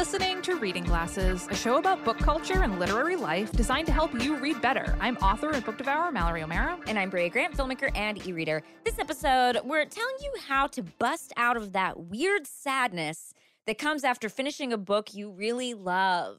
listening 0.00 0.40
to 0.40 0.56
Reading 0.56 0.84
Glasses, 0.84 1.46
a 1.50 1.54
show 1.54 1.76
about 1.76 2.02
book 2.06 2.16
culture 2.16 2.62
and 2.62 2.78
literary 2.78 3.16
life 3.16 3.52
designed 3.52 3.84
to 3.84 3.92
help 3.92 4.18
you 4.22 4.34
read 4.34 4.58
better. 4.62 4.96
I'm 4.98 5.18
author 5.18 5.50
and 5.50 5.62
book 5.62 5.76
devourer 5.76 6.10
Mallory 6.10 6.42
O'Meara. 6.42 6.78
And 6.86 6.98
I'm 6.98 7.10
Brea 7.10 7.28
Grant, 7.28 7.54
filmmaker 7.54 7.94
and 7.94 8.26
e 8.26 8.32
reader. 8.32 8.62
This 8.82 8.98
episode, 8.98 9.58
we're 9.62 9.84
telling 9.84 10.14
you 10.22 10.32
how 10.48 10.68
to 10.68 10.82
bust 10.82 11.34
out 11.36 11.58
of 11.58 11.74
that 11.74 12.00
weird 12.00 12.46
sadness 12.46 13.34
that 13.66 13.76
comes 13.76 14.02
after 14.02 14.30
finishing 14.30 14.72
a 14.72 14.78
book 14.78 15.12
you 15.12 15.30
really 15.30 15.74
love. 15.74 16.38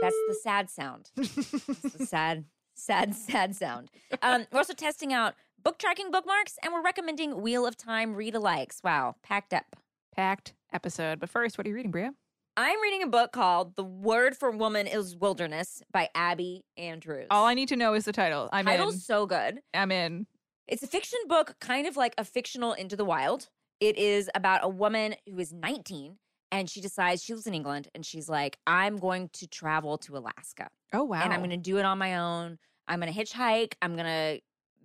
That's 0.00 0.14
the 0.28 0.36
sad 0.40 0.70
sound. 0.70 1.10
The 1.16 2.06
sad, 2.06 2.44
sad, 2.76 3.16
sad 3.16 3.56
sound. 3.56 3.90
Um, 4.22 4.46
we're 4.52 4.58
also 4.58 4.74
testing 4.74 5.12
out 5.12 5.34
book 5.60 5.76
tracking 5.76 6.12
bookmarks 6.12 6.56
and 6.62 6.72
we're 6.72 6.84
recommending 6.84 7.42
Wheel 7.42 7.66
of 7.66 7.76
Time 7.76 8.14
read 8.14 8.34
alikes. 8.34 8.84
Wow, 8.84 9.16
packed 9.24 9.52
up. 9.52 9.74
Packed 10.14 10.52
episode. 10.72 11.18
But 11.18 11.30
first, 11.30 11.58
what 11.58 11.66
are 11.66 11.70
you 11.70 11.74
reading, 11.74 11.90
Brea? 11.90 12.10
I'm 12.56 12.80
reading 12.80 13.02
a 13.02 13.08
book 13.08 13.32
called 13.32 13.74
The 13.74 13.82
Word 13.82 14.36
for 14.36 14.50
Woman 14.52 14.86
is 14.86 15.16
Wilderness 15.16 15.82
by 15.92 16.08
Abi 16.14 16.62
Andrews. 16.76 17.26
All 17.30 17.46
I 17.46 17.54
need 17.54 17.68
to 17.68 17.76
know 17.76 17.94
is 17.94 18.04
the 18.04 18.12
title. 18.12 18.48
I'm 18.52 18.64
Title's 18.64 18.94
in. 18.94 19.00
so 19.00 19.26
good. 19.26 19.58
I'm 19.72 19.90
in. 19.90 20.26
It's 20.68 20.82
a 20.82 20.86
fiction 20.86 21.18
book, 21.26 21.56
kind 21.60 21.86
of 21.86 21.96
like 21.96 22.14
a 22.16 22.24
fictional 22.24 22.72
Into 22.72 22.94
the 22.94 23.04
Wild. 23.04 23.48
It 23.80 23.98
is 23.98 24.30
about 24.36 24.60
a 24.62 24.68
woman 24.68 25.16
who 25.28 25.38
is 25.40 25.52
19 25.52 26.16
and 26.52 26.70
she 26.70 26.80
decides 26.80 27.24
she 27.24 27.34
lives 27.34 27.48
in 27.48 27.54
England 27.54 27.88
and 27.92 28.06
she's 28.06 28.28
like, 28.28 28.58
I'm 28.68 28.98
going 28.98 29.30
to 29.34 29.48
travel 29.48 29.98
to 29.98 30.16
Alaska 30.16 30.68
Oh 30.92 31.02
wow. 31.02 31.22
and 31.24 31.32
I'm 31.32 31.40
going 31.40 31.50
to 31.50 31.56
do 31.56 31.78
it 31.78 31.84
on 31.84 31.98
my 31.98 32.16
own. 32.18 32.58
I'm 32.86 33.00
going 33.00 33.12
to 33.12 33.18
hitchhike. 33.18 33.74
I'm 33.82 33.96
going 33.96 34.06
to 34.06 34.40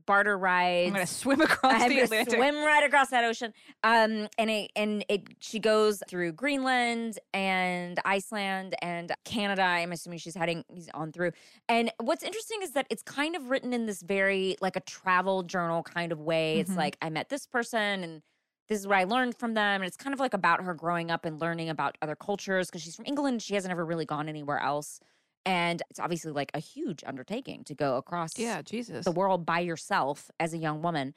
barter 0.09 0.35
rides. 0.39 0.87
I'm 0.87 0.93
gonna 0.93 1.05
swim 1.05 1.39
across 1.41 1.83
I'm 1.83 1.89
the 1.89 1.99
Atlantic. 1.99 2.33
swim 2.33 2.55
right 2.65 2.83
across 2.83 3.11
that 3.11 3.23
ocean. 3.23 3.53
Um, 3.83 4.27
and 4.39 4.49
it 4.49 4.71
and 4.75 5.05
it 5.07 5.21
she 5.39 5.59
goes 5.59 6.01
through 6.09 6.31
Greenland 6.33 7.19
and 7.31 7.99
Iceland 8.03 8.75
and 8.81 9.11
Canada. 9.23 9.61
I'm 9.61 9.91
assuming 9.91 10.17
she's 10.17 10.33
heading 10.35 10.65
he's 10.73 10.89
on 10.95 11.11
through. 11.11 11.31
And 11.69 11.91
what's 11.99 12.23
interesting 12.23 12.57
is 12.63 12.71
that 12.71 12.87
it's 12.89 13.03
kind 13.03 13.35
of 13.35 13.51
written 13.51 13.71
in 13.71 13.85
this 13.85 14.01
very 14.01 14.55
like 14.61 14.75
a 14.75 14.81
travel 14.81 15.43
journal 15.43 15.83
kind 15.83 16.11
of 16.11 16.19
way. 16.19 16.59
It's 16.59 16.71
Mhm. 16.71 16.77
like 16.77 16.97
I 17.03 17.11
met 17.11 17.29
this 17.29 17.45
person 17.45 18.03
and 18.03 18.23
this 18.67 18.79
is 18.79 18.87
what 18.87 18.97
I 18.97 19.03
learned 19.03 19.37
from 19.37 19.53
them. 19.53 19.81
And 19.81 19.85
it's 19.85 19.97
kind 19.97 20.13
of 20.15 20.19
like 20.19 20.33
about 20.33 20.63
her 20.63 20.73
growing 20.73 21.11
up 21.11 21.23
and 21.23 21.39
learning 21.39 21.69
about 21.69 21.97
other 22.01 22.15
cultures 22.15 22.67
because 22.67 22.81
she's 22.81 22.95
from 22.95 23.05
England. 23.05 23.43
She 23.43 23.53
hasn't 23.53 23.71
ever 23.71 23.85
really 23.85 24.05
gone 24.05 24.27
anywhere 24.27 24.59
else. 24.59 24.99
And 25.45 25.81
it's 25.89 25.99
obviously 25.99 26.31
like 26.31 26.51
a 26.53 26.59
huge 26.59 27.03
undertaking 27.05 27.63
to 27.65 27.73
go 27.75 27.97
across 27.97 28.37
Yeah, 28.37 28.61
Jesus. 28.61 29.05
the 29.05 29.11
world 29.11 29.45
by 29.45 29.59
yourself 29.59 30.29
as 30.39 30.53
a 30.53 30.57
young 30.57 30.81
woman 30.81 31.13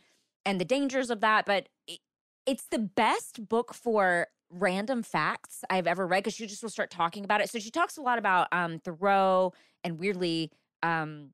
and 0.47 0.61
the 0.61 0.65
dangers 0.65 1.11
of 1.11 1.21
that. 1.21 1.45
But 1.45 1.69
it, 1.87 1.99
it's 2.47 2.67
the 2.71 2.79
best 2.79 3.49
book 3.49 3.75
for 3.75 4.29
random 4.51 5.03
facts 5.03 5.65
I've 5.71 5.87
ever 5.87 6.07
read 6.07 6.25
because 6.25 6.35
she 6.35 6.47
just 6.47 6.63
will 6.63 6.71
start 6.71 6.91
talking 6.91 7.25
about 7.25 7.41
it. 7.41 7.51
So 7.51 7.59
she 7.59 7.71
talks 7.71 7.97
a 7.97 8.03
lot 8.03 8.19
about 8.19 8.49
um, 8.53 8.79
Thoreau 8.79 9.53
and 9.83 9.99
weirdly 9.99 10.51
um, 10.83 11.31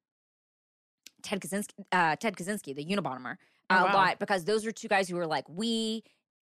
Ted 1.22 1.40
Kaczynski, 1.40 1.72
uh, 1.92 2.16
Ted 2.16 2.36
Kaczynski, 2.36 2.74
the 2.74 2.84
Unabomber, 2.84 3.36
Oh, 3.70 3.82
a 3.82 3.84
wow. 3.84 3.92
lot 3.92 4.18
because 4.18 4.44
those 4.44 4.64
are 4.64 4.72
two 4.72 4.88
guys 4.88 5.08
who 5.10 5.16
were 5.16 5.26
like, 5.26 5.44
we 5.48 6.02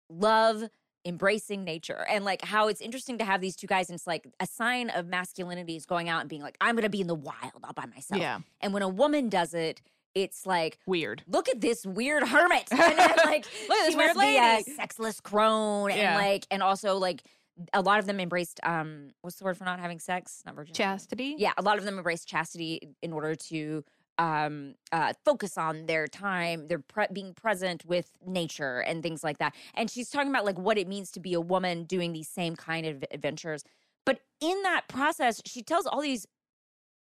love 0.10 0.64
embracing 1.10 1.64
nature 1.64 2.06
and 2.10 2.24
like 2.24 2.42
how 2.44 2.68
it's 2.68 2.80
interesting 2.82 3.18
to 3.18 3.26
have 3.26 3.42
these 3.42 3.56
two 3.56 3.68
guys 3.68 3.90
and 3.90 3.96
it's 3.96 4.08
like 4.08 4.28
a 4.40 4.46
sign 4.46 4.90
of 4.92 5.08
masculinity 5.08 5.76
is 5.76 5.86
going 5.86 6.08
out 6.08 6.22
and 6.22 6.30
being 6.30 6.42
like 6.42 6.56
i'm 6.62 6.76
gonna 6.76 6.88
be 6.90 7.02
in 7.02 7.08
the 7.08 7.16
wild 7.16 7.62
all 7.64 7.74
by 7.74 7.86
myself 7.88 8.22
yeah, 8.22 8.40
and 8.62 8.74
when 8.74 8.84
a 8.84 8.88
woman 8.90 9.28
does 9.30 9.54
it, 9.54 9.82
it's 10.16 10.46
like, 10.46 10.80
weird. 10.86 11.24
look 11.28 11.50
at 11.50 11.62
this 11.62 11.86
weird 11.86 12.24
hermit. 12.28 12.68
And 12.72 12.98
then, 12.98 13.14
like, 13.26 13.46
Look 13.70 13.78
at 13.78 13.86
this 13.88 13.96
weird 13.96 14.16
lady. 14.16 14.64
sexless 14.64 15.20
crone. 15.20 15.92
Yeah. 15.92 16.18
And 16.18 16.26
like, 16.26 16.48
and 16.50 16.64
also 16.64 16.98
like, 16.98 17.24
a 17.74 17.82
lot 17.82 18.00
of 18.00 18.06
them 18.06 18.20
embraced, 18.20 18.60
um, 18.64 19.10
what's 19.22 19.38
the 19.38 19.44
word 19.44 19.58
for 19.58 19.66
not 19.66 19.80
having 19.80 20.00
sex? 20.00 20.42
Not 20.46 20.56
virginity. 20.56 20.78
Chastity. 20.78 21.36
Yeah, 21.38 21.52
a 21.58 21.62
lot 21.62 21.78
of 21.78 21.84
them 21.84 21.98
embraced 21.98 22.28
chastity 22.28 22.96
in 23.02 23.12
order 23.12 23.36
to 23.36 23.84
um 24.20 24.76
uh 24.92 25.14
focus 25.26 25.58
on 25.58 25.88
their 25.88 26.06
time 26.08 26.68
their 26.68 26.78
pre- 26.80 27.08
being 27.12 27.34
present 27.34 27.84
with 27.86 28.12
nature 28.24 28.82
and 28.82 29.02
things 29.02 29.24
like 29.24 29.40
that. 29.40 29.56
And 29.74 29.90
she's 29.90 30.10
talking 30.12 30.30
about 30.30 30.46
like 30.46 30.60
what 30.60 30.78
it 30.78 30.88
means 30.88 31.10
to 31.12 31.20
be 31.20 31.34
a 31.34 31.42
woman 31.42 31.86
doing 31.86 32.14
these 32.14 32.28
same 32.28 32.56
kind 32.56 32.86
of 32.86 33.04
adventures 33.10 33.64
but 34.06 34.20
in 34.42 34.62
that 34.64 34.88
process 34.88 35.42
she 35.46 35.64
tells 35.64 35.88
all 35.88 36.02
these 36.02 36.28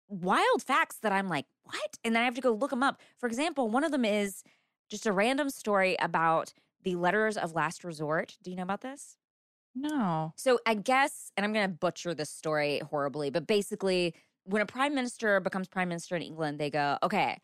wild 0.10 0.62
facts 0.62 0.98
that 1.02 1.12
i'm 1.14 1.30
like 1.30 1.46
what? 1.64 1.98
And 2.04 2.16
then 2.16 2.22
i 2.24 2.26
have 2.26 2.36
to 2.36 2.42
go 2.42 2.52
look 2.52 2.72
them 2.72 2.84
up. 2.84 3.00
For 3.18 3.28
example 3.28 3.70
one 3.70 3.84
of 3.86 3.92
them 3.92 4.04
is 4.04 4.44
just 4.90 5.06
a 5.06 5.12
random 5.14 5.50
story 5.50 5.96
about 6.00 6.54
the 6.84 6.96
letters 6.96 7.38
of 7.38 7.54
last 7.54 7.84
resort. 7.84 8.38
Do 8.44 8.52
you 8.52 8.58
know 8.58 8.64
about 8.64 8.82
this? 8.82 9.18
No. 9.76 10.34
so 10.36 10.60
I 10.68 10.76
guess, 10.76 11.32
and 11.36 11.44
I'm 11.44 11.54
going 11.54 11.68
to 11.68 11.76
butcher 11.76 12.14
this 12.14 12.30
story 12.30 12.80
horribly, 12.92 13.32
but 13.32 13.48
basically, 13.48 14.14
when 14.46 14.62
a 14.62 14.66
prime 14.66 14.94
minister 14.96 15.40
becomes 15.40 15.68
prime 15.68 15.90
minister 15.90 16.16
in 16.16 16.22
England, 16.22 16.60
they 16.60 16.70
go, 16.70 16.98
okay, 17.04 17.40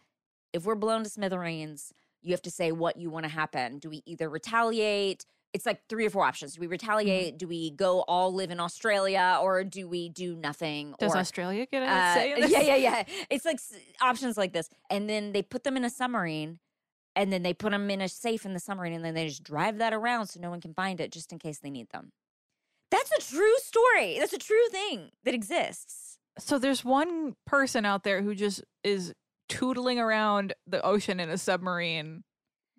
if 0.53 0.65
we're 0.65 0.75
blown 0.75 1.03
to 1.03 1.09
smithereens, 1.09 1.93
you 2.21 2.31
have 2.33 2.41
to 2.41 2.51
say 2.51 2.71
what 2.71 2.97
you 2.97 3.09
want 3.09 3.23
to 3.25 3.29
happen. 3.29 3.79
Do 3.79 3.89
we 3.89 4.01
either 4.05 4.29
retaliate? 4.29 5.25
It's 5.53 5.65
like 5.65 5.87
three 5.87 6.05
or 6.05 6.09
four 6.09 6.25
options. 6.25 6.55
Do 6.55 6.61
we 6.61 6.67
retaliate? 6.67 7.37
Do 7.37 7.47
we 7.47 7.71
go 7.71 8.01
all 8.01 8.33
live 8.33 8.51
in 8.51 8.59
Australia, 8.59 9.39
or 9.41 9.63
do 9.63 9.87
we 9.87 10.09
do 10.09 10.35
nothing? 10.35 10.93
Does 10.99 11.15
or 11.15 11.17
Australia 11.19 11.65
get 11.65 11.81
a 11.81 11.87
uh, 11.87 12.13
say 12.13 12.33
in 12.33 12.37
yeah, 12.49 12.61
yeah, 12.61 12.75
yeah. 12.75 13.03
It's 13.29 13.45
like 13.45 13.55
s- 13.55 13.73
options 14.01 14.37
like 14.37 14.53
this, 14.53 14.69
and 14.91 15.09
then 15.09 15.31
they 15.31 15.41
put 15.41 15.63
them 15.63 15.75
in 15.75 15.83
a 15.83 15.89
submarine, 15.89 16.59
and 17.15 17.33
then 17.33 17.41
they 17.41 17.53
put 17.53 17.71
them 17.71 17.89
in 17.89 17.99
a 18.01 18.09
safe 18.09 18.45
in 18.45 18.53
the 18.53 18.59
submarine, 18.59 18.93
and 18.93 19.03
then 19.03 19.15
they 19.15 19.27
just 19.27 19.43
drive 19.43 19.77
that 19.79 19.93
around 19.93 20.27
so 20.27 20.39
no 20.39 20.49
one 20.51 20.61
can 20.61 20.73
find 20.73 20.99
it, 20.99 21.11
just 21.11 21.31
in 21.31 21.39
case 21.39 21.59
they 21.59 21.71
need 21.71 21.89
them. 21.89 22.11
That's 22.91 23.11
a 23.11 23.21
true 23.35 23.57
story. 23.59 24.17
That's 24.19 24.33
a 24.33 24.37
true 24.39 24.67
thing 24.71 25.11
that 25.23 25.33
exists. 25.33 26.08
So 26.39 26.59
there's 26.59 26.83
one 26.83 27.35
person 27.45 27.85
out 27.85 28.03
there 28.03 28.21
who 28.21 28.35
just 28.35 28.63
is 28.83 29.13
tootling 29.49 29.99
around 29.99 30.53
the 30.67 30.81
ocean 30.85 31.19
in 31.19 31.29
a 31.29 31.37
submarine 31.37 32.23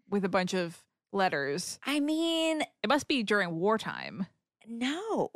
with 0.09 0.25
a 0.25 0.28
bunch 0.28 0.54
of 0.54 0.78
letters. 1.12 1.78
I 1.84 2.00
mean, 2.00 2.62
It 2.82 2.88
must 2.88 3.09
be 3.09 3.22
during 3.22 3.59
wartime. 3.59 4.26
no. 4.66 5.31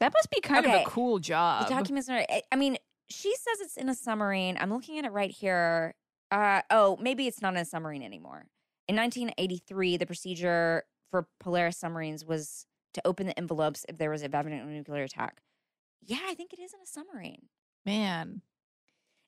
That 0.00 0.14
must 0.14 0.30
be 0.30 0.40
kind 0.40 0.64
of 0.64 0.72
a 0.72 0.84
cool 0.86 1.18
job. 1.18 1.68
The 1.68 1.74
documents 1.74 2.08
are. 2.08 2.24
I- 2.50 2.56
mean, 2.56 2.78
she 3.10 3.34
says 3.36 3.60
it's 3.60 3.76
in 3.76 3.90
a 3.90 3.94
submarine. 3.94 4.56
I'm 4.58 4.72
looking 4.72 4.98
at 4.98 5.04
it 5.04 5.12
right 5.12 5.30
here. 5.30 5.94
Uh, 6.30 6.62
oh, 6.70 6.96
maybe 6.98 7.26
it's 7.26 7.42
not 7.42 7.52
in 7.52 7.60
a 7.60 7.64
submarine 7.66 8.02
anymore. 8.02 8.46
In 8.88 8.96
1983, 8.96 9.98
the 9.98 10.06
procedure 10.06 10.84
for 11.10 11.28
Polaris 11.38 11.76
submarines 11.76 12.24
was 12.24 12.64
to 12.94 13.02
open 13.06 13.26
the 13.26 13.38
envelopes 13.38 13.84
if 13.90 13.98
there 13.98 14.08
was 14.08 14.22
a 14.22 14.28
nuclear 14.28 15.02
attack. 15.02 15.42
Yeah, 16.00 16.20
I 16.24 16.34
think 16.34 16.54
it 16.54 16.60
is 16.60 16.72
in 16.72 16.80
a 16.80 16.86
submarine. 16.86 17.48
Man. 17.84 18.42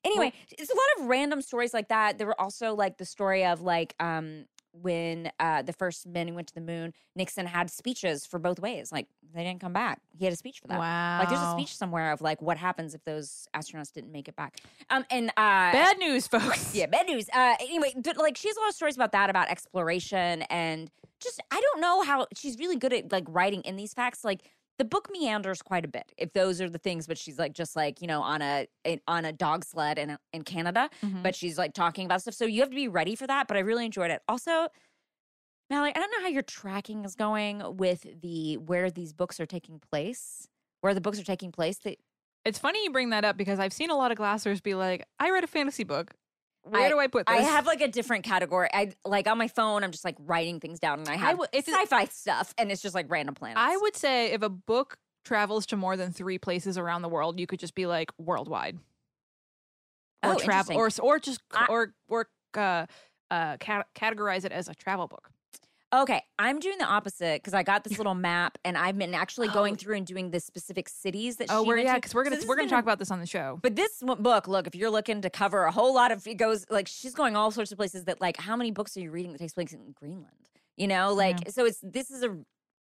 Anyway, 0.05 0.33
it's 0.51 0.69
a 0.69 0.75
lot 0.75 0.85
of 0.99 1.05
random 1.07 1.41
stories 1.41 1.73
like 1.73 1.87
that. 1.87 2.17
There 2.17 2.27
were 2.27 2.39
also 2.39 2.75
like 2.75 2.97
the 2.97 3.05
story 3.05 3.45
of 3.45 3.61
like 3.61 3.95
um 3.99 4.45
when 4.73 5.31
uh 5.39 5.61
the 5.61 5.71
first 5.71 6.07
men 6.07 6.27
who 6.27 6.33
went 6.33 6.47
to 6.47 6.53
the 6.55 6.61
moon, 6.61 6.93
Nixon 7.15 7.45
had 7.45 7.69
speeches 7.71 8.25
for 8.25 8.37
both 8.37 8.59
ways. 8.59 8.91
Like 8.91 9.07
they 9.33 9.43
didn't 9.43 9.61
come 9.61 9.71
back. 9.71 10.01
He 10.17 10.25
had 10.25 10.33
a 10.33 10.37
speech 10.37 10.59
for 10.59 10.67
that. 10.67 10.79
Wow. 10.79 11.19
Like 11.19 11.29
there's 11.29 11.41
a 11.41 11.51
speech 11.51 11.75
somewhere 11.77 12.11
of 12.11 12.21
like 12.21 12.41
what 12.41 12.57
happens 12.57 12.93
if 12.93 13.03
those 13.05 13.47
astronauts 13.55 13.93
didn't 13.93 14.11
make 14.11 14.27
it 14.27 14.35
back. 14.35 14.57
Um 14.89 15.05
and 15.09 15.29
uh 15.29 15.71
Bad 15.71 15.97
news, 15.99 16.27
folks. 16.27 16.75
yeah, 16.75 16.87
bad 16.87 17.07
news. 17.07 17.29
Uh 17.33 17.55
anyway, 17.61 17.93
but 17.95 18.17
like 18.17 18.35
she 18.35 18.49
has 18.49 18.57
a 18.57 18.59
lot 18.59 18.69
of 18.69 18.75
stories 18.75 18.95
about 18.95 19.13
that, 19.13 19.29
about 19.29 19.47
exploration 19.49 20.41
and 20.49 20.91
just 21.21 21.41
I 21.49 21.61
don't 21.61 21.79
know 21.79 22.01
how 22.01 22.27
she's 22.35 22.57
really 22.59 22.75
good 22.75 22.91
at 22.91 23.09
like 23.09 23.23
writing 23.29 23.61
in 23.61 23.77
these 23.77 23.93
facts. 23.93 24.25
Like 24.25 24.41
the 24.83 24.89
book 24.89 25.07
meanders 25.09 25.61
quite 25.61 25.85
a 25.85 25.87
bit 25.87 26.11
if 26.17 26.33
those 26.33 26.59
are 26.59 26.69
the 26.69 26.77
things, 26.77 27.07
but 27.07 27.17
she's 27.17 27.39
like 27.39 27.53
just 27.53 27.73
like, 27.75 28.01
you 28.01 28.07
know, 28.07 28.21
on 28.21 28.41
a 28.41 28.67
on 29.07 29.23
a 29.23 29.31
dog 29.31 29.63
sled 29.63 29.97
in 29.97 30.17
in 30.33 30.43
Canada 30.43 30.89
Mhm. 31.01 31.23
but 31.23 31.35
she's 31.35 31.57
like 31.57 31.73
talking 31.73 32.05
about 32.05 32.21
stuff. 32.21 32.33
So 32.33 32.43
you 32.45 32.59
have 32.59 32.69
to 32.69 32.75
be 32.75 32.89
ready 32.89 33.15
for 33.15 33.25
that. 33.27 33.47
But 33.47 33.55
I 33.55 33.61
really 33.61 33.85
enjoyed 33.85 34.11
it. 34.11 34.21
Also, 34.27 34.67
Mallory, 35.69 35.95
I 35.95 35.99
don't 35.99 36.11
know 36.11 36.21
how 36.21 36.27
your 36.27 36.41
tracking 36.41 37.05
is 37.05 37.15
going 37.15 37.77
with 37.77 38.21
the 38.21 38.57
where 38.57 38.91
these 38.91 39.13
books 39.13 39.39
are 39.39 39.45
taking 39.45 39.79
place, 39.79 40.49
where 40.81 40.93
the 40.93 41.01
books 41.01 41.19
are 41.19 41.23
taking 41.23 41.51
place. 41.53 41.77
That 41.79 41.97
It's 42.43 42.59
funny 42.59 42.83
you 42.83 42.91
bring 42.91 43.09
that 43.11 43.23
up 43.23 43.37
because 43.37 43.59
I've 43.59 43.73
seen 43.73 43.89
a 43.89 43.95
lot 43.95 44.11
of 44.11 44.17
glassers 44.17 44.61
be 44.61 44.75
like, 44.75 45.07
I 45.19 45.29
read 45.29 45.45
a 45.45 45.47
fantasy 45.47 45.85
book. 45.85 46.11
Where 46.63 46.83
I- 46.83 46.89
do 46.89 46.97
I 46.99 47.07
put 47.07 47.27
this? 47.27 47.35
I 47.35 47.41
have 47.41 47.65
like 47.65 47.81
a 47.81 47.87
different 47.87 48.23
category. 48.23 48.69
I 48.73 48.93
like 49.05 49.27
on 49.27 49.37
my 49.37 49.47
phone. 49.49 49.83
I'm 49.83 49.91
just 49.91 50.05
like 50.05 50.15
writing 50.19 50.59
things 50.59 50.79
down, 50.79 50.99
and 50.99 51.09
I 51.09 51.15
have 51.15 51.37
would- 51.39 51.49
if 51.53 51.67
it- 51.67 51.73
sci-fi 51.73 52.05
stuff, 52.05 52.53
and 52.57 52.71
it's 52.71 52.81
just 52.81 52.95
like 52.95 53.07
random 53.09 53.35
planets. 53.35 53.59
I 53.59 53.75
would 53.77 53.95
say 53.95 54.31
if 54.31 54.41
a 54.41 54.49
book 54.49 54.97
travels 55.25 55.65
to 55.67 55.77
more 55.77 55.97
than 55.97 56.11
three 56.13 56.37
places 56.37 56.77
around 56.77 57.01
the 57.01 57.09
world, 57.09 57.39
you 57.39 57.47
could 57.47 57.59
just 57.59 57.75
be 57.75 57.85
like 57.85 58.11
worldwide. 58.17 58.77
Or 60.23 60.35
Oh, 60.35 60.39
travel, 60.39 60.77
or 60.77 60.89
or 61.01 61.19
just 61.19 61.41
I- 61.51 61.65
or 61.69 61.93
or 62.07 62.29
uh, 62.55 62.85
uh, 63.29 63.57
ca- 63.57 63.83
categorize 63.93 64.45
it 64.45 64.53
as 64.53 64.69
a 64.69 64.75
travel 64.75 65.07
book. 65.09 65.31
Okay, 65.93 66.23
I'm 66.39 66.59
doing 66.59 66.79
the 66.79 66.85
opposite 66.85 67.41
because 67.43 67.53
I 67.53 67.61
got 67.61 67.83
this 67.83 67.99
little 67.99 68.15
map, 68.15 68.57
and 68.65 68.75
I've 68.75 68.97
been 68.97 69.13
actually 69.13 69.47
going 69.49 69.73
Oh. 69.73 69.77
through 69.77 69.97
and 69.97 70.07
doing 70.07 70.31
the 70.31 70.39
specific 70.39 70.89
cities 70.89 71.35
that 71.37 71.47
Oh, 71.51 71.61
she 71.63 71.67
we're 71.67 71.75
went 71.75 71.85
yeah, 71.85 71.95
because 71.95 72.15
we're 72.15 72.23
gonna 72.23 72.37
this 72.37 72.47
we're 72.47 72.55
gonna 72.55 72.67
talk 72.69 72.81
about 72.83 72.97
this 72.97 73.11
on 73.11 73.19
the 73.19 73.27
show. 73.27 73.59
But 73.61 73.75
this 73.75 74.01
book, 74.01 74.47
look, 74.47 74.65
if 74.65 74.73
you're 74.73 74.89
looking 74.89 75.21
to 75.21 75.29
cover 75.29 75.65
a 75.65 75.71
whole 75.71 75.93
lot 75.93 76.11
of, 76.11 76.25
it 76.25 76.35
goes 76.35 76.65
like 76.71 76.87
she's 76.87 77.13
going 77.13 77.35
all 77.35 77.51
sorts 77.51 77.71
of 77.71 77.77
places 77.77 78.05
that 78.05 78.19
like, 78.19 78.37
how 78.37 78.55
many 78.55 78.71
books 78.71 78.97
are 78.97 79.01
you 79.01 79.11
reading 79.11 79.33
that 79.33 79.37
takes 79.37 79.53
place 79.53 79.71
in 79.71 79.91
Greenland? 79.93 80.31
You 80.77 80.87
know, 80.87 81.13
like, 81.13 81.51
so 81.51 81.65
it's 81.65 81.77
this 81.83 82.09
is 82.09 82.23
a 82.23 82.35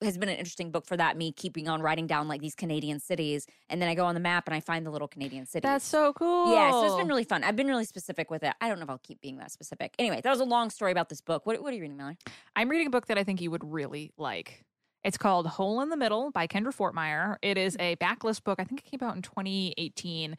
has 0.01 0.17
been 0.17 0.29
an 0.29 0.35
interesting 0.35 0.71
book 0.71 0.85
for 0.85 0.97
that. 0.97 1.17
Me 1.17 1.31
keeping 1.31 1.67
on 1.67 1.81
writing 1.81 2.07
down 2.07 2.27
like 2.27 2.41
these 2.41 2.55
Canadian 2.55 2.99
cities, 2.99 3.47
and 3.69 3.81
then 3.81 3.89
I 3.89 3.95
go 3.95 4.05
on 4.05 4.13
the 4.13 4.21
map 4.21 4.47
and 4.47 4.55
I 4.55 4.59
find 4.59 4.85
the 4.85 4.91
little 4.91 5.07
Canadian 5.07 5.45
cities. 5.45 5.63
That's 5.63 5.85
so 5.85 6.13
cool. 6.13 6.53
yeah, 6.53 6.71
so 6.71 6.85
it's 6.85 6.95
been 6.95 7.07
really 7.07 7.23
fun. 7.23 7.43
I've 7.43 7.55
been 7.55 7.67
really 7.67 7.85
specific 7.85 8.29
with 8.29 8.43
it. 8.43 8.53
I 8.59 8.67
don't 8.67 8.79
know 8.79 8.83
if 8.83 8.89
I'll 8.89 8.97
keep 8.97 9.21
being 9.21 9.37
that 9.37 9.51
specific. 9.51 9.93
Anyway, 9.97 10.21
that 10.21 10.29
was 10.29 10.39
a 10.39 10.45
long 10.45 10.69
story 10.69 10.91
about 10.91 11.09
this 11.09 11.21
book. 11.21 11.45
What, 11.45 11.61
what 11.61 11.71
are 11.71 11.75
you 11.75 11.81
reading, 11.81 11.97
Mallory? 11.97 12.17
I'm 12.55 12.69
reading 12.69 12.87
a 12.87 12.91
book 12.91 13.07
that 13.07 13.17
I 13.17 13.23
think 13.23 13.41
you 13.41 13.51
would 13.51 13.63
really 13.63 14.11
like. 14.17 14.63
It's 15.03 15.17
called 15.17 15.45
Hole 15.45 15.81
in 15.81 15.89
the 15.89 15.97
Middle 15.97 16.31
by 16.31 16.47
Kendra 16.47 16.75
Fortmeyer. 16.75 17.37
It 17.41 17.57
is 17.57 17.77
a 17.79 17.95
backlist 17.97 18.43
book. 18.43 18.59
I 18.59 18.63
think 18.63 18.81
it 18.81 18.89
came 18.89 19.07
out 19.07 19.15
in 19.15 19.21
2018. 19.21 20.35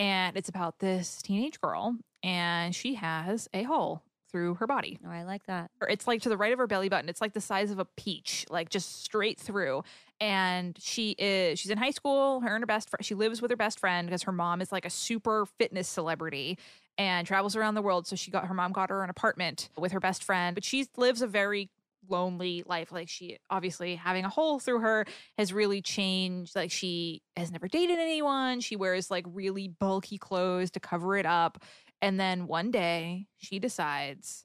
And 0.00 0.36
it's 0.36 0.48
about 0.48 0.78
this 0.78 1.20
teenage 1.22 1.60
girl, 1.60 1.96
and 2.22 2.74
she 2.74 2.94
has 2.94 3.48
a 3.52 3.64
hole 3.64 4.02
through 4.30 4.54
her 4.56 4.66
body. 4.66 4.98
Oh, 5.04 5.10
I 5.10 5.24
like 5.24 5.44
that. 5.46 5.70
Or 5.80 5.88
It's 5.88 6.06
like 6.06 6.22
to 6.22 6.28
the 6.28 6.36
right 6.36 6.52
of 6.52 6.58
her 6.58 6.66
belly 6.66 6.88
button. 6.88 7.08
It's 7.08 7.20
like 7.20 7.32
the 7.32 7.40
size 7.40 7.70
of 7.70 7.78
a 7.78 7.84
peach, 7.84 8.46
like 8.50 8.68
just 8.70 9.02
straight 9.04 9.38
through. 9.40 9.82
And 10.20 10.76
she 10.80 11.14
is 11.18 11.58
she's 11.58 11.70
in 11.70 11.78
high 11.78 11.90
school. 11.90 12.40
Her 12.40 12.54
and 12.54 12.62
her 12.62 12.66
best 12.66 12.90
friend. 12.90 13.04
She 13.04 13.14
lives 13.14 13.40
with 13.40 13.50
her 13.50 13.56
best 13.56 13.78
friend 13.78 14.06
because 14.06 14.24
her 14.24 14.32
mom 14.32 14.60
is 14.60 14.72
like 14.72 14.84
a 14.84 14.90
super 14.90 15.46
fitness 15.58 15.88
celebrity 15.88 16.58
and 16.96 17.26
travels 17.26 17.54
around 17.54 17.74
the 17.74 17.82
world. 17.82 18.06
So 18.06 18.16
she 18.16 18.30
got 18.30 18.46
her 18.46 18.54
mom 18.54 18.72
got 18.72 18.90
her 18.90 19.04
an 19.04 19.10
apartment 19.10 19.70
with 19.78 19.92
her 19.92 20.00
best 20.00 20.24
friend, 20.24 20.54
but 20.54 20.64
she 20.64 20.86
lives 20.96 21.22
a 21.22 21.26
very 21.26 21.70
lonely 22.08 22.62
life. 22.66 22.92
Like 22.92 23.08
she 23.08 23.38
obviously 23.50 23.94
having 23.96 24.24
a 24.24 24.28
hole 24.28 24.58
through 24.58 24.80
her 24.80 25.06
has 25.36 25.52
really 25.52 25.80
changed. 25.80 26.56
Like 26.56 26.70
she 26.70 27.22
has 27.36 27.50
never 27.50 27.68
dated 27.68 27.98
anyone. 27.98 28.60
She 28.60 28.76
wears 28.76 29.10
like 29.10 29.24
really 29.28 29.68
bulky 29.68 30.18
clothes 30.18 30.70
to 30.72 30.80
cover 30.80 31.16
it 31.16 31.26
up. 31.26 31.62
And 32.00 32.18
then 32.18 32.46
one 32.46 32.70
day 32.70 33.26
she 33.38 33.58
decides, 33.58 34.44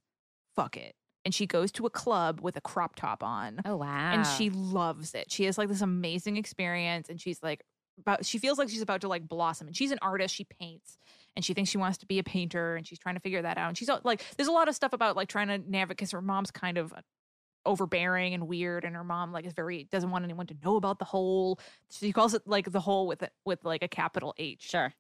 fuck 0.56 0.78
it. 0.78 0.96
And 1.26 1.34
she 1.34 1.46
goes 1.46 1.72
to 1.74 1.86
a 1.86 1.90
club 1.90 2.42
with 2.42 2.58
a 2.58 2.62
crop 2.62 2.96
top 2.96 3.24
on. 3.24 3.62
Oh 3.66 3.78
wow. 3.78 4.12
And 4.14 4.26
she 4.26 4.50
loves 4.50 5.14
it. 5.14 5.32
She 5.32 5.46
has 5.46 5.58
like 5.58 5.70
this 5.70 5.82
amazing 5.82 6.38
experience 6.38 7.08
and 7.10 7.20
she's 7.20 7.42
like 7.42 7.64
about 8.00 8.26
she 8.26 8.40
feels 8.40 8.58
like 8.58 8.70
she's 8.70 8.82
about 8.82 9.02
to 9.02 9.08
like 9.08 9.28
blossom. 9.28 9.68
And 9.68 9.76
she's 9.76 9.92
an 9.92 10.00
artist, 10.02 10.36
she 10.36 10.44
paints 10.44 10.98
and 11.36 11.46
she 11.46 11.54
thinks 11.54 11.70
she 11.70 11.78
wants 11.78 11.98
to 12.00 12.06
be 12.06 12.20
a 12.20 12.24
painter 12.24 12.76
and 12.76 12.86
she's 12.86 13.00
trying 13.00 13.16
to 13.16 13.22
figure 13.22 13.42
that 13.42 13.58
out. 13.58 13.70
And 13.70 13.78
she's 13.78 13.90
like 14.04 14.24
there's 14.36 14.50
a 14.50 14.52
lot 14.52 14.68
of 14.68 14.76
stuff 14.76 14.92
about 14.92 15.16
like 15.16 15.30
trying 15.30 15.48
to 15.48 15.58
navigate 15.60 15.98
because 15.98 16.12
her 16.12 16.22
mom's 16.22 16.52
kind 16.52 16.78
of 16.78 16.94
overbearing 17.66 18.34
and 18.34 18.48
weird 18.48 18.84
and 18.84 18.96
her 18.96 19.04
mom 19.04 19.32
like 19.32 19.46
is 19.46 19.54
very 19.54 19.86
doesn't 19.86 20.12
want 20.12 20.26
anyone 20.26 20.46
to 20.46 20.56
know 20.64 20.76
about 20.76 21.00
the 21.00 21.06
hole 21.06 21.58
she 21.90 22.12
calls 22.12 22.34
it 22.34 22.42
like 22.46 22.70
the 22.72 22.80
hole 22.82 23.08
with 23.08 23.24
it 23.24 23.32
with 23.46 23.64
like 23.64 23.82
a 23.82 23.88
capital 23.88 24.34
h 24.38 24.68
sure. 24.70 24.94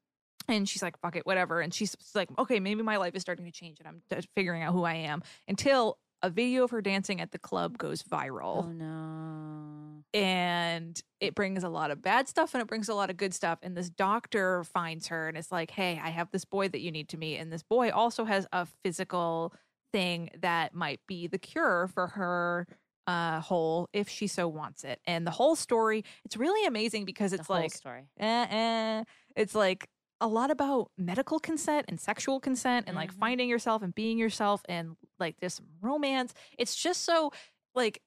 And 0.47 0.67
she's 0.67 0.81
like 0.81 0.99
fuck 0.99 1.15
it 1.15 1.25
whatever 1.25 1.61
and 1.61 1.73
she's 1.73 1.95
like 2.15 2.29
okay 2.37 2.59
maybe 2.59 2.81
my 2.83 2.97
life 2.97 3.15
is 3.15 3.21
starting 3.21 3.45
to 3.45 3.51
change 3.51 3.79
and 3.79 3.87
i'm 3.87 4.01
figuring 4.35 4.61
out 4.61 4.73
who 4.73 4.83
i 4.83 4.93
am 4.93 5.21
until 5.47 5.97
a 6.21 6.29
video 6.29 6.63
of 6.63 6.71
her 6.71 6.81
dancing 6.81 7.19
at 7.19 7.31
the 7.31 7.39
club 7.39 7.77
goes 7.77 8.01
viral 8.03 8.65
Oh 8.65 8.71
no. 8.71 10.03
and 10.13 11.01
it 11.19 11.35
brings 11.35 11.63
a 11.63 11.69
lot 11.69 11.91
of 11.91 12.01
bad 12.01 12.27
stuff 12.27 12.53
and 12.53 12.61
it 12.61 12.67
brings 12.67 12.87
a 12.89 12.93
lot 12.93 13.09
of 13.09 13.17
good 13.17 13.33
stuff 13.33 13.59
and 13.61 13.75
this 13.75 13.89
doctor 13.89 14.63
finds 14.63 15.07
her 15.07 15.27
and 15.27 15.37
it's 15.37 15.51
like 15.51 15.71
hey 15.71 15.99
i 16.03 16.09
have 16.09 16.29
this 16.31 16.45
boy 16.45 16.67
that 16.69 16.81
you 16.81 16.91
need 16.91 17.09
to 17.09 17.17
meet 17.17 17.37
and 17.37 17.51
this 17.51 17.63
boy 17.63 17.89
also 17.91 18.25
has 18.25 18.47
a 18.53 18.65
physical 18.83 19.53
thing 19.91 20.29
that 20.41 20.73
might 20.73 20.99
be 21.07 21.27
the 21.27 21.37
cure 21.37 21.87
for 21.93 22.07
her 22.07 22.67
uh 23.05 23.41
hole 23.41 23.89
if 23.91 24.07
she 24.07 24.27
so 24.27 24.47
wants 24.47 24.85
it 24.85 24.99
and 25.05 25.27
the 25.27 25.31
whole 25.31 25.57
story 25.57 26.05
it's 26.23 26.37
really 26.37 26.65
amazing 26.65 27.03
because 27.03 27.33
it's 27.33 27.47
whole 27.47 27.57
like 27.57 27.73
story. 27.73 28.03
eh, 28.17 28.45
eh. 28.49 29.03
it's 29.35 29.53
like 29.53 29.89
a 30.23 30.27
lot 30.27 30.49
about 30.51 30.89
medical 30.97 31.39
consent 31.39 31.85
and 31.89 31.99
sexual 31.99 32.39
consent 32.39 32.87
and 32.87 32.95
like 32.95 33.11
Mhm. 33.13 33.19
finding 33.19 33.49
yourself 33.49 33.81
and 33.83 33.93
being 33.93 34.17
yourself 34.17 34.61
and 34.69 34.95
like 35.19 35.35
this 35.41 35.59
romance 35.81 36.33
it's 36.57 36.75
just 36.75 37.01
so 37.03 37.31
like 37.75 38.01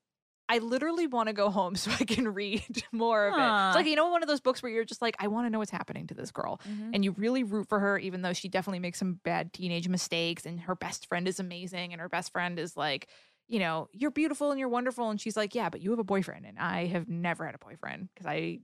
I 0.49 0.59
literally 0.59 1.09
want 1.09 1.27
to 1.29 1.33
go 1.33 1.51
home 1.51 1.75
so 1.83 1.91
I 2.01 2.05
can 2.05 2.29
read 2.33 2.63
more 2.93 3.27
of 3.29 3.35
it. 3.39 3.43
It's 3.69 3.75
like 3.77 3.87
you 3.87 3.97
know 3.97 4.09
one 4.11 4.23
of 4.23 4.29
those 4.29 4.41
books 4.41 4.63
where 4.63 4.71
you're 4.73 4.85
just 4.85 5.03
like 5.03 5.17
I 5.19 5.27
want 5.29 5.47
to 5.47 5.51
know 5.51 5.59
what's 5.59 5.73
happening 5.73 6.07
to 6.07 6.15
this 6.15 6.31
girl 6.31 6.61
Mhm. 6.69 6.91
and 6.95 7.05
you 7.05 7.13
really 7.13 7.43
root 7.45 7.69
for 7.69 7.81
her 7.81 7.99
even 7.99 8.23
though 8.23 8.33
she 8.33 8.49
definitely 8.49 8.79
makes 8.81 8.99
some 8.99 9.15
bad 9.25 9.53
teenage 9.53 9.89
mistakes 9.89 10.47
and 10.47 10.61
her 10.61 10.75
best 10.77 11.07
friend 11.09 11.27
is 11.29 11.41
amazing 11.41 11.93
and 11.93 12.01
her 12.01 12.09
best 12.09 12.31
friend 12.33 12.59
is 12.59 12.77
like 12.77 13.09
you 13.49 13.59
know 13.59 13.89
you're 13.93 14.11
beautiful 14.13 14.51
and 14.53 14.59
you're 14.61 14.69
wonderful 14.69 15.11
and 15.11 15.21
she's 15.21 15.37
like 15.37 15.55
yeah 15.55 15.69
but 15.69 15.81
you 15.83 15.91
have 15.91 15.99
a 15.99 16.05
boyfriend 16.05 16.47
and 16.47 16.59
I 16.59 16.87
have 16.87 17.09
never 17.09 17.45
had 17.45 17.55
a 17.55 17.59
boyfriend 17.59 18.09
because 18.15 18.27
I 18.27 18.61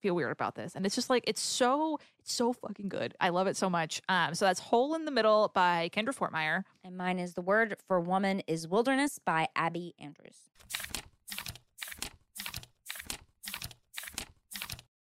feel 0.00 0.14
weird 0.14 0.32
about 0.32 0.54
this 0.54 0.74
and 0.74 0.86
it's 0.86 0.94
just 0.94 1.10
like 1.10 1.24
it's 1.26 1.40
so 1.40 1.98
it's 2.20 2.32
so 2.32 2.52
fucking 2.52 2.88
good 2.88 3.14
I 3.20 3.30
love 3.30 3.46
it 3.46 3.56
so 3.56 3.68
much 3.68 4.00
um 4.08 4.34
so 4.34 4.44
that's 4.44 4.60
Hole 4.60 4.94
in 4.94 5.04
the 5.04 5.10
Middle 5.10 5.50
by 5.54 5.90
Kendra 5.92 6.14
Fortmeyer 6.16 6.64
And 6.84 6.96
mine 6.96 7.18
is 7.18 7.34
The 7.34 7.42
Word 7.42 7.76
for 7.86 8.00
Woman 8.00 8.40
is 8.46 8.68
Wilderness 8.68 9.18
by 9.24 9.48
Abi 9.56 9.94
Andrews. 9.98 10.48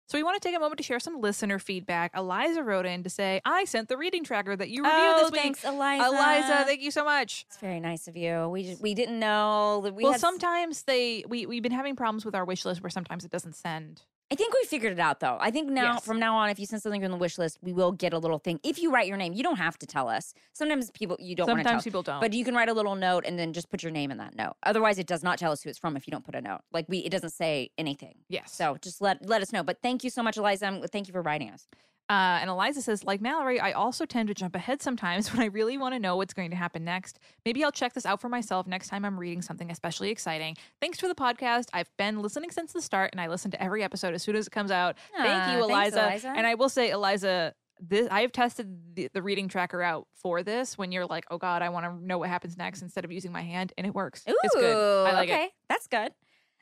So 0.08 0.16
we 0.16 0.22
want 0.22 0.40
to 0.40 0.48
take 0.48 0.56
a 0.56 0.58
moment 0.58 0.78
to 0.78 0.82
share 0.82 1.00
some 1.00 1.20
listener 1.20 1.58
feedback. 1.58 2.12
Eliza 2.16 2.62
wrote 2.62 2.86
in 2.86 3.02
to 3.02 3.10
say, 3.10 3.42
I 3.44 3.66
sent 3.66 3.88
the 3.88 3.98
reading 3.98 4.24
tracker 4.24 4.56
that 4.56 4.70
you 4.70 4.82
reviewed 4.82 4.98
oh, 4.98 5.22
this 5.24 5.32
week. 5.32 5.40
thanks, 5.42 5.64
Eliza. 5.64 6.06
Eliza, 6.06 6.64
thank 6.64 6.80
you 6.80 6.90
so 6.90 7.04
much. 7.04 7.44
It's 7.48 7.58
very 7.58 7.78
nice 7.78 8.08
of 8.08 8.16
you. 8.16 8.48
We 8.48 8.62
just, 8.64 8.80
we 8.80 8.94
didn't 8.94 9.18
know. 9.18 9.82
that 9.84 9.94
We 9.94 10.04
well, 10.04 10.12
had 10.12 10.16
s- 10.16 10.22
sometimes 10.22 10.84
they 10.84 11.24
we 11.28 11.44
we've 11.44 11.62
been 11.62 11.72
having 11.72 11.94
problems 11.94 12.24
with 12.24 12.34
our 12.34 12.46
wish 12.46 12.64
list 12.64 12.82
where 12.82 12.88
sometimes 12.88 13.26
it 13.26 13.30
doesn't 13.30 13.54
send. 13.54 14.00
I 14.30 14.34
think 14.34 14.52
we 14.52 14.62
figured 14.66 14.92
it 14.92 14.98
out 14.98 15.20
though. 15.20 15.38
I 15.40 15.50
think 15.50 15.70
now 15.70 15.94
Yes. 15.94 16.04
from 16.04 16.18
now 16.20 16.36
on, 16.36 16.50
if 16.50 16.58
you 16.60 16.66
send 16.66 16.82
something 16.82 17.00
from 17.00 17.10
the 17.10 17.16
wish 17.16 17.38
list, 17.38 17.58
we 17.62 17.72
will 17.72 17.92
get 17.92 18.12
a 18.12 18.18
little 18.18 18.38
thing. 18.38 18.60
If 18.62 18.78
you 18.82 18.90
write 18.92 19.06
your 19.06 19.16
name, 19.16 19.32
you 19.32 19.42
don't 19.42 19.56
have 19.56 19.78
to 19.78 19.86
tell 19.86 20.06
us. 20.08 20.34
Sometimes 20.52 20.90
people 20.90 21.16
you 21.18 21.34
don't 21.34 21.46
want 21.48 21.60
to 21.60 21.62
tell. 21.64 21.70
Sometimes 21.70 21.84
people 21.84 22.02
don't. 22.02 22.20
But 22.20 22.34
you 22.34 22.44
can 22.44 22.54
write 22.54 22.68
a 22.68 22.74
little 22.74 22.94
note 22.94 23.24
and 23.26 23.38
then 23.38 23.54
just 23.54 23.70
put 23.70 23.82
your 23.82 23.90
name 23.90 24.10
in 24.10 24.18
that 24.18 24.34
note. 24.36 24.54
Otherwise, 24.64 24.98
it 24.98 25.06
does 25.06 25.22
not 25.22 25.38
tell 25.38 25.50
us 25.50 25.62
who 25.62 25.70
it's 25.70 25.78
from 25.78 25.96
if 25.96 26.06
you 26.06 26.10
don't 26.10 26.24
put 26.24 26.34
a 26.34 26.42
note. 26.42 26.60
Like 26.72 26.84
we, 26.88 26.98
it 26.98 27.10
doesn't 27.10 27.30
say 27.30 27.70
anything. 27.78 28.16
yes. 28.28 28.52
So 28.52 28.76
just 28.82 29.00
let 29.00 29.24
let 29.26 29.40
us 29.40 29.50
know. 29.52 29.62
But 29.62 29.78
thank 29.82 30.04
you 30.04 30.10
so 30.10 30.22
much, 30.22 30.36
Eliza. 30.36 30.80
Thank 30.92 31.08
you 31.08 31.12
for 31.12 31.22
writing 31.22 31.50
us. 31.50 31.66
Uh, 32.10 32.38
and 32.40 32.48
Eliza 32.48 32.80
says, 32.80 33.04
like 33.04 33.20
Mallory, 33.20 33.60
I 33.60 33.72
also 33.72 34.06
tend 34.06 34.28
to 34.28 34.34
jump 34.34 34.56
ahead 34.56 34.80
sometimes 34.80 35.32
when 35.32 35.42
I 35.42 35.46
really 35.46 35.76
want 35.76 35.94
to 35.94 35.98
know 35.98 36.16
what's 36.16 36.32
going 36.32 36.50
to 36.50 36.56
happen 36.56 36.84
next. 36.84 37.18
Maybe 37.44 37.62
I'll 37.62 37.72
check 37.72 37.92
this 37.92 38.06
out 38.06 38.20
for 38.20 38.28
myself 38.28 38.66
next 38.66 38.88
time 38.88 39.04
I'm 39.04 39.18
reading 39.18 39.42
something 39.42 39.70
especially 39.70 40.10
exciting. 40.10 40.56
Thanks 40.80 40.98
for 40.98 41.08
the 41.08 41.14
podcast. 41.14 41.68
I've 41.72 41.90
been 41.98 42.20
listening 42.20 42.50
since 42.50 42.72
the 42.72 42.80
start, 42.80 43.10
and 43.12 43.20
I 43.20 43.28
listen 43.28 43.50
to 43.50 43.62
every 43.62 43.82
episode 43.82 44.14
as 44.14 44.22
soon 44.22 44.36
as 44.36 44.46
it 44.46 44.50
comes 44.50 44.70
out. 44.70 44.96
Thank 45.16 45.52
you, 45.52 45.66
thanks, 45.66 45.94
Eliza. 45.96 46.02
Eliza. 46.02 46.32
And 46.34 46.46
I 46.46 46.54
will 46.54 46.70
say, 46.70 46.90
Eliza, 46.90 47.54
this 47.80 48.08
I 48.10 48.22
have 48.22 48.32
tested 48.32 48.94
the, 48.94 49.08
the 49.12 49.22
reading 49.22 49.48
tracker 49.48 49.82
out 49.82 50.06
for 50.14 50.42
this. 50.42 50.76
When 50.76 50.92
you're 50.92 51.06
like, 51.06 51.26
oh 51.30 51.38
God, 51.38 51.62
I 51.62 51.68
want 51.68 51.86
to 51.86 52.06
know 52.06 52.18
what 52.18 52.28
happens 52.28 52.56
next 52.56 52.82
instead 52.82 53.04
of 53.04 53.12
using 53.12 53.32
my 53.32 53.42
hand, 53.42 53.72
and 53.76 53.86
it 53.86 53.94
works. 53.94 54.24
Ooh, 54.28 54.34
it's 54.44 54.54
good. 54.54 55.06
I 55.06 55.12
like 55.12 55.28
okay, 55.28 55.44
it. 55.44 55.52
that's 55.68 55.86
good. 55.86 56.12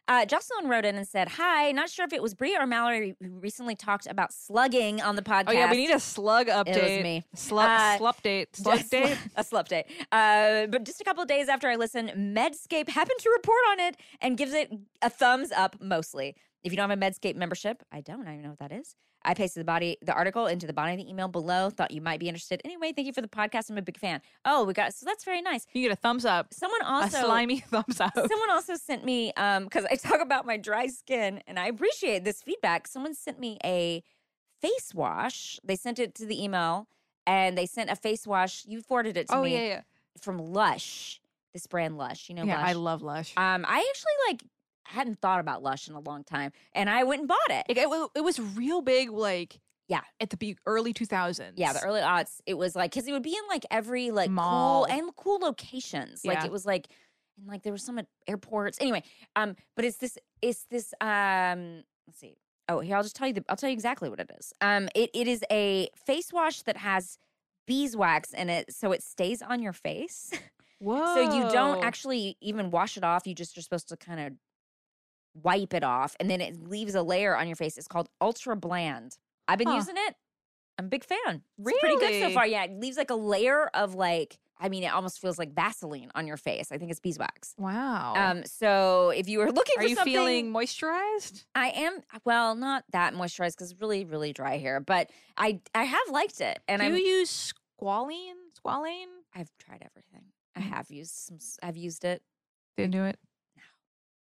Uh, 0.09 0.25
Jocelyn 0.25 0.69
wrote 0.69 0.85
in 0.85 0.95
and 0.95 1.07
said, 1.07 1.29
"Hi, 1.31 1.73
not 1.73 1.91
sure 1.91 2.05
if 2.05 2.13
it 2.13 2.23
was 2.23 2.35
Brie 2.35 2.57
or 2.57 2.65
Mallory 2.67 3.17
who 3.21 3.29
recently 3.41 3.75
talked 3.75 4.07
about 4.07 4.33
slugging 4.33 5.01
on 5.03 5.17
the 5.17 5.23
podcast. 5.23 5.45
Oh 5.49 5.53
yeah, 5.53 5.71
we 5.71 5.79
need 5.79 5.91
a 5.91 5.99
slug 5.99 6.47
update. 6.47 6.77
It 6.77 6.83
was 6.97 7.03
me. 7.03 7.25
Slug, 7.35 7.69
Uh, 7.69 7.99
slup 7.99 8.23
date. 8.23 8.55
Slug 8.55 8.89
date. 8.89 9.19
a 9.37 9.43
slup 9.43 9.69
date. 9.69 9.87
Uh, 10.13 10.67
but 10.67 10.85
just 10.85 11.01
a 11.01 11.05
couple 11.05 11.23
of 11.23 11.29
days 11.29 11.49
after 11.49 11.69
I 11.69 11.75
listened, 11.77 12.11
Medscape 12.11 12.89
happened 12.89 13.19
to 13.21 13.31
report 13.31 13.59
on 13.71 13.81
it 13.81 13.97
and 14.21 14.37
gives 14.39 14.53
it 14.53 14.73
a 15.03 15.11
thumbs 15.11 15.51
up 15.51 15.77
mostly. 15.81 16.37
If 16.63 16.73
you 16.73 16.77
don't 16.77 16.91
have 16.91 16.99
a 16.99 17.01
Medscape 17.01 17.37
membership, 17.37 17.83
I 17.93 18.01
don't. 18.01 18.23
I 18.23 18.25
don't 18.25 18.35
even 18.35 18.43
know 18.45 18.51
what 18.51 18.59
that 18.59 18.73
is. 18.73 18.97
I 19.27 19.35
pasted 19.35 19.61
the 19.61 19.65
body 19.65 19.99
the 20.03 20.13
article 20.13 20.47
into 20.47 20.67
the 20.67 20.73
body 20.73 20.93
of 20.93 20.99
the 20.99 21.09
email 21.09 21.29
below. 21.29 21.69
Thought 21.71 21.91
you 21.91 22.01
might 22.01 22.21
be 22.21 22.29
interested. 22.29 22.61
Anyway, 22.65 22.93
thank 22.93 23.07
you 23.07 23.13
for 23.13 23.21
the 23.21 23.29
podcast. 23.29 23.69
I'm 23.71 23.77
a 23.77 23.83
big 23.83 23.99
fan. 23.99 24.21
Oh, 24.45 24.65
we 24.65 24.73
got 24.73 24.95
so 24.95 25.05
that's 25.05 25.25
very 25.25 25.43
nice. 25.43 25.67
You 25.73 25.83
get 25.83 25.93
a 25.93 25.97
thumbs 25.97 26.25
up. 26.25 26.55
Someone 26.55 26.81
a 26.83 26.87
also 26.87 27.19
slimy 27.25 27.61
thumbs 27.71 28.01
up. 28.01 28.15
Someone 28.15 28.51
also 28.51 28.77
sent 28.77 29.05
me 29.05 29.33
um 29.35 29.65
because 29.65 29.85
I 29.91 29.97
talk 29.97 30.21
about 30.21 30.47
my 30.47 30.57
dry 30.57 30.87
skin 30.87 31.43
and 31.47 31.59
I 31.59 31.67
appreciate 31.67 32.25
this 32.25 32.41
feedback. 32.43 32.87
Someone 32.87 33.15
sent 33.15 33.41
me 33.41 33.59
a 33.65 34.03
face 34.63 34.95
wash. 34.95 35.59
They 35.65 35.77
sent 35.77 35.99
it 35.99 36.15
to 36.17 36.27
the 36.27 36.43
email 36.43 36.87
and 37.27 37.59
they 37.59 37.67
sent 37.67 37.91
a 37.91 37.97
face 37.97 38.27
wash. 38.27 38.65
You 38.67 38.81
forwarded 38.81 39.17
it 39.17 39.29
to 39.29 39.37
oh 39.37 39.43
me 39.43 39.55
yeah, 39.55 39.67
yeah. 39.67 39.81
from 40.21 40.39
Lush. 40.39 41.21
This 41.53 41.67
brand 41.67 41.97
Lush, 41.97 42.29
you 42.29 42.35
know 42.35 42.45
yeah, 42.45 42.59
Lush. 42.59 42.69
I 42.69 42.73
love 42.75 43.03
Lush. 43.03 43.33
um 43.37 43.65
I 43.67 43.79
actually 43.79 44.13
like 44.29 44.43
hadn't 44.89 45.21
thought 45.21 45.41
about 45.41 45.63
Lush 45.63 45.89
in 45.89 45.95
a 45.95 46.01
long 46.01 46.25
time 46.25 46.53
and 46.75 46.89
I 46.91 47.05
went 47.05 47.21
and 47.21 47.29
bought 47.29 47.51
it. 47.51 47.67
It, 47.69 47.79
it, 47.79 48.11
it 48.17 48.21
was 48.23 48.39
real 48.41 48.83
big, 48.83 49.11
like 49.11 49.61
Yeah. 49.89 50.01
at 50.21 50.31
the 50.31 50.37
be- 50.37 50.57
early 50.67 50.93
2000s. 50.95 51.53
yeah, 51.57 51.73
the 51.73 51.81
early 51.85 52.01
aughts, 52.01 52.41
it 52.47 52.55
was 52.55 52.75
like 52.77 52.91
because 52.93 53.07
it 53.07 53.13
would 53.13 53.23
be 53.23 53.35
in 53.37 53.43
like 53.49 53.65
every 53.71 54.11
like 54.11 54.31
Mall. 54.31 54.87
cool 54.87 54.97
and 54.97 55.17
cool 55.17 55.39
locations. 55.41 56.25
Like 56.25 56.45
it 56.45 56.51
was 56.53 56.65
like 56.67 56.89
and 57.39 57.47
like 57.49 57.63
there 57.63 57.73
was 57.73 57.83
some 57.83 57.99
at 57.99 58.07
airports. 58.27 58.79
Anyway, 58.81 59.03
um, 59.37 59.57
but 59.75 59.85
it's 59.85 59.99
this 59.99 60.17
it's 60.43 60.65
this 60.71 60.95
um 61.01 61.83
let's 62.07 62.19
see. 62.21 62.37
Oh, 62.69 62.81
here 62.81 62.97
I'll 62.97 63.03
just 63.03 63.15
tell 63.17 63.29
you 63.29 63.35
the 63.35 63.45
I'll 63.49 63.57
tell 63.57 63.69
you 63.69 63.75
exactly 63.75 64.09
what 64.09 64.21
it 64.21 64.31
is. 64.39 64.53
Um 64.61 64.89
it, 64.95 65.11
it 65.15 65.27
is 65.29 65.45
a 65.51 65.89
face 66.07 66.33
wash 66.33 66.63
that 66.63 66.79
has 66.79 67.19
beeswax 67.67 68.33
in 68.33 68.49
it 68.49 68.73
so 68.73 68.93
it 68.93 69.03
stays 69.03 69.43
on 69.43 69.61
your 69.63 69.73
face. 69.73 70.33
Whoa. 70.33 70.41
So 71.15 71.21
you 71.35 71.51
don't 71.51 71.83
actually 71.83 72.37
even 72.43 72.71
wash 72.71 72.97
it 72.99 73.05
off. 73.05 73.27
You 73.27 73.35
just 73.35 73.57
are 73.57 73.63
supposed 73.63 73.89
to 73.89 73.97
kind 73.97 74.21
of 74.21 74.33
wipe 75.43 75.75
it 75.75 75.85
off, 75.85 76.17
and 76.21 76.31
then 76.31 76.41
it 76.41 76.69
leaves 76.69 76.95
a 76.95 77.03
layer 77.03 77.37
on 77.37 77.47
your 77.47 77.57
face. 77.57 77.77
It's 77.79 77.89
called 77.89 78.09
Ultra 78.21 78.57
Bland. 78.57 79.19
I've 79.49 79.59
been 79.59 79.69
Huh. 79.69 79.77
using 79.77 79.97
it. 79.97 80.17
I'm 80.79 80.87
a 80.87 80.89
big 80.89 81.05
fan. 81.05 81.43
It's 81.59 81.81
pretty 81.81 81.97
good 81.97 82.21
so 82.23 82.31
far. 82.31 82.47
Yeah, 82.47 82.65
it 82.65 82.79
leaves 82.79 82.97
like 82.99 83.11
a 83.11 83.15
layer 83.15 83.69
of 83.75 83.95
like 83.95 84.39
I 84.59 84.71
mean, 84.71 84.85
it 84.85 84.87
almost 84.93 85.21
feels 85.21 85.39
like 85.39 85.53
Vaseline 85.55 86.11
on 86.15 86.27
your 86.27 86.39
face. 86.39 86.73
I 86.73 86.79
think 86.79 86.91
it's 86.91 86.99
beeswax. 87.01 87.55
Wow. 87.59 88.15
Um, 88.17 88.43
so 88.47 89.11
if 89.11 89.29
you 89.29 89.39
were 89.39 89.53
looking 89.53 89.75
Are 89.77 89.83
for 89.83 89.89
you 89.89 89.97
feeling 89.97 90.51
moisturized? 90.51 91.45
I 91.55 91.69
am 91.75 92.01
well, 92.25 92.55
not 92.55 92.85
that 92.93 93.13
moisturized 93.13 93.53
because 93.57 93.73
it's 93.73 93.81
really, 93.83 94.07
really 94.07 94.33
dry 94.33 94.57
here, 94.57 94.81
but 94.81 95.11
I 95.37 95.61
I 95.75 95.85
have 95.85 96.09
liked 96.11 96.41
it, 96.41 96.59
and 96.69 96.83
you 96.83 96.95
use 96.95 97.53
squalene? 97.79 98.33
Squalene? 98.59 99.09
I've 99.35 99.51
tried 99.59 99.83
everything. 99.85 100.33
I 100.55 100.61
Mm. 100.61 100.71
have 100.71 100.91
used 100.91 101.13
some. 101.15 101.39
I've 101.63 101.77
used 101.77 102.05
it. 102.07 102.23
Didn't 102.79 102.93
do 102.93 103.05
it. 103.05 103.19
No, 103.57 103.63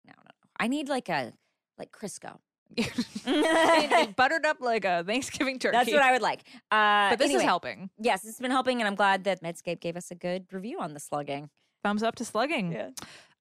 no, 0.08 0.12
no. 0.12 0.30
I 0.58 0.68
need 0.68 0.88
like 0.88 1.08
a 1.08 1.32
like 1.78 1.92
Crisco. 1.92 2.38
It 2.76 4.14
buttered 4.16 4.44
up 4.44 4.60
like 4.60 4.84
a 4.84 5.02
Thanksgiving 5.04 5.58
turkey. 5.58 5.76
That's 5.76 5.90
what 5.92 6.02
I 6.02 6.12
would 6.12 6.22
like. 6.22 6.40
Uh, 6.70 7.10
But 7.10 7.18
this 7.18 7.26
anyway, 7.26 7.42
is 7.42 7.46
helping. 7.46 7.90
Yes, 7.98 8.24
it's 8.26 8.38
been 8.40 8.50
helping, 8.50 8.80
and 8.80 8.86
I'm 8.88 8.94
glad 8.94 9.24
that 9.24 9.42
Medscape 9.42 9.80
gave 9.80 9.96
us 9.96 10.10
a 10.10 10.14
good 10.14 10.46
review 10.52 10.78
on 10.80 10.94
the 10.94 11.00
slugging. 11.00 11.50
Thumbs 11.82 12.02
up 12.02 12.16
to 12.16 12.24
slugging. 12.24 12.76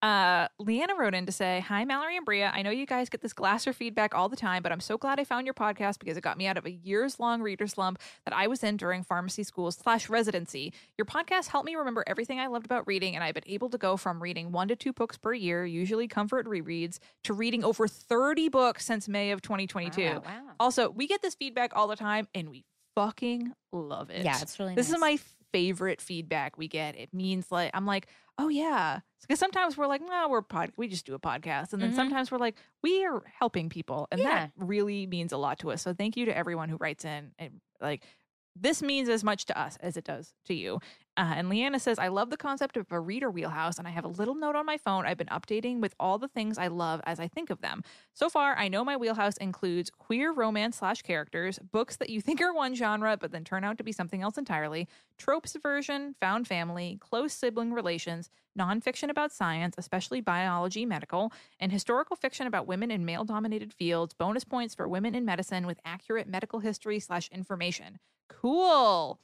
Uh, 0.02 0.48
Leanna 0.60 0.94
wrote 0.96 1.16
in 1.16 1.26
to 1.26 1.32
say, 1.32 1.64
Hi, 1.68 1.84
Mallory 1.84 2.18
and 2.18 2.26
Brea. 2.26 2.44
I 2.44 2.62
know 2.62 2.70
you 2.70 2.86
guys 2.86 3.10
get 3.10 3.22
this 3.22 3.34
Glasser 3.34 3.74
feedback 3.74 4.14
all 4.14 4.30
the 4.30 4.36
time, 4.36 4.62
but 4.62 4.72
I'm 4.72 4.80
so 4.80 4.98
glad 4.98 5.20
I 5.20 5.24
found 5.24 5.48
your 5.48 5.56
podcast 5.56 5.98
because 5.98 6.18
it 6.18 6.22
got 6.22 6.38
me 6.38 6.46
out 6.46 6.58
of 6.58 6.66
a 6.66 6.72
years 6.72 7.20
long 7.20 7.42
reader 7.42 7.66
slump 7.66 8.00
that 8.26 8.36
I 8.36 8.46
was 8.48 8.64
in 8.64 8.78
during 8.78 9.04
pharmacy 9.04 9.44
school 9.44 9.72
slash 9.72 10.08
residency. 10.08 10.72
Your 10.98 11.06
podcast 11.06 11.48
helped 11.48 11.66
me 11.66 11.76
remember 11.76 12.04
everything 12.06 12.40
I 12.40 12.48
loved 12.48 12.66
about 12.66 12.86
reading, 12.86 13.16
and 13.16 13.24
I've 13.24 13.34
been 13.34 13.44
able 13.48 13.70
to 13.70 13.78
go 13.78 13.98
from 13.98 14.22
reading 14.22 14.52
one 14.52 14.68
to 14.68 14.76
two 14.76 14.94
books 14.94 15.18
per 15.18 15.34
year, 15.34 15.66
usually 15.66 16.08
comfort 16.08 16.46
rereads, 16.46 17.00
to 17.24 17.34
reading 17.34 17.64
over 17.64 17.88
30 17.88 18.50
books 18.50 18.86
since 18.86 19.08
May 19.08 19.32
of 19.32 19.42
2022. 19.42 20.02
Wow. 20.02 20.22
wow. 20.24 20.42
Also, 20.60 20.92
we 20.92 21.08
get 21.08 21.24
this 21.24 21.34
feedback 21.34 21.72
all 21.76 21.88
the 21.88 21.96
time, 21.96 22.28
and 22.36 22.50
we 22.50 22.66
fucking 22.96 23.52
love 23.72 24.12
it. 24.12 24.24
Yeah, 24.24 24.40
it's 24.42 24.60
really 24.60 24.76
This 24.76 24.92
is 24.92 25.00
my 25.00 25.18
favorite 25.52 26.02
feedback 26.02 26.58
we 26.58 26.68
get. 26.68 26.98
It 26.98 27.14
means 27.14 27.52
like 27.52 27.72
I'm 27.74 27.86
like, 27.86 28.08
oh 28.38 28.50
yeah, 28.50 29.00
because 29.22 29.40
sometimes 29.40 29.78
we're 29.78 29.88
like, 29.88 30.02
no, 30.02 30.28
we're 30.30 30.42
pod, 30.42 30.72
we 30.78 30.88
just 30.88 31.06
do 31.06 31.14
a 31.16 31.20
podcast, 31.20 31.74
and 31.74 31.82
then 31.82 31.92
Mhm. 31.92 31.96
sometimes 31.96 32.32
we're 32.32 32.38
like, 32.38 32.56
we 32.84 33.04
are 33.06 33.24
helping 33.40 33.70
people, 33.70 34.08
and 34.12 34.22
Yeah. 34.22 34.28
that 34.48 34.52
really 34.58 35.08
means 35.08 35.32
a 35.32 35.38
lot 35.38 35.60
to 35.60 35.72
us. 35.72 35.82
So 35.82 35.94
thank 35.94 36.16
you 36.18 36.26
to 36.26 36.36
everyone 36.38 36.70
who 36.70 36.78
writes 36.78 37.06
in, 37.06 37.34
and 37.40 37.62
like. 37.82 38.04
This 38.60 38.82
means 38.82 39.08
as 39.08 39.24
much 39.24 39.46
to 39.46 39.56
us 39.60 39.78
as 39.82 39.98
it 39.98 40.04
does 40.04 40.34
to 40.46 40.54
you. 40.56 40.80
Uh, 41.18 41.34
and 41.36 41.50
Leanna 41.50 41.80
says, 41.80 41.98
I 41.98 42.10
love 42.10 42.30
the 42.30 42.38
concept 42.38 42.78
of 42.78 42.92
a 42.92 43.00
reader 43.00 43.32
wheelhouse, 43.32 43.80
and 43.80 43.88
I 43.88 43.92
have 43.92 44.06
a 44.06 44.10
little 44.10 44.36
note 44.36 44.56
on 44.56 44.68
my 44.68 44.78
phone 44.78 45.08
I've 45.08 45.18
been 45.18 45.28
updating 45.28 45.80
with 45.80 45.96
all 46.00 46.20
the 46.20 46.28
things 46.28 46.60
I 46.60 46.68
love 46.68 47.02
as 47.08 47.20
I 47.20 47.28
think 47.28 47.50
of 47.50 47.60
them. 47.60 47.84
So 48.14 48.30
far, 48.30 48.56
I 48.56 48.68
know 48.68 48.86
my 48.86 48.98
wheelhouse 48.98 49.36
includes 49.38 49.90
queer 49.90 50.32
romance 50.32 50.78
slash 50.78 51.02
characters, 51.02 51.58
books 51.72 51.96
that 51.96 52.12
you 52.12 52.22
think 52.28 52.40
are 52.40 52.54
one 52.54 52.76
genre 52.76 53.18
but 53.18 53.32
then 53.32 53.44
turn 53.44 53.64
out 53.64 53.80
to 53.80 53.84
be 53.84 53.92
something 53.92 54.22
else 54.22 54.38
entirely, 54.38 54.88
tropes 55.18 55.58
version, 55.62 56.14
found 56.22 56.48
family, 56.48 57.00
close 57.02 57.34
sibling 57.34 57.74
relations, 57.74 58.30
nonfiction 58.58 59.10
about 59.10 59.32
science, 59.32 59.74
especially 59.80 60.22
biology, 60.22 60.86
medical, 60.86 61.32
and 61.60 61.72
historical 61.72 62.16
fiction 62.16 62.46
about 62.46 62.68
women 62.68 62.92
in 62.92 63.06
male 63.06 63.24
dominated 63.24 63.74
fields, 63.74 64.14
bonus 64.14 64.44
points 64.44 64.76
for 64.76 64.88
women 64.88 65.16
in 65.16 65.26
medicine 65.26 65.66
with 65.66 65.80
accurate 65.84 66.28
medical 66.28 66.60
history 66.60 67.00
slash 67.00 67.28
information. 67.30 67.98
Cool. 68.30 69.20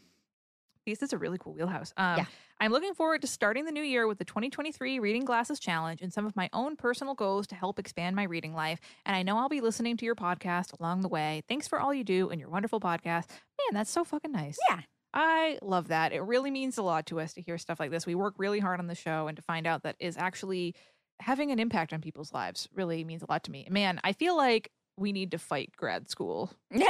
This 0.85 1.01
is 1.01 1.13
a 1.13 1.17
really 1.17 1.37
cool 1.37 1.53
wheelhouse. 1.53 1.93
Um, 1.97 2.17
Yeah. 2.17 2.25
I'm 2.59 2.71
looking 2.71 2.93
forward 2.93 3.21
to 3.21 3.27
starting 3.27 3.65
the 3.65 3.71
new 3.71 3.83
year 3.83 4.07
with 4.07 4.19
the 4.19 4.25
2023 4.25 4.99
Reading 4.99 5.25
Glasses 5.25 5.59
Challenge 5.59 6.01
and 6.01 6.13
some 6.13 6.25
of 6.25 6.35
my 6.35 6.49
own 6.53 6.75
personal 6.75 7.13
goals 7.13 7.47
to 7.47 7.55
help 7.55 7.77
expand 7.79 8.15
my 8.15 8.23
reading 8.23 8.53
life. 8.53 8.79
And 9.05 9.15
I 9.15 9.23
know 9.23 9.37
I'll 9.37 9.49
be 9.49 9.59
listening 9.61 9.97
to 9.97 10.05
your 10.05 10.15
podcast 10.15 10.79
along 10.79 11.01
the 11.01 11.09
way. 11.09 11.43
Thanks 11.49 11.67
for 11.67 11.79
all 11.79 11.93
you 11.93 12.03
do 12.03 12.29
and 12.29 12.39
your 12.39 12.49
wonderful 12.49 12.79
podcast. 12.79 13.29
Man, 13.29 13.73
that's 13.73 13.91
so 13.91 14.03
fucking 14.03 14.31
nice. 14.31 14.57
Yeah. 14.69 14.81
I 15.13 15.59
love 15.61 15.89
that. 15.89 16.11
It 16.13 16.21
really 16.21 16.51
means 16.51 16.77
a 16.77 16.83
lot 16.83 17.05
to 17.07 17.19
us 17.19 17.33
to 17.33 17.41
hear 17.41 17.57
stuff 17.57 17.79
like 17.79 17.91
this. 17.91 18.05
We 18.05 18.15
work 18.15 18.35
really 18.37 18.59
hard 18.59 18.79
on 18.79 18.87
the 18.87 18.95
show 18.95 19.27
and 19.27 19.35
to 19.35 19.43
find 19.43 19.67
out 19.67 19.83
that 19.83 19.95
is 19.99 20.17
actually 20.17 20.73
having 21.19 21.51
an 21.51 21.59
impact 21.59 21.93
on 21.93 22.01
people's 22.01 22.33
lives 22.33 22.67
really 22.73 23.03
means 23.03 23.21
a 23.21 23.27
lot 23.29 23.43
to 23.43 23.51
me. 23.51 23.67
Man, 23.69 23.99
I 24.03 24.13
feel 24.13 24.35
like 24.35 24.71
we 24.97 25.12
need 25.12 25.31
to 25.31 25.38
fight 25.38 25.71
grad 25.75 26.09
school. 26.09 26.51
Look, 26.71 26.81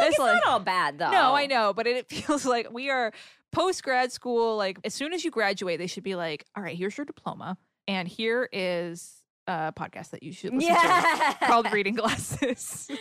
it's 0.00 0.18
like- 0.18 0.34
not 0.42 0.44
all 0.46 0.60
bad 0.60 0.98
though. 0.98 1.10
No, 1.10 1.34
I 1.34 1.46
know, 1.46 1.72
but 1.72 1.86
it, 1.86 1.96
it 1.96 2.08
feels 2.26 2.44
like 2.44 2.72
we 2.72 2.90
are 2.90 3.12
post 3.52 3.82
grad 3.82 4.12
school. 4.12 4.56
Like 4.56 4.78
as 4.84 4.94
soon 4.94 5.12
as 5.12 5.24
you 5.24 5.30
graduate, 5.30 5.78
they 5.78 5.86
should 5.86 6.04
be 6.04 6.14
like, 6.14 6.44
"All 6.56 6.62
right, 6.62 6.76
here's 6.76 6.96
your 6.96 7.04
diploma, 7.04 7.56
and 7.88 8.06
here 8.06 8.48
is 8.52 9.22
a 9.46 9.72
podcast 9.76 10.10
that 10.10 10.22
you 10.22 10.32
should 10.32 10.54
listen 10.54 10.74
to 10.74 11.36
called 11.46 11.72
Reading 11.72 11.94
Glasses." 11.94 12.88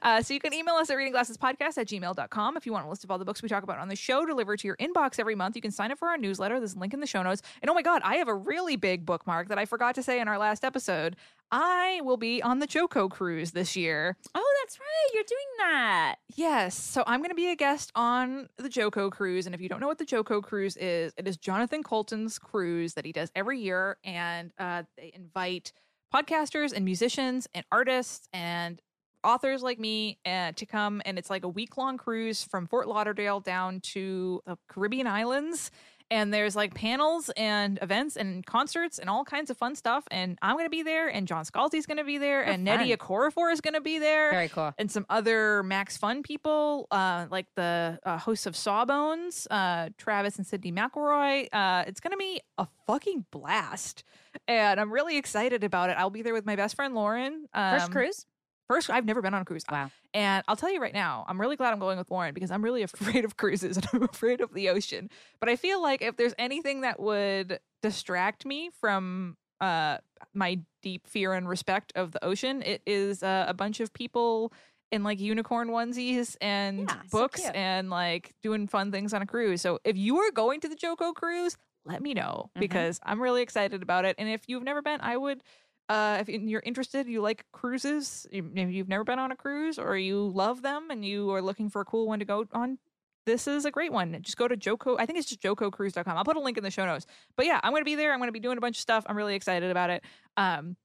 Uh, 0.00 0.22
so 0.22 0.34
you 0.34 0.40
can 0.40 0.52
email 0.52 0.74
us 0.74 0.90
at 0.90 0.96
readingglassespodcast 0.96 1.78
at 1.78 1.86
gmail.com 1.86 2.56
if 2.56 2.66
you 2.66 2.72
want 2.72 2.86
a 2.86 2.88
list 2.88 3.04
of 3.04 3.10
all 3.10 3.18
the 3.18 3.24
books 3.24 3.42
we 3.42 3.48
talk 3.48 3.62
about 3.62 3.78
on 3.78 3.88
the 3.88 3.96
show 3.96 4.24
delivered 4.24 4.58
to 4.60 4.66
your 4.68 4.76
inbox 4.76 5.18
every 5.18 5.34
month. 5.34 5.56
You 5.56 5.62
can 5.62 5.70
sign 5.70 5.90
up 5.92 5.98
for 5.98 6.08
our 6.08 6.18
newsletter. 6.18 6.58
There's 6.58 6.74
a 6.74 6.78
link 6.78 6.94
in 6.94 7.00
the 7.00 7.06
show 7.06 7.22
notes. 7.22 7.42
And 7.60 7.70
oh 7.70 7.74
my 7.74 7.82
God, 7.82 8.02
I 8.04 8.16
have 8.16 8.28
a 8.28 8.34
really 8.34 8.76
big 8.76 9.04
bookmark 9.04 9.48
that 9.48 9.58
I 9.58 9.64
forgot 9.64 9.94
to 9.96 10.02
say 10.02 10.20
in 10.20 10.28
our 10.28 10.38
last 10.38 10.64
episode. 10.64 11.16
I 11.50 12.00
will 12.02 12.16
be 12.16 12.42
on 12.42 12.60
the 12.60 12.66
JoCo 12.66 13.10
cruise 13.10 13.50
this 13.50 13.76
year. 13.76 14.16
Oh, 14.34 14.54
that's 14.62 14.78
right. 14.80 15.14
You're 15.14 15.24
doing 15.28 15.38
that. 15.58 16.16
Yes. 16.34 16.74
So 16.74 17.04
I'm 17.06 17.20
going 17.20 17.30
to 17.30 17.36
be 17.36 17.50
a 17.50 17.56
guest 17.56 17.92
on 17.94 18.48
the 18.56 18.70
JoCo 18.70 19.10
cruise. 19.10 19.44
And 19.44 19.54
if 19.54 19.60
you 19.60 19.68
don't 19.68 19.80
know 19.80 19.86
what 19.86 19.98
the 19.98 20.06
JoCo 20.06 20.42
cruise 20.42 20.76
is, 20.78 21.12
it 21.16 21.28
is 21.28 21.36
Jonathan 21.36 21.82
Coulton's 21.82 22.38
cruise 22.38 22.94
that 22.94 23.04
he 23.04 23.12
does 23.12 23.30
every 23.34 23.60
year. 23.60 23.98
And 24.02 24.52
uh, 24.58 24.84
they 24.96 25.12
invite 25.14 25.72
podcasters 26.12 26.72
and 26.72 26.84
musicians 26.84 27.48
and 27.54 27.64
artists 27.70 28.28
and 28.32 28.80
authors 29.24 29.62
like 29.62 29.78
me 29.78 30.18
uh, 30.26 30.52
to 30.52 30.66
come. 30.66 31.02
And 31.04 31.18
it's 31.18 31.30
like 31.30 31.44
a 31.44 31.48
week 31.48 31.76
long 31.76 31.96
cruise 31.98 32.44
from 32.44 32.66
Fort 32.66 32.88
Lauderdale 32.88 33.40
down 33.40 33.80
to 33.92 34.40
the 34.46 34.56
Caribbean 34.68 35.06
islands. 35.06 35.70
And 36.10 36.34
there's 36.34 36.54
like 36.54 36.74
panels 36.74 37.30
and 37.38 37.78
events 37.80 38.16
and 38.18 38.44
concerts 38.44 38.98
and 38.98 39.08
all 39.08 39.24
kinds 39.24 39.48
of 39.48 39.56
fun 39.56 39.74
stuff. 39.74 40.04
And 40.10 40.38
I'm 40.42 40.56
going 40.56 40.66
to 40.66 40.70
be 40.70 40.82
there, 40.82 41.08
and 41.08 41.26
John 41.26 41.46
Scalzi's 41.46 41.86
going 41.86 41.96
to 41.96 42.04
be 42.04 42.18
there, 42.18 42.44
Oh, 42.46 42.50
and 42.50 42.66
Nnedi. 42.66 42.94
Okorafor 42.94 43.50
is 43.50 43.62
going 43.62 43.72
to 43.72 43.80
be 43.80 43.98
there 43.98 44.30
Very 44.30 44.48
cool. 44.50 44.74
and 44.76 44.90
some 44.90 45.06
other 45.08 45.62
Max 45.62 45.96
Fun 45.96 46.22
people, 46.22 46.86
uh, 46.90 47.28
like 47.30 47.46
the 47.56 47.98
uh, 48.04 48.18
hosts 48.18 48.44
of 48.44 48.54
Sawbones, 48.56 49.46
uh, 49.50 49.88
Travis 49.96 50.36
and 50.36 50.46
Sydnee 50.46 50.74
McElroy. 50.74 51.48
Uh, 51.50 51.84
it's 51.86 52.00
gonna 52.00 52.18
be 52.18 52.42
a 52.58 52.66
fucking 52.86 53.24
blast, 53.30 54.04
and 54.46 54.78
I'm 54.78 54.92
really 54.92 55.16
excited 55.16 55.64
about 55.64 55.88
it. 55.88 55.94
I'll 55.98 56.10
be 56.10 56.20
there 56.20 56.34
with 56.34 56.44
my 56.44 56.56
best 56.56 56.76
friend 56.76 56.94
Lauren. 56.94 57.46
Um, 57.54 57.78
First 57.78 57.90
cruise? 57.90 58.26
First, 58.72 58.88
I've 58.90 59.04
never 59.04 59.20
been 59.20 59.34
on 59.34 59.42
a 59.42 59.44
cruise. 59.44 59.64
Wow. 59.70 59.90
And 60.14 60.42
I'll 60.48 60.56
tell 60.56 60.72
you 60.72 60.80
right 60.80 60.94
now, 60.94 61.24
I'm 61.28 61.40
really 61.40 61.56
glad 61.56 61.72
I'm 61.72 61.78
going 61.78 61.98
with 61.98 62.10
Lauren 62.10 62.32
because 62.32 62.50
I'm 62.50 62.62
really 62.62 62.82
afraid 62.92 63.24
of 63.24 63.36
cruises 63.36 63.76
and 63.76 63.86
I'm 63.92 64.02
afraid 64.12 64.40
of 64.40 64.52
the 64.54 64.70
ocean. 64.70 65.10
But 65.40 65.48
I 65.48 65.56
feel 65.56 65.82
like 65.82 66.00
if 66.00 66.16
there's 66.16 66.34
anything 66.38 66.80
that 66.82 66.98
would 66.98 67.60
distract 67.82 68.46
me 68.46 68.70
from 68.80 69.36
uh, 69.60 69.98
my 70.32 70.60
deep 70.82 71.06
fear 71.06 71.34
and 71.34 71.46
respect 71.48 71.92
of 71.96 72.12
the 72.12 72.24
ocean, 72.24 72.62
it 72.62 72.82
is 72.86 73.22
uh, 73.22 73.44
a 73.46 73.52
bunch 73.54 73.80
of 73.80 73.92
people 73.92 74.52
in 74.90 75.02
like 75.04 75.20
unicorn 75.20 75.68
onesies 75.68 76.36
and 76.40 76.80
Yeah, 76.80 76.96
books 77.10 77.40
cute. 77.40 77.54
and 77.54 77.90
like 77.90 78.34
doing 78.42 78.66
fun 78.68 78.90
things 78.90 79.12
on 79.14 79.20
a 79.22 79.26
cruise. 79.26 79.60
So 79.60 79.80
if 79.84 79.96
you 79.96 80.16
are 80.18 80.30
going 80.30 80.60
to 80.60 80.68
the 80.68 80.76
JoCo 80.76 81.14
cruise, 81.14 81.56
let 81.84 82.00
me 82.02 82.14
know 82.14 82.50
Mhm. 82.56 82.60
because 82.60 83.00
I'm 83.02 83.20
really 83.20 83.42
excited 83.42 83.82
about 83.82 84.04
it. 84.04 84.16
And 84.18 84.28
if 84.28 84.42
you've 84.48 84.62
never 84.62 84.80
been, 84.82 85.00
I 85.00 85.16
would 85.16 85.42
uh, 85.92 86.16
if 86.20 86.28
you're 86.30 86.62
interested, 86.64 87.06
you 87.06 87.20
like 87.20 87.44
cruises, 87.52 88.26
maybe 88.32 88.72
you've 88.72 88.88
never 88.88 89.04
been 89.04 89.18
on 89.18 89.30
a 89.30 89.36
cruise 89.36 89.78
or 89.78 89.94
you 89.98 90.26
love 90.34 90.62
them 90.62 90.90
and 90.90 91.04
you 91.04 91.30
are 91.32 91.42
looking 91.42 91.68
for 91.68 91.82
a 91.82 91.84
cool 91.84 92.06
one 92.06 92.18
to 92.18 92.24
go 92.24 92.46
on, 92.52 92.78
this 93.26 93.46
is 93.46 93.66
a 93.66 93.70
great 93.70 93.92
one. 93.92 94.16
Just 94.22 94.38
go 94.38 94.48
to 94.48 94.56
JoCo. 94.56 94.96
I 94.98 95.04
think 95.04 95.18
it's 95.18 95.28
just 95.28 95.42
jococruise.com. 95.42 96.16
I'll 96.16 96.24
put 96.24 96.38
a 96.38 96.40
link 96.40 96.56
in 96.56 96.64
the 96.64 96.70
show 96.70 96.86
notes. 96.86 97.04
But 97.36 97.44
yeah, 97.44 97.60
I'm 97.62 97.72
going 97.72 97.82
to 97.82 97.84
be 97.84 97.94
there. 97.94 98.14
I'm 98.14 98.20
going 98.20 98.28
to 98.28 98.32
be 98.32 98.40
doing 98.40 98.56
a 98.56 98.60
bunch 98.62 98.78
of 98.78 98.80
stuff. 98.80 99.04
I'm 99.06 99.18
really 99.18 99.34
excited 99.34 99.70
about 99.70 99.90
it. 99.90 100.02
Um, 100.38 100.76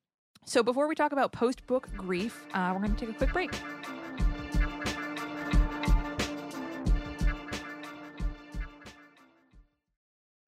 so 0.46 0.62
before 0.62 0.90
we 0.90 0.96
talk 0.96 1.14
about 1.14 1.32
post 1.32 1.66
book 1.68 1.88
grief, 1.96 2.46
uh, 2.54 2.72
we're 2.74 2.82
going 2.82 2.94
to 2.94 3.06
take 3.06 3.16
a 3.16 3.18
quick 3.18 3.32
break. 3.32 3.52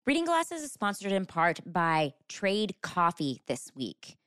Reading 0.06 0.26
Glasses 0.26 0.64
is 0.64 0.74
sponsored 0.74 1.14
in 1.14 1.26
part 1.26 1.62
by 1.66 2.12
Trade 2.28 2.76
Coffee 2.82 3.42
this 3.48 3.72
week. 3.74 4.19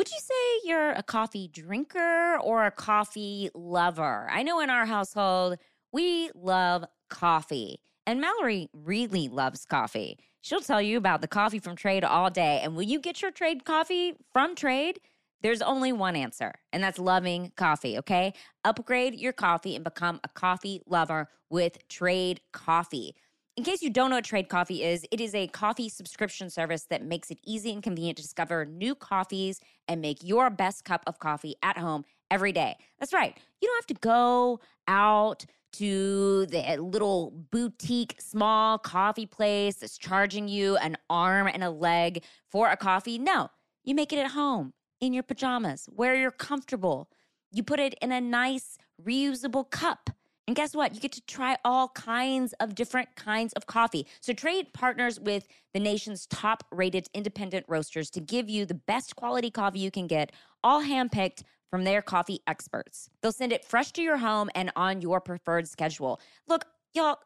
Would 0.00 0.10
you 0.10 0.18
say 0.18 0.60
you're 0.64 0.92
a 0.92 1.02
coffee 1.02 1.46
drinker 1.46 2.38
or 2.42 2.64
a 2.64 2.70
coffee 2.70 3.50
lover? 3.52 4.26
I 4.30 4.42
know 4.42 4.60
in 4.60 4.70
our 4.70 4.86
household, 4.86 5.58
we 5.92 6.30
love 6.34 6.86
coffee. 7.10 7.80
And 8.06 8.18
Mallory 8.18 8.70
really 8.72 9.28
loves 9.28 9.66
coffee. 9.66 10.16
She'll 10.40 10.62
tell 10.62 10.80
you 10.80 10.96
about 10.96 11.20
the 11.20 11.28
coffee 11.28 11.58
from 11.58 11.76
Trade 11.76 12.02
all 12.02 12.30
day. 12.30 12.62
And 12.62 12.76
when 12.76 12.88
you 12.88 12.98
get 12.98 13.20
your 13.20 13.30
Trade 13.30 13.66
coffee 13.66 14.14
from 14.32 14.54
Trade, 14.54 15.00
there's 15.42 15.60
only 15.60 15.92
one 15.92 16.16
answer, 16.16 16.54
and 16.72 16.82
that's 16.82 16.98
loving 16.98 17.52
coffee, 17.58 17.98
okay? 17.98 18.32
Upgrade 18.64 19.16
your 19.16 19.34
coffee 19.34 19.74
and 19.74 19.84
become 19.84 20.18
a 20.24 20.28
coffee 20.28 20.80
lover 20.86 21.28
with 21.50 21.76
Trade 21.88 22.40
Coffee. 22.54 23.14
In 23.56 23.64
case 23.64 23.82
you 23.82 23.90
don't 23.90 24.10
know 24.10 24.16
what 24.16 24.24
Trade 24.24 24.48
Coffee 24.48 24.84
is, 24.84 25.04
it 25.10 25.20
is 25.20 25.34
a 25.34 25.48
coffee 25.48 25.88
subscription 25.88 26.50
service 26.50 26.84
that 26.84 27.04
makes 27.04 27.30
it 27.30 27.38
easy 27.44 27.72
and 27.72 27.82
convenient 27.82 28.16
to 28.16 28.22
discover 28.22 28.64
new 28.64 28.94
coffees 28.94 29.60
and 29.88 30.00
make 30.00 30.22
your 30.22 30.50
best 30.50 30.84
cup 30.84 31.02
of 31.06 31.18
coffee 31.18 31.56
at 31.62 31.76
home 31.76 32.04
every 32.30 32.52
day. 32.52 32.76
That's 33.00 33.12
right. 33.12 33.36
You 33.60 33.68
don't 33.68 33.76
have 33.78 33.96
to 33.96 34.00
go 34.00 34.60
out 34.86 35.44
to 35.72 36.46
the 36.46 36.68
eh, 36.68 36.76
little 36.76 37.32
boutique 37.50 38.16
small 38.18 38.78
coffee 38.78 39.26
place 39.26 39.76
that's 39.76 39.98
charging 39.98 40.48
you 40.48 40.76
an 40.76 40.96
arm 41.08 41.48
and 41.48 41.64
a 41.64 41.70
leg 41.70 42.22
for 42.50 42.70
a 42.70 42.76
coffee. 42.76 43.18
No, 43.18 43.50
you 43.84 43.94
make 43.94 44.12
it 44.12 44.18
at 44.18 44.30
home 44.30 44.72
in 45.00 45.12
your 45.12 45.22
pajamas 45.22 45.88
where 45.92 46.14
you're 46.14 46.30
comfortable. 46.30 47.08
You 47.50 47.62
put 47.62 47.80
it 47.80 47.94
in 48.00 48.12
a 48.12 48.20
nice 48.20 48.78
reusable 49.04 49.68
cup. 49.70 50.10
And 50.50 50.56
guess 50.56 50.74
what? 50.74 50.96
You 50.96 51.00
get 51.00 51.12
to 51.12 51.24
try 51.26 51.56
all 51.64 51.90
kinds 51.90 52.54
of 52.54 52.74
different 52.74 53.14
kinds 53.14 53.52
of 53.52 53.66
coffee. 53.66 54.04
So, 54.20 54.32
Trade 54.32 54.72
partners 54.72 55.20
with 55.20 55.46
the 55.74 55.78
nation's 55.78 56.26
top 56.26 56.64
rated 56.72 57.06
independent 57.14 57.66
roasters 57.68 58.10
to 58.10 58.20
give 58.20 58.50
you 58.50 58.66
the 58.66 58.74
best 58.74 59.14
quality 59.14 59.52
coffee 59.52 59.78
you 59.78 59.92
can 59.92 60.08
get, 60.08 60.32
all 60.64 60.82
handpicked 60.82 61.44
from 61.70 61.84
their 61.84 62.02
coffee 62.02 62.40
experts. 62.48 63.10
They'll 63.22 63.30
send 63.30 63.52
it 63.52 63.64
fresh 63.64 63.92
to 63.92 64.02
your 64.02 64.16
home 64.16 64.50
and 64.56 64.72
on 64.74 65.02
your 65.02 65.20
preferred 65.20 65.68
schedule. 65.68 66.20
Look, 66.48 66.64
y'all, 66.94 67.18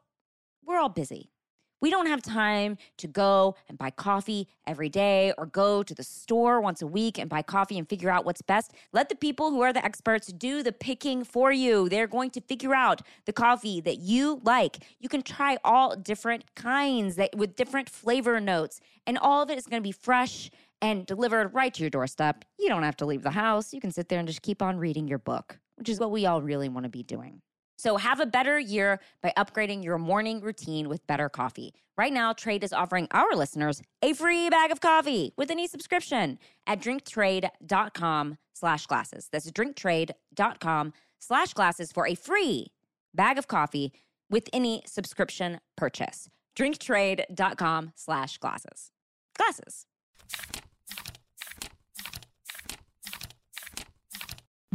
we're 0.63 0.77
all 0.77 0.91
busy. 0.91 1.31
We 1.85 1.91
don't 1.91 2.07
have 2.07 2.23
time 2.23 2.79
to 2.97 3.07
go 3.07 3.57
and 3.69 3.77
buy 3.77 3.91
coffee 3.91 4.49
every 4.67 4.89
day 4.89 5.35
or 5.37 5.45
go 5.45 5.83
to 5.83 5.95
the 5.95 6.03
store 6.03 6.59
once 6.63 6.81
a 6.81 6.87
week 6.87 7.19
and 7.19 7.29
buy 7.29 7.43
coffee 7.43 7.77
and 7.77 7.87
figure 7.87 8.09
out 8.09 8.25
what's 8.25 8.41
best. 8.41 8.73
Let 8.95 9.11
the 9.11 9.15
people 9.15 9.51
who 9.51 9.61
are 9.61 9.71
the 9.71 9.85
experts 9.85 10.29
do 10.29 10.63
the 10.63 10.73
picking 10.73 11.25
for 11.25 11.53
you. 11.53 11.91
They're 11.91 12.07
going 12.07 12.31
to 12.31 12.41
figure 12.41 12.75
out 12.75 13.03
the 13.27 13.35
coffee 13.35 13.83
that 13.83 13.99
you 13.99 14.41
like. 14.45 14.79
You 14.99 15.11
can 15.11 15.21
try 15.21 15.59
all 15.63 15.95
different 15.95 16.55
kinds 16.55 17.17
that 17.17 17.37
with 17.37 17.55
different 17.55 17.91
flavor 17.91 18.41
notes, 18.41 18.81
and 19.07 19.19
all 19.19 19.43
of 19.43 19.51
it 19.51 19.59
is 19.59 19.67
going 19.67 19.83
to 19.83 19.87
be 19.87 19.93
fresh 19.93 20.51
and 20.81 21.05
delivered 21.05 21.53
right 21.53 21.75
to 21.75 21.83
your 21.83 21.91
doorstep. 21.91 22.47
You 22.59 22.71
don't 22.71 22.85
have 22.85 22.97
to 22.97 23.05
leave 23.05 23.23
the 23.23 23.31
house. 23.31 23.75
You 23.75 23.83
can 23.83 23.93
sit 23.93 24.09
there 24.09 24.19
and 24.19 24.27
just 24.27 24.41
keep 24.41 24.63
on 24.63 24.79
reading 24.79 25.07
your 25.07 25.19
book, 25.19 25.59
which 25.77 25.91
is 25.91 26.01
what 26.01 26.11
we 26.11 26.25
all 26.25 26.41
really 26.41 26.71
want 26.71 26.85
to 26.85 26.91
be 26.91 27.03
doing. 27.03 27.43
So 27.77 27.97
have 27.97 28.21
a 28.21 28.27
better 28.27 28.59
year 28.59 29.01
by 29.23 29.33
upgrading 29.37 29.85
your 29.85 29.99
morning 29.99 30.41
routine 30.41 30.89
with 30.89 31.07
better 31.07 31.29
coffee. 31.29 31.75
Right 31.97 32.13
now, 32.13 32.33
Trade 32.33 32.65
is 32.65 32.73
offering 32.73 33.09
our 33.11 33.35
listeners 33.35 33.83
a 34.03 34.13
free 34.15 34.49
bag 34.51 34.71
of 34.71 34.81
coffee 34.81 35.33
with 35.37 35.51
any 35.51 35.67
subscription 35.67 36.39
at 36.67 36.81
drinktrade.com 36.81 38.39
slash 38.53 38.87
glasses. 38.87 39.29
That's 39.31 39.51
drinktrade.com 39.51 40.93
slash 41.21 41.53
glasses 41.55 41.93
for 41.93 42.07
a 42.07 42.15
free 42.15 42.69
bag 43.15 43.39
of 43.39 43.49
coffee 43.49 43.93
with 44.31 44.49
any 44.53 44.83
subscription 44.87 45.61
purchase. 45.77 46.29
drinktrade.com 46.57 47.93
slash 47.95 48.39
glasses. 48.39 48.91
Glasses. 49.37 49.87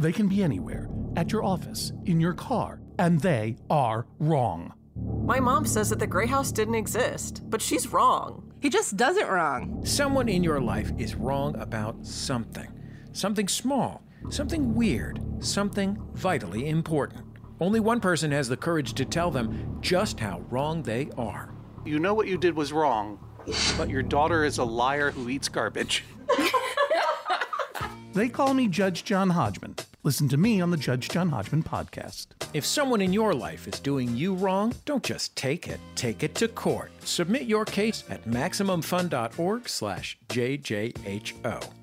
They 0.00 0.12
can 0.12 0.28
be 0.28 0.42
anywhere, 0.42 0.88
at 1.14 1.30
your 1.30 1.44
office, 1.44 1.92
in 2.06 2.20
your 2.20 2.32
car, 2.32 2.80
and 2.98 3.20
they 3.20 3.56
are 3.68 4.06
wrong. 4.18 4.72
My 5.26 5.40
mom 5.40 5.66
says 5.66 5.90
that 5.90 5.98
the 5.98 6.06
Grey 6.06 6.26
House 6.26 6.50
didn't 6.52 6.74
exist, 6.74 7.42
but 7.50 7.60
she's 7.60 7.92
wrong. 7.92 8.50
He 8.62 8.70
just 8.70 8.96
does 8.96 9.18
it 9.18 9.28
wrong. 9.28 9.84
Someone 9.84 10.30
in 10.30 10.42
your 10.42 10.58
life 10.58 10.90
is 10.96 11.16
wrong 11.16 11.54
about 11.56 12.06
something. 12.06 12.66
Something 13.12 13.46
small, 13.46 14.02
something 14.30 14.74
weird, 14.74 15.20
something 15.38 15.98
vitally 16.14 16.70
important. 16.70 17.26
Only 17.60 17.80
one 17.80 18.00
person 18.00 18.32
has 18.32 18.48
the 18.48 18.56
courage 18.56 18.94
to 18.94 19.04
tell 19.04 19.30
them 19.30 19.76
just 19.82 20.18
how 20.18 20.40
wrong 20.48 20.82
they 20.82 21.10
are. 21.18 21.52
You 21.84 21.98
know 21.98 22.14
what 22.14 22.26
you 22.26 22.38
did 22.38 22.56
was 22.56 22.72
wrong, 22.72 23.18
but 23.76 23.90
your 23.90 24.02
daughter 24.02 24.44
is 24.44 24.56
a 24.56 24.64
liar 24.64 25.10
who 25.10 25.28
eats 25.28 25.50
garbage. 25.50 26.04
They 28.14 28.30
call 28.30 28.54
me 28.54 28.66
Judge 28.66 29.04
John 29.04 29.30
Hodgman. 29.30 29.76
Listen 30.02 30.28
to 30.30 30.38
me 30.38 30.62
on 30.62 30.70
the 30.70 30.78
Judge 30.78 31.10
John 31.10 31.28
Hodgman 31.28 31.62
podcast. 31.62 32.28
If 32.54 32.64
someone 32.64 33.02
in 33.02 33.12
your 33.12 33.34
life 33.34 33.68
is 33.68 33.78
doing 33.80 34.16
you 34.16 34.34
wrong, 34.34 34.72
don't 34.86 35.02
just 35.02 35.36
take 35.36 35.68
it, 35.68 35.78
take 35.94 36.22
it 36.22 36.34
to 36.36 36.48
court. 36.48 36.90
Submit 37.04 37.42
your 37.42 37.66
case 37.66 38.04
at 38.08 38.24
MaximumFun.org 38.24 39.68
slash 39.68 40.18
JJHO. 40.28 41.79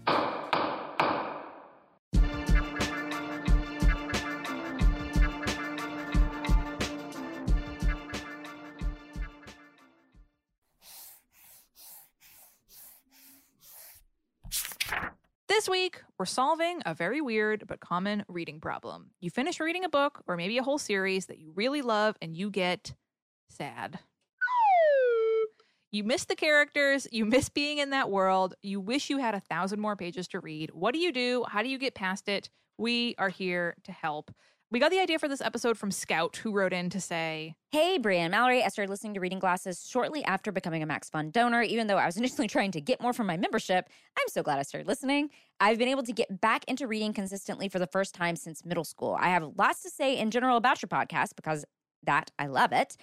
This 15.57 15.67
week, 15.67 16.03
we're 16.19 16.27
solving 16.27 16.83
a 16.85 16.93
very 16.93 17.19
weird 17.19 17.63
but 17.65 17.79
common 17.79 18.23
reading 18.27 18.59
problem. 18.59 19.09
You 19.19 19.31
finish 19.31 19.59
reading 19.59 19.85
a 19.85 19.89
book 19.89 20.21
or 20.27 20.37
maybe 20.37 20.59
a 20.59 20.63
whole 20.63 20.77
series 20.77 21.25
that 21.25 21.39
you 21.39 21.51
really 21.55 21.81
love 21.81 22.15
and 22.21 22.37
you 22.37 22.51
get 22.51 22.93
sad. 23.49 23.97
You 25.91 26.03
miss 26.03 26.25
the 26.25 26.35
characters, 26.35 27.07
you 27.11 27.25
miss 27.25 27.49
being 27.49 27.79
in 27.79 27.89
that 27.89 28.11
world, 28.11 28.53
you 28.61 28.79
wish 28.79 29.09
you 29.09 29.17
had 29.17 29.33
a 29.33 29.39
thousand 29.39 29.79
more 29.79 29.95
pages 29.95 30.27
to 30.27 30.39
read. 30.39 30.69
What 30.75 30.93
do 30.93 30.99
you 30.99 31.11
do? 31.11 31.43
How 31.49 31.63
do 31.63 31.69
you 31.69 31.79
get 31.79 31.95
past 31.95 32.29
it? 32.29 32.51
We 32.77 33.15
are 33.17 33.29
here 33.29 33.77
to 33.85 33.91
help. 33.91 34.29
We 34.69 34.79
got 34.79 34.91
the 34.91 34.99
idea 34.99 35.17
for 35.17 35.29
this 35.29 35.39
episode 35.39 35.77
from 35.77 35.91
Scout, 35.91 36.35
who 36.43 36.51
wrote 36.51 36.73
in 36.73 36.89
to 36.89 36.99
say, 36.99 37.55
Hey, 37.71 37.97
Brian 37.97 38.31
Mallory. 38.31 38.63
I 38.63 38.67
started 38.67 38.89
listening 38.89 39.13
to 39.13 39.21
Reading 39.21 39.39
Glasses 39.39 39.87
shortly 39.87 40.25
after 40.25 40.51
becoming 40.51 40.83
a 40.83 40.85
Max 40.85 41.09
Fun 41.09 41.31
donor. 41.31 41.61
Even 41.61 41.87
though 41.87 41.95
I 41.95 42.05
was 42.05 42.17
initially 42.17 42.49
trying 42.49 42.71
to 42.71 42.81
get 42.81 43.01
more 43.01 43.13
from 43.13 43.27
my 43.27 43.37
membership, 43.37 43.87
I'm 44.19 44.27
so 44.27 44.43
glad 44.43 44.59
I 44.59 44.63
started 44.63 44.85
listening. 44.85 45.29
I've 45.61 45.77
been 45.77 45.87
able 45.87 46.03
to 46.03 46.11
get 46.11 46.41
back 46.41 46.65
into 46.67 46.85
reading 46.85 47.13
consistently 47.13 47.69
for 47.69 47.79
the 47.79 47.87
first 47.87 48.13
time 48.13 48.35
since 48.35 48.65
middle 48.65 48.83
school. 48.83 49.17
I 49.17 49.29
have 49.29 49.53
lots 49.57 49.83
to 49.83 49.89
say 49.89 50.17
in 50.17 50.31
general 50.31 50.57
about 50.57 50.81
your 50.81 50.89
podcast 50.89 51.37
because 51.37 51.63
that 52.03 52.31
I 52.37 52.47
love 52.47 52.73
it. 52.73 52.97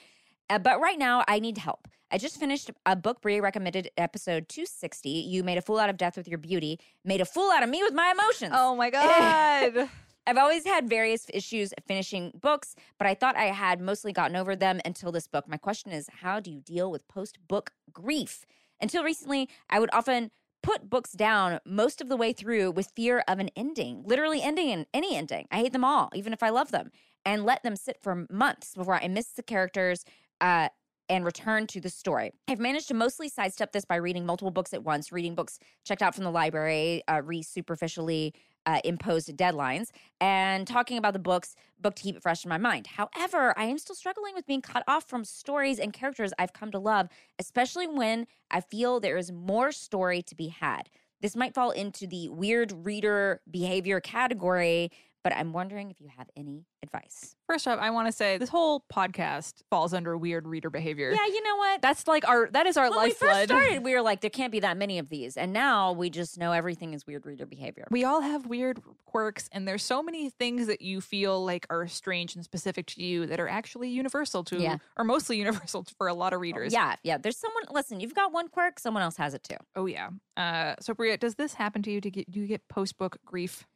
Uh, 0.50 0.58
but 0.58 0.82
right 0.82 0.98
now, 0.98 1.24
I 1.26 1.38
need 1.38 1.56
help. 1.56 1.88
I 2.12 2.18
just 2.18 2.38
finished 2.38 2.72
a 2.84 2.94
book 2.94 3.22
Bria 3.22 3.40
recommended, 3.40 3.90
episode 3.96 4.50
260. 4.50 5.08
You 5.08 5.42
made 5.42 5.56
a 5.56 5.62
fool 5.62 5.78
out 5.78 5.88
of 5.88 5.96
death 5.96 6.18
with 6.18 6.28
your 6.28 6.36
beauty, 6.36 6.78
made 7.06 7.22
a 7.22 7.24
fool 7.24 7.50
out 7.50 7.62
of 7.62 7.70
me 7.70 7.82
with 7.82 7.94
my 7.94 8.12
emotions. 8.14 8.52
Oh 8.54 8.76
my 8.76 8.90
God. 8.90 9.88
I've 10.26 10.38
always 10.38 10.64
had 10.64 10.88
various 10.88 11.26
issues 11.34 11.74
finishing 11.86 12.32
books, 12.40 12.74
but 12.98 13.06
I 13.06 13.14
thought 13.14 13.36
I 13.36 13.46
had 13.46 13.80
mostly 13.80 14.12
gotten 14.12 14.36
over 14.36 14.56
them 14.56 14.80
until 14.84 15.12
this 15.12 15.26
book. 15.26 15.46
My 15.46 15.58
question 15.58 15.92
is 15.92 16.08
how 16.20 16.40
do 16.40 16.50
you 16.50 16.60
deal 16.60 16.90
with 16.90 17.06
post 17.08 17.38
book 17.46 17.72
grief? 17.92 18.46
Until 18.80 19.04
recently, 19.04 19.50
I 19.68 19.80
would 19.80 19.90
often 19.92 20.30
put 20.62 20.88
books 20.88 21.12
down 21.12 21.60
most 21.66 22.00
of 22.00 22.08
the 22.08 22.16
way 22.16 22.32
through 22.32 22.70
with 22.70 22.92
fear 22.96 23.22
of 23.28 23.38
an 23.38 23.50
ending, 23.54 24.02
literally 24.06 24.40
ending 24.40 24.70
in 24.70 24.86
any 24.94 25.14
ending. 25.14 25.46
I 25.50 25.58
hate 25.58 25.74
them 25.74 25.84
all, 25.84 26.10
even 26.14 26.32
if 26.32 26.42
I 26.42 26.48
love 26.48 26.70
them, 26.70 26.90
and 27.26 27.44
let 27.44 27.62
them 27.62 27.76
sit 27.76 27.98
for 28.00 28.26
months 28.30 28.74
before 28.74 28.94
I 28.94 29.08
miss 29.08 29.28
the 29.28 29.42
characters. 29.42 30.04
Uh, 30.40 30.68
and 31.10 31.22
return 31.22 31.66
to 31.66 31.82
the 31.82 31.90
story. 31.90 32.32
I've 32.48 32.58
managed 32.58 32.88
to 32.88 32.94
mostly 32.94 33.28
sidestep 33.28 33.72
this 33.72 33.84
by 33.84 33.96
reading 33.96 34.24
multiple 34.24 34.50
books 34.50 34.72
at 34.72 34.84
once, 34.84 35.12
reading 35.12 35.34
books 35.34 35.58
checked 35.84 36.00
out 36.00 36.14
from 36.14 36.24
the 36.24 36.30
library, 36.30 37.02
uh, 37.06 37.20
read 37.22 37.44
superficially 37.44 38.32
uh, 38.66 38.80
imposed 38.84 39.28
deadlines, 39.36 39.90
and 40.20 40.66
talking 40.66 40.98
about 40.98 41.12
the 41.12 41.18
books, 41.18 41.54
book 41.80 41.94
to 41.96 42.02
keep 42.02 42.16
it 42.16 42.22
fresh 42.22 42.44
in 42.44 42.48
my 42.48 42.58
mind. 42.58 42.86
However, 42.86 43.52
I 43.58 43.64
am 43.64 43.78
still 43.78 43.96
struggling 43.96 44.34
with 44.34 44.46
being 44.46 44.62
cut 44.62 44.84
off 44.88 45.08
from 45.08 45.24
stories 45.24 45.78
and 45.78 45.92
characters 45.92 46.32
I've 46.38 46.52
come 46.52 46.70
to 46.72 46.78
love, 46.78 47.08
especially 47.38 47.86
when 47.86 48.26
I 48.50 48.60
feel 48.60 49.00
there 49.00 49.18
is 49.18 49.30
more 49.32 49.72
story 49.72 50.22
to 50.22 50.34
be 50.34 50.48
had. 50.48 50.88
This 51.20 51.36
might 51.36 51.54
fall 51.54 51.70
into 51.70 52.06
the 52.06 52.28
weird 52.28 52.72
reader 52.84 53.40
behavior 53.50 54.00
category, 54.00 54.90
but 55.24 55.32
I'm 55.34 55.52
wondering 55.52 55.90
if 55.90 56.00
you 56.00 56.08
have 56.16 56.28
any 56.36 56.66
advice. 56.82 57.34
First 57.48 57.66
off, 57.66 57.78
I 57.80 57.90
want 57.90 58.06
to 58.08 58.12
say 58.12 58.38
this 58.38 58.50
whole 58.50 58.84
podcast 58.92 59.54
falls 59.70 59.92
under 59.94 60.16
weird 60.16 60.46
reader 60.46 60.70
behavior. 60.70 61.10
Yeah, 61.10 61.26
you 61.26 61.42
know 61.42 61.56
what? 61.56 61.82
That's 61.82 62.06
like 62.06 62.28
our 62.28 62.48
that 62.52 62.66
is 62.66 62.76
our 62.76 62.90
when 62.90 62.98
we 63.00 63.04
lifeblood. 63.08 63.30
first 63.32 63.44
started, 63.48 63.82
we 63.82 63.94
were 63.94 64.02
like, 64.02 64.20
there 64.20 64.30
can't 64.30 64.52
be 64.52 64.60
that 64.60 64.76
many 64.76 64.98
of 64.98 65.08
these, 65.08 65.36
and 65.36 65.52
now 65.52 65.92
we 65.92 66.10
just 66.10 66.38
know 66.38 66.52
everything 66.52 66.94
is 66.94 67.06
weird 67.06 67.26
reader 67.26 67.46
behavior. 67.46 67.88
we 67.90 68.04
all 68.04 68.20
have 68.20 68.46
weird 68.46 68.80
quirks 69.06 69.48
and 69.52 69.66
there's 69.66 69.82
so 69.82 70.02
many 70.02 70.28
things 70.30 70.66
that 70.66 70.82
you 70.82 71.00
feel 71.00 71.44
like 71.44 71.66
are 71.70 71.86
strange 71.88 72.34
and 72.34 72.44
specific 72.44 72.84
to 72.86 73.02
you 73.02 73.26
that 73.26 73.38
are 73.40 73.48
actually 73.48 73.88
universal 73.88 74.44
to 74.44 74.60
Yeah. 74.60 74.76
or 74.96 75.04
mostly 75.04 75.38
universal 75.44 75.84
for 75.98 76.08
a 76.08 76.14
lot 76.14 76.32
of 76.32 76.40
readers. 76.40 76.72
Yeah, 76.72 76.96
yeah. 77.02 77.16
There's 77.18 77.36
someone. 77.38 77.62
Listen, 77.70 78.00
you've 78.00 78.14
got 78.14 78.32
one 78.32 78.48
quirk, 78.48 78.78
someone 78.78 79.02
else 79.02 79.16
has 79.16 79.32
it 79.34 79.42
too. 79.42 79.56
Oh 79.74 79.86
yeah. 79.86 80.10
Uh 80.36 80.74
so 80.80 80.92
Brea, 80.94 81.16
does 81.16 81.36
this 81.36 81.54
happen 81.54 81.82
to 81.82 81.90
you 81.90 82.00
to 82.00 82.10
get 82.10 82.30
do 82.30 82.40
you 82.40 82.46
get 82.46 82.66
post 82.68 82.98
book 82.98 83.16
grief? 83.24 83.66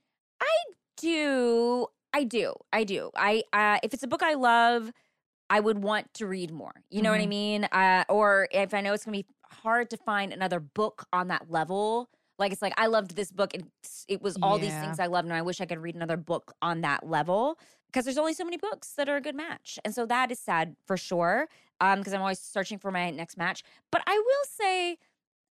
Do 1.01 1.87
I 2.13 2.25
do 2.25 2.55
I 2.73 2.85
do 2.85 3.11
I 3.17 3.43
uh, 3.53 3.79
if 3.83 3.95
it's 3.95 4.03
a 4.03 4.09
book 4.09 4.23
I 4.23 4.35
love, 4.35 4.93
I 5.51 5.61
would 5.61 5.83
want 5.83 6.13
to 6.15 6.27
read 6.27 6.51
more. 6.53 6.73
You 6.91 7.03
know 7.03 7.11
what 7.11 7.21
I 7.21 7.27
Mhm. 7.27 7.29
mean? 7.29 7.65
Uh, 7.65 8.05
or 8.09 8.49
if 8.53 8.75
I 8.75 8.81
know 8.81 8.93
it's 8.95 9.05
gonna 9.05 9.19
be 9.19 9.27
hard 9.51 9.91
to 9.91 9.97
find 9.99 10.33
another 10.33 10.61
book 10.61 11.07
on 11.13 11.29
that 11.29 11.51
level. 11.51 12.11
Like 12.39 12.53
it's 12.53 12.63
like 12.63 12.75
I 12.79 12.87
loved 12.87 13.17
this 13.17 13.33
book 13.33 13.55
and 13.55 13.71
it 14.09 14.23
was 14.23 14.37
all 14.43 14.59
these 14.59 14.77
things 14.77 15.01
I 15.01 15.07
loved, 15.07 15.27
and 15.27 15.35
I 15.35 15.43
wish 15.43 15.61
I 15.61 15.67
could 15.67 15.79
read 15.81 15.97
another 15.97 16.17
book 16.17 16.53
on 16.63 16.83
that 16.83 17.09
level 17.09 17.59
because 17.89 18.05
there's 18.05 18.19
only 18.19 18.35
so 18.35 18.45
many 18.45 18.57
books 18.59 18.93
that 18.95 19.09
are 19.09 19.17
a 19.17 19.21
good 19.21 19.35
match, 19.35 19.79
and 19.85 19.95
so 19.95 20.07
that 20.07 20.31
is 20.31 20.39
sad 20.39 20.77
for 20.87 20.97
sure. 20.97 21.49
Um, 21.81 21.99
because 22.01 22.13
I'm 22.13 22.21
always 22.21 22.41
searching 22.41 22.79
for 22.79 22.91
my 22.93 23.11
next 23.11 23.37
match. 23.39 23.63
But 23.93 24.03
I 24.07 24.17
will 24.17 24.45
say, 24.47 24.99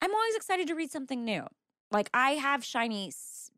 I'm 0.02 0.14
always 0.14 0.36
excited 0.36 0.68
to 0.68 0.76
read 0.76 0.92
something 0.92 1.24
new. 1.26 1.46
Like 1.92 2.10
I 2.14 2.32
have 2.32 2.64
shiny, 2.66 3.12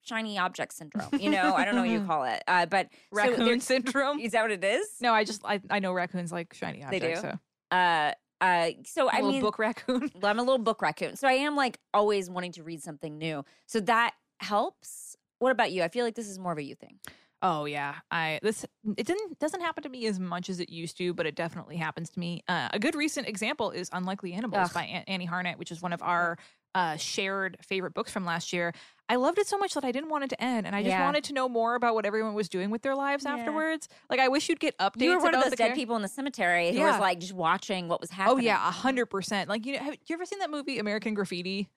shiny 0.07 0.37
object 0.37 0.73
syndrome. 0.73 1.09
You 1.19 1.29
know, 1.29 1.53
I 1.55 1.65
don't 1.65 1.75
know 1.75 1.81
what 1.81 1.89
you 1.89 2.01
call 2.07 2.23
it, 2.23 2.43
uh, 2.47 2.65
but 2.65 2.87
Raccoon 3.11 3.45
there- 3.45 3.59
syndrome. 3.59 4.19
Is 4.21 4.31
that 4.31 4.41
what 4.41 4.51
it 4.51 4.63
is? 4.63 4.87
No, 5.01 5.13
I 5.13 5.23
just 5.23 5.41
I, 5.45 5.59
I 5.69 5.79
know 5.79 5.93
raccoons 5.93 6.31
like 6.31 6.53
shiny 6.53 6.83
objects. 6.83 7.05
They 7.05 7.13
do? 7.13 7.21
So 7.21 7.39
Uh, 7.75 8.11
uh, 8.39 8.69
so 8.85 9.09
I 9.09 9.15
little 9.17 9.31
mean, 9.31 9.41
book 9.41 9.57
raccoon. 9.59 10.11
I'm 10.23 10.39
a 10.39 10.43
little 10.43 10.57
book 10.59 10.81
raccoon. 10.81 11.15
So 11.15 11.27
I 11.27 11.33
am 11.33 11.55
like 11.55 11.79
always 11.93 12.29
wanting 12.29 12.51
to 12.53 12.63
read 12.63 12.81
something 12.83 13.17
new. 13.17 13.43
So 13.65 13.79
that 13.81 14.13
helps. 14.39 15.15
What 15.39 15.51
about 15.51 15.71
you? 15.71 15.83
I 15.83 15.87
feel 15.87 16.05
like 16.05 16.15
this 16.15 16.27
is 16.27 16.39
more 16.39 16.51
of 16.51 16.57
a 16.57 16.63
you 16.63 16.75
thing. 16.75 16.99
Oh 17.43 17.65
yeah, 17.65 17.93
I 18.09 18.39
this 18.41 18.65
it 18.97 19.05
didn't 19.05 19.37
doesn't 19.37 19.61
happen 19.61 19.83
to 19.83 19.89
me 19.89 20.07
as 20.07 20.19
much 20.19 20.49
as 20.49 20.59
it 20.59 20.69
used 20.71 20.97
to, 20.97 21.13
but 21.13 21.27
it 21.27 21.35
definitely 21.35 21.77
happens 21.77 22.09
to 22.11 22.19
me. 22.19 22.43
Uh, 22.47 22.69
a 22.73 22.79
good 22.79 22.95
recent 22.95 23.27
example 23.27 23.69
is 23.69 23.91
Unlikely 23.93 24.33
Animals 24.33 24.69
Ugh. 24.69 24.73
by 24.73 24.83
An- 24.85 25.03
Annie 25.07 25.25
Hartnett, 25.25 25.59
which 25.59 25.71
is 25.71 25.79
one 25.79 25.93
of 25.93 26.01
our 26.01 26.39
uh, 26.75 26.97
shared 26.97 27.57
favorite 27.61 27.93
books 27.93 28.11
from 28.11 28.25
last 28.25 28.53
year. 28.53 28.73
I 29.09 29.15
loved 29.15 29.39
it 29.39 29.47
so 29.47 29.57
much 29.57 29.73
that 29.73 29.85
I 29.85 29.91
didn't 29.93 30.09
want 30.09 30.25
it 30.25 30.29
to 30.31 30.43
end, 30.43 30.67
and 30.67 30.75
I 30.75 30.81
just 30.83 30.91
Yeah. 30.91 31.05
wanted 31.05 31.23
to 31.25 31.33
know 31.33 31.47
more 31.47 31.75
about 31.75 31.95
what 31.95 32.05
everyone 32.05 32.33
was 32.33 32.49
doing 32.49 32.69
with 32.69 32.81
their 32.81 32.93
lives 32.95 33.23
Yeah. 33.25 33.35
afterwards. 33.37 33.87
Like 34.09 34.19
I 34.19 34.27
wish 34.27 34.49
you'd 34.49 34.59
get 34.59 34.77
updates. 34.79 35.01
You 35.01 35.11
were 35.11 35.19
one 35.19 35.33
of 35.33 35.43
those 35.43 35.53
dead 35.55 35.75
people 35.75 35.95
in 35.95 36.01
the 36.01 36.07
cemetery 36.09 36.71
who 36.71 36.79
Yeah. 36.79 36.91
was 36.91 36.99
like 36.99 37.19
just 37.19 37.33
watching 37.33 37.87
what 37.87 38.01
was 38.01 38.09
happening. 38.11 38.37
Oh 38.37 38.41
yeah, 38.41 38.55
a 38.67 38.71
hundred 38.71 39.05
percent. 39.07 39.49
Like 39.49 39.65
you 39.65 39.73
know, 39.73 39.79
have 39.79 39.93
you 40.07 40.13
ever 40.13 40.25
seen 40.25 40.39
that 40.39 40.49
movie 40.49 40.77
American 40.77 41.13
Graffiti? 41.13 41.69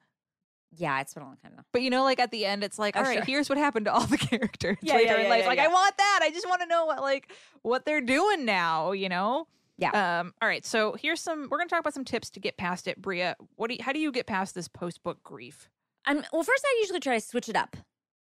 Yeah, 0.76 1.00
it's 1.00 1.14
been 1.14 1.22
a 1.22 1.26
long 1.26 1.36
time 1.36 1.52
though. 1.56 1.62
But 1.72 1.82
you 1.82 1.90
know, 1.90 2.02
like 2.04 2.18
at 2.20 2.30
the 2.32 2.44
end, 2.46 2.62
it's 2.64 2.78
like, 2.78 2.96
Oh, 2.96 3.00
all 3.00 3.04
right, 3.06 3.14
sure. 3.18 3.24
here's 3.24 3.48
what 3.48 3.58
happened 3.58 3.86
to 3.86 3.92
all 3.92 4.06
the 4.06 4.18
characters 4.18 4.76
Yeah, 4.82 4.94
later 4.94 5.16
yeah, 5.16 5.22
in 5.24 5.28
life. 5.30 5.46
like. 5.46 5.58
I 5.58 5.68
want 5.68 5.96
that. 5.98 6.20
I 6.22 6.30
just 6.30 6.48
want 6.48 6.60
to 6.62 6.66
know 6.66 6.84
what 6.86 7.00
like 7.00 7.32
what 7.62 7.84
they're 7.84 8.00
doing 8.00 8.44
now. 8.44 8.92
You 8.92 9.08
know? 9.08 9.46
Yeah. 9.80 10.20
Um. 10.20 10.34
All 10.40 10.48
right. 10.48 10.64
So 10.64 10.92
here's 11.00 11.20
some. 11.20 11.48
We're 11.50 11.58
gonna 11.58 11.68
talk 11.70 11.80
about 11.80 11.94
some 11.94 12.04
tips 12.04 12.30
to 12.30 12.40
get 12.40 12.56
past 12.56 12.86
it, 12.86 13.00
Brea. 13.00 13.32
What 13.56 13.68
do 13.70 13.74
you, 13.76 13.82
How 13.82 13.92
do 13.92 13.98
you 13.98 14.12
get 14.12 14.26
past 14.26 14.54
this 14.54 14.68
post 14.68 15.02
book 15.02 15.22
grief? 15.24 15.68
Um, 16.06 16.22
well, 16.32 16.42
first 16.42 16.64
I 16.64 16.78
usually 16.80 17.00
try 17.00 17.18
to 17.18 17.24
switch 17.24 17.48
it 17.48 17.56
up. 17.56 17.76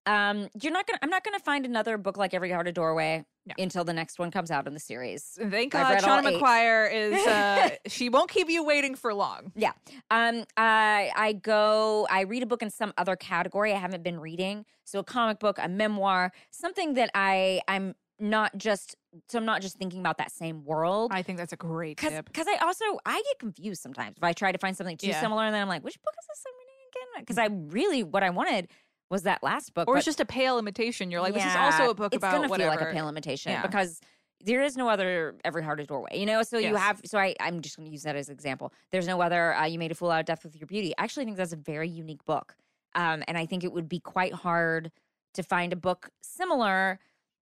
Um, 0.06 0.48
you're 0.62 0.72
not 0.74 0.88
gonna. 0.88 1.00
I'm 1.04 1.10
not 1.10 1.24
gonna 1.24 1.40
find 1.40 1.66
another 1.66 1.98
book 1.98 2.18
like 2.18 2.34
Every 2.34 2.50
Heart 2.52 2.68
a 2.70 2.72
Doorway 2.72 3.26
No. 3.46 3.54
until 3.60 3.84
the 3.84 3.94
next 3.94 4.18
one 4.18 4.32
comes 4.32 4.50
out 4.50 4.66
in 4.66 4.74
the 4.74 4.80
series. 4.80 5.38
Thank 5.38 5.76
I've 5.76 6.02
God, 6.02 6.24
Seanan 6.24 6.32
eight. 6.32 6.42
McGuire 6.42 6.92
is. 6.92 7.28
Uh, 7.28 7.70
she 7.88 8.10
won't 8.10 8.32
keep 8.32 8.50
you 8.50 8.64
waiting 8.64 8.96
for 8.96 9.14
long. 9.14 9.52
Yeah. 9.56 9.74
Um. 10.10 10.46
I 10.58 11.12
I 11.16 11.34
go. 11.34 12.08
I 12.10 12.22
read 12.22 12.42
a 12.42 12.48
book 12.48 12.64
in 12.64 12.70
some 12.70 12.94
other 12.98 13.16
category 13.18 13.74
I 13.74 13.78
haven't 13.78 14.02
been 14.04 14.20
reading. 14.20 14.66
So 14.86 15.00
a 15.00 15.04
comic 15.04 15.40
book, 15.40 15.60
a 15.62 15.68
memoir, 15.68 16.32
something 16.50 16.94
that 16.96 17.12
I 17.14 17.62
I'm 17.68 17.94
not 18.20 18.58
just. 18.58 18.96
So 19.30 19.38
I'm 19.40 19.46
not 19.46 19.62
just 19.62 19.78
thinking 19.78 20.00
about 20.00 20.18
that 20.18 20.32
same 20.32 20.64
world. 20.64 21.12
I 21.14 21.22
think 21.24 21.38
that's 21.38 21.54
a 21.54 21.58
great 21.58 21.98
Because 21.98 22.14
tip. 22.14 22.26
because 22.26 22.48
I 22.48 22.58
also 22.58 22.86
I 23.06 23.16
get 23.26 23.40
confused 23.40 23.82
sometimes 23.82 24.18
if 24.18 24.24
I 24.24 24.34
try 24.34 24.52
to 24.52 24.58
find 24.58 24.76
something 24.78 24.98
too 24.98 25.08
Yeah. 25.08 25.22
similar 25.22 25.44
and 25.44 25.54
then 25.54 25.62
I'm 25.62 25.68
like, 25.70 25.84
which 25.84 26.00
book 26.02 26.14
is 26.20 26.28
this 26.28 26.44
I'm 26.48 26.54
reading 26.60 26.76
again? 27.16 27.24
Because 27.24 27.38
I 27.38 27.74
really 27.76 28.04
what 28.04 28.24
I 28.24 28.30
wanted 28.30 28.68
was 29.10 29.24
that 29.24 29.42
last 29.42 29.74
book. 29.74 29.88
Or 29.88 29.96
but- 29.96 30.00
it's 30.00 30.06
just 30.06 30.20
a 30.20 30.26
pale 30.26 30.60
imitation. 30.60 31.10
You're 31.10 31.22
like, 31.22 31.34
this 31.34 31.46
is 31.46 31.56
also 31.56 31.90
a 31.90 31.96
book 31.96 32.14
it's 32.14 32.20
about 32.22 32.34
gonna 32.34 32.48
whatever. 32.50 32.70
feel 32.72 32.80
like 32.86 32.90
a 32.90 32.94
pale 32.94 33.10
imitation 33.10 33.52
Yeah. 33.54 33.62
because 33.64 34.00
there 34.42 34.62
is 34.62 34.78
no 34.78 34.88
other 34.88 35.36
every 35.44 35.62
heart 35.64 35.82
is 35.82 35.88
doorway 35.88 36.18
you 36.18 36.26
know 36.26 36.44
so 36.44 36.58
you 36.58 36.74
have 36.76 37.02
so 37.04 37.20
I, 37.20 37.36
i'm 37.42 37.60
just 37.60 37.76
going 37.76 37.88
to 37.88 37.92
use 37.92 38.04
that 38.04 38.16
as 38.16 38.30
an 38.30 38.34
example 38.36 38.72
there's 38.90 39.06
no 39.06 39.20
other 39.22 39.54
uh, 39.54 39.66
you 39.66 39.78
made 39.78 39.92
a 39.92 39.96
fool 39.96 40.10
out 40.12 40.22
of 40.22 40.26
death 40.28 40.46
with 40.46 40.56
your 40.56 40.66
beauty 40.66 40.94
i 40.98 41.04
actually 41.04 41.26
think 41.26 41.36
that's 41.36 41.52
a 41.52 41.58
very 41.58 41.90
unique 41.90 42.24
book 42.24 42.56
um, 42.96 43.22
and 43.28 43.38
i 43.38 43.46
think 43.46 43.66
it 43.66 43.74
would 43.74 43.90
be 43.90 44.00
quite 44.00 44.34
hard 44.34 44.94
to 45.34 45.44
find 45.44 45.74
a 45.74 45.76
book 45.76 46.10
similar 46.22 47.00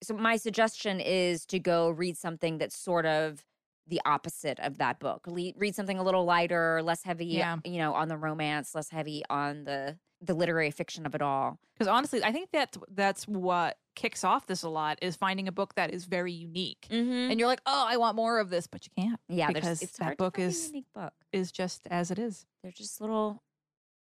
so 0.03 0.15
my 0.15 0.37
suggestion 0.37 1.01
is 1.01 1.45
to 1.47 1.59
go 1.59 1.91
read 1.91 2.17
something 2.17 2.59
that's 2.59 2.77
sort 2.77 3.07
of 3.07 3.45
the 3.87 4.01
opposite 4.05 4.61
of 4.61 4.79
that 4.79 4.99
book 5.01 5.27
Le- 5.27 5.53
read 5.57 5.75
something 5.75 5.99
a 5.99 6.03
little 6.03 6.25
lighter 6.25 6.83
less 6.83 7.03
heavy 7.05 7.27
Yeah. 7.27 7.57
you 7.65 7.79
know 7.79 7.95
on 7.95 8.09
the 8.09 8.17
romance 8.19 8.75
less 8.75 8.91
heavy 8.91 9.23
on 9.31 9.65
the 9.65 9.97
the 10.21 10.35
literary 10.35 10.71
fiction 10.73 11.07
of 11.07 11.15
it 11.15 11.23
all 11.23 11.59
Because 11.75 11.87
honestly, 11.87 12.23
I 12.25 12.33
think 12.33 12.51
that's 12.53 12.77
that's 12.93 13.27
what 13.29 13.79
kicks 13.95 14.25
off 14.25 14.47
this 14.47 14.63
a 14.65 14.69
lot 14.69 14.99
is 15.01 15.15
finding 15.17 15.47
a 15.49 15.53
book 15.53 15.75
that 15.77 15.93
is 15.93 16.07
very 16.07 16.33
unique. 16.33 16.87
mm-hmm. 16.91 17.31
And 17.31 17.39
you're 17.39 17.49
like, 17.49 17.61
oh, 17.67 17.85
I 17.89 17.97
want 17.99 18.17
more 18.17 18.41
of 18.41 18.51
this, 18.51 18.67
but 18.67 18.85
you 18.85 18.91
can't. 19.01 19.21
yeah 19.29 19.47
because 19.53 19.81
it's 19.81 19.97
that 19.99 20.17
book 20.17 20.39
is- 20.41 20.69
unique 20.69 20.93
book 20.95 21.13
Is 21.33 21.53
just 21.53 21.87
as 21.91 22.11
it 22.11 22.19
is. 22.19 22.47
They're 22.63 22.73
just 22.73 23.01
little 23.01 23.43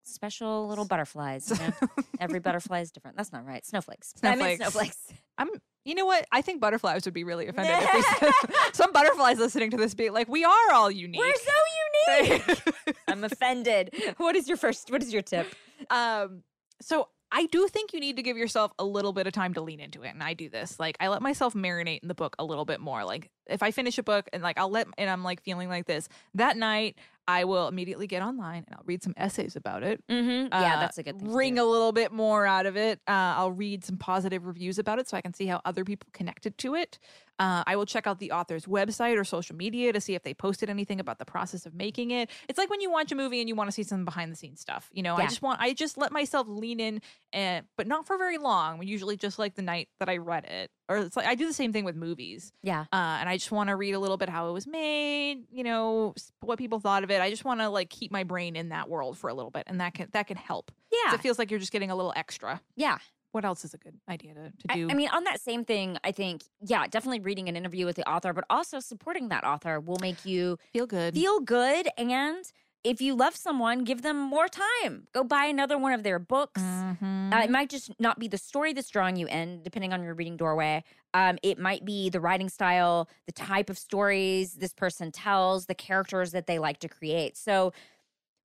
special 0.07 0.67
little 0.67 0.85
butterflies. 0.85 1.49
You 1.49 1.57
know? 1.57 2.03
Every 2.19 2.39
butterfly 2.39 2.81
is 2.81 2.91
different. 2.91 3.17
That's 3.17 3.31
not 3.31 3.45
right. 3.45 3.65
Snowflakes. 3.65 4.13
I 4.23 4.35
meant 4.35 4.57
Snowflakes. 4.57 4.57
snowflakes. 4.59 4.97
I'm. 5.37 5.49
You 5.83 5.93
know 5.93 6.05
what? 6.05 6.25
I 6.31 6.41
think 6.41 6.61
butterflies 6.61 7.05
would 7.05 7.13
be 7.13 7.23
really 7.23 7.47
offended 7.47 7.75
if 7.79 8.21
we 8.21 8.53
some 8.73 8.91
butterflies 8.91 9.37
listening 9.37 9.69
to 9.71 9.77
this 9.77 9.93
be 9.93 10.09
like, 10.09 10.27
we 10.27 10.43
are 10.43 10.71
all 10.73 10.89
unique. 10.89 11.21
We're 11.21 11.33
so 11.35 12.31
unique. 12.33 12.95
I'm 13.07 13.23
offended. 13.23 13.93
What 14.17 14.35
is 14.35 14.47
your 14.47 14.57
first? 14.57 14.89
What 14.91 15.01
is 15.03 15.13
your 15.13 15.21
tip? 15.21 15.47
um. 15.89 16.43
So 16.81 17.07
I 17.31 17.47
do 17.47 17.67
think 17.67 17.93
you 17.93 17.99
need 17.99 18.15
to 18.15 18.23
give 18.23 18.37
yourself 18.37 18.71
a 18.79 18.85
little 18.85 19.11
bit 19.11 19.27
of 19.27 19.33
time 19.33 19.53
to 19.55 19.61
lean 19.61 19.79
into 19.79 20.03
it, 20.03 20.09
and 20.09 20.23
I 20.23 20.33
do 20.33 20.49
this. 20.49 20.79
Like 20.79 20.95
I 20.99 21.07
let 21.09 21.21
myself 21.21 21.53
marinate 21.53 21.99
in 22.01 22.07
the 22.07 22.15
book 22.15 22.35
a 22.39 22.45
little 22.45 22.65
bit 22.65 22.79
more. 22.79 23.03
Like 23.03 23.29
if 23.47 23.61
I 23.61 23.71
finish 23.71 23.97
a 23.97 24.03
book 24.03 24.29
and 24.33 24.41
like 24.41 24.57
I'll 24.57 24.69
let 24.69 24.87
and 24.97 25.09
I'm 25.09 25.23
like 25.23 25.41
feeling 25.43 25.67
like 25.69 25.85
this 25.85 26.07
that 26.35 26.57
night, 26.57 26.95
I 27.27 27.43
will 27.45 27.67
immediately 27.67 28.07
get 28.07 28.21
online 28.21 28.63
and 28.67 28.75
I'll 28.75 28.83
read 28.85 29.03
some 29.03 29.13
essays 29.17 29.55
about 29.55 29.83
it. 29.83 30.03
Mm-hmm. 30.07 30.47
Yeah, 30.51 30.75
uh, 30.75 30.79
that's 30.79 30.97
a 30.97 31.03
good 31.03 31.19
thing. 31.19 31.29
to 31.29 31.33
Wring 31.33 31.57
a 31.57 31.63
little 31.63 31.91
bit 31.91 32.11
more 32.11 32.45
out 32.45 32.65
of 32.65 32.77
it. 32.77 32.99
Uh, 33.07 33.33
I'll 33.37 33.51
read 33.51 33.83
some 33.83 33.97
positive 33.97 34.45
reviews 34.45 34.77
about 34.77 34.99
it 34.99 35.07
so 35.09 35.17
I 35.17 35.21
can 35.21 35.33
see 35.33 35.47
how 35.47 35.61
other 35.65 35.83
people 35.83 36.09
connected 36.13 36.57
to 36.59 36.75
it. 36.75 36.99
Uh, 37.39 37.63
I 37.67 37.75
will 37.75 37.85
check 37.85 38.07
out 38.07 38.19
the 38.19 38.31
author's 38.31 38.65
website 38.65 39.19
or 39.19 39.23
social 39.23 39.55
media 39.55 39.91
to 39.91 39.99
see 39.99 40.15
if 40.15 40.23
they 40.23 40.33
posted 40.33 40.69
anything 40.69 40.99
about 40.99 41.19
the 41.19 41.25
process 41.25 41.65
of 41.65 41.73
making 41.73 42.11
it. 42.11 42.29
It's 42.47 42.57
like 42.57 42.69
when 42.69 42.81
you 42.81 42.89
watch 42.89 43.11
a 43.11 43.15
movie 43.15 43.39
and 43.41 43.49
you 43.49 43.55
want 43.55 43.67
to 43.67 43.71
see 43.71 43.83
some 43.83 44.05
behind 44.05 44.31
the 44.31 44.35
scenes 44.35 44.61
stuff. 44.61 44.89
You 44.93 45.03
know, 45.03 45.15
I 45.15 45.23
just 45.23 45.41
want 45.41 45.59
I 45.59 45.73
just 45.73 45.97
let 45.97 46.11
myself 46.11 46.47
lean 46.47 46.79
in, 46.79 47.01
and 47.33 47.65
but 47.77 47.87
not 47.87 48.05
for 48.05 48.17
very 48.17 48.37
long. 48.37 48.81
Usually, 48.83 49.17
just 49.17 49.37
like 49.37 49.55
the 49.55 49.61
night 49.61 49.89
that 49.99 50.09
I 50.09 50.17
read 50.17 50.45
it, 50.45 50.71
or 50.87 50.97
it's 50.97 51.17
like 51.17 51.27
I 51.27 51.35
do 51.35 51.45
the 51.45 51.53
same 51.53 51.73
thing 51.73 51.83
with 51.83 51.95
movies. 51.95 52.53
Yeah. 52.63 52.85
Uh, 52.93 53.17
and 53.19 53.27
I 53.27 53.37
just 53.37 53.51
want 53.51 53.69
to 53.69 53.75
read 53.75 53.93
a 53.93 53.99
little 53.99 54.17
bit 54.17 54.29
how 54.29 54.49
it 54.49 54.53
was 54.53 54.67
made, 54.67 55.43
you 55.51 55.63
know, 55.63 56.13
what 56.41 56.57
people 56.57 56.79
thought 56.79 57.03
of 57.03 57.11
it. 57.11 57.21
I 57.21 57.29
just 57.29 57.45
want 57.45 57.59
to 57.59 57.69
like 57.69 57.89
keep 57.89 58.11
my 58.11 58.23
brain 58.23 58.55
in 58.55 58.69
that 58.69 58.89
world 58.89 59.17
for 59.17 59.29
a 59.29 59.33
little 59.33 59.51
bit, 59.51 59.63
and 59.67 59.81
that 59.81 59.93
can 59.93 60.07
that 60.13 60.27
can 60.27 60.37
help. 60.37 60.71
Yeah. 60.91 61.15
It 61.15 61.21
feels 61.21 61.37
like 61.37 61.51
you're 61.51 61.59
just 61.59 61.71
getting 61.71 61.91
a 61.91 61.95
little 61.95 62.13
extra. 62.15 62.61
Yeah. 62.75 62.97
What 63.35 63.43
else 63.43 63.65
is 63.65 63.73
a 63.73 63.77
good 63.77 63.99
idea 64.07 64.33
to, 64.33 64.43
to 64.49 64.73
do? 64.73 64.89
I 64.89 64.93
mean, 64.93 65.09
on 65.09 65.25
that 65.25 65.41
same 65.41 65.65
thing, 65.65 65.97
I 66.05 66.13
think, 66.13 66.43
yeah, 66.61 66.87
definitely 66.87 67.19
reading 67.19 67.49
an 67.49 67.57
interview 67.57 67.85
with 67.85 67.97
the 67.97 68.09
author, 68.09 68.31
but 68.31 68.45
also 68.49 68.79
supporting 68.79 69.27
that 69.27 69.43
author 69.43 69.81
will 69.81 69.97
make 69.99 70.23
you 70.25 70.57
feel 70.71 70.87
good. 70.87 71.15
feel 71.15 71.41
good. 71.41 71.89
And 71.97 72.45
if 72.85 73.01
you 73.01 73.13
love 73.13 73.35
someone, 73.35 73.83
give 73.83 74.03
them 74.03 74.17
more 74.17 74.47
time. 74.47 75.07
Go 75.11 75.25
buy 75.25 75.47
another 75.47 75.77
one 75.77 75.91
of 75.91 76.03
their 76.03 76.17
books. 76.17 76.61
Mhm. 76.61 77.33
Uh, 77.33 77.43
it 77.43 77.49
might 77.49 77.69
just 77.69 77.91
not 77.99 78.19
be 78.19 78.29
the 78.29 78.37
story 78.37 78.71
that's 78.71 78.89
drawing 78.89 79.17
you 79.17 79.27
in, 79.27 79.61
depending 79.63 79.91
on 79.91 80.01
your 80.01 80.13
reading 80.13 80.37
doorway. 80.37 80.81
Um, 81.13 81.37
it 81.43 81.59
might 81.59 81.83
be 81.83 82.09
the 82.09 82.21
writing 82.21 82.47
style, 82.47 83.09
the 83.25 83.33
type 83.33 83.69
of 83.69 83.77
stories 83.77 84.53
this 84.53 84.71
person 84.73 85.11
tells, 85.11 85.65
the 85.65 85.75
characters 85.75 86.31
that 86.31 86.47
they 86.47 86.57
like 86.57 86.79
to 86.79 86.87
create. 86.87 87.35
So, 87.35 87.73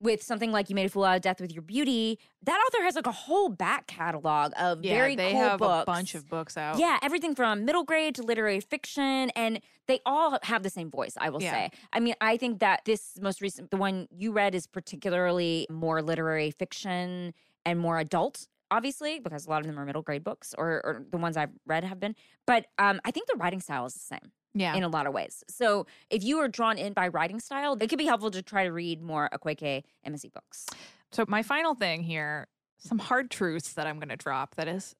with 0.00 0.22
something 0.22 0.50
like 0.50 0.70
You 0.70 0.74
Made 0.74 0.86
a 0.86 0.88
Fool 0.88 1.04
Out 1.04 1.16
of 1.16 1.22
Death 1.22 1.40
with 1.40 1.52
Your 1.52 1.62
Beauty, 1.62 2.18
that 2.42 2.58
author 2.66 2.82
has 2.84 2.94
like 2.96 3.06
a 3.06 3.12
whole 3.12 3.48
back 3.50 3.86
catalog 3.86 4.52
of 4.58 4.82
yeah, 4.82 4.94
very 4.94 5.14
they 5.14 5.32
cool 5.32 5.40
have 5.40 5.58
books. 5.58 5.82
a 5.82 5.86
bunch 5.86 6.14
of 6.14 6.28
books 6.28 6.56
out. 6.56 6.78
Yeah, 6.78 6.98
everything 7.02 7.34
from 7.34 7.64
middle 7.64 7.84
grade 7.84 8.14
to 8.16 8.22
literary 8.22 8.60
fiction, 8.60 9.30
and 9.36 9.60
they 9.86 10.00
all 10.06 10.38
have 10.44 10.62
the 10.62 10.70
same 10.70 10.90
voice, 10.90 11.14
I 11.18 11.28
will 11.30 11.42
Yeah. 11.42 11.52
say. 11.52 11.70
I 11.92 12.00
mean, 12.00 12.14
I 12.20 12.36
think 12.36 12.60
that 12.60 12.82
this 12.86 13.18
most 13.20 13.40
recent, 13.42 13.70
the 13.70 13.76
one 13.76 14.08
you 14.10 14.32
read, 14.32 14.54
is 14.54 14.66
particularly 14.66 15.66
more 15.70 16.00
literary 16.02 16.50
fiction 16.50 17.34
and 17.66 17.78
more 17.78 17.98
adult, 17.98 18.46
obviously, 18.70 19.20
because 19.20 19.46
a 19.46 19.50
lot 19.50 19.60
of 19.60 19.66
them 19.66 19.78
are 19.78 19.84
middle 19.84 20.02
grade 20.02 20.24
books, 20.24 20.54
or, 20.56 20.80
or 20.84 21.04
the 21.10 21.18
ones 21.18 21.36
I've 21.36 21.50
read 21.66 21.84
have 21.84 22.00
been. 22.00 22.14
But 22.46 22.66
um, 22.78 23.00
I 23.04 23.10
think 23.10 23.26
the 23.28 23.36
writing 23.36 23.60
style 23.60 23.84
is 23.86 23.92
the 23.94 24.00
same 24.00 24.32
yeah. 24.54 24.74
in 24.74 24.82
a 24.82 24.88
lot 24.88 25.06
of 25.06 25.12
ways. 25.12 25.44
So 25.48 25.86
if 26.10 26.22
you 26.24 26.38
are 26.38 26.48
drawn 26.48 26.78
in 26.78 26.92
by 26.92 27.08
writing 27.08 27.40
style, 27.40 27.76
it 27.80 27.88
could 27.88 27.98
be 27.98 28.06
helpful 28.06 28.30
to 28.32 28.42
try 28.42 28.64
to 28.64 28.72
read 28.72 29.02
more 29.02 29.28
Akwaeke 29.32 29.82
Emezi 30.06 30.32
books. 30.32 30.66
So 31.12 31.24
my 31.28 31.42
final 31.42 31.74
thing 31.74 32.02
here, 32.02 32.48
some 32.78 32.98
hard 32.98 33.30
truths 33.30 33.74
that 33.74 33.86
I'm 33.86 33.96
going 33.96 34.08
to 34.08 34.16
drop. 34.16 34.54
That 34.56 34.68
is 34.68 34.94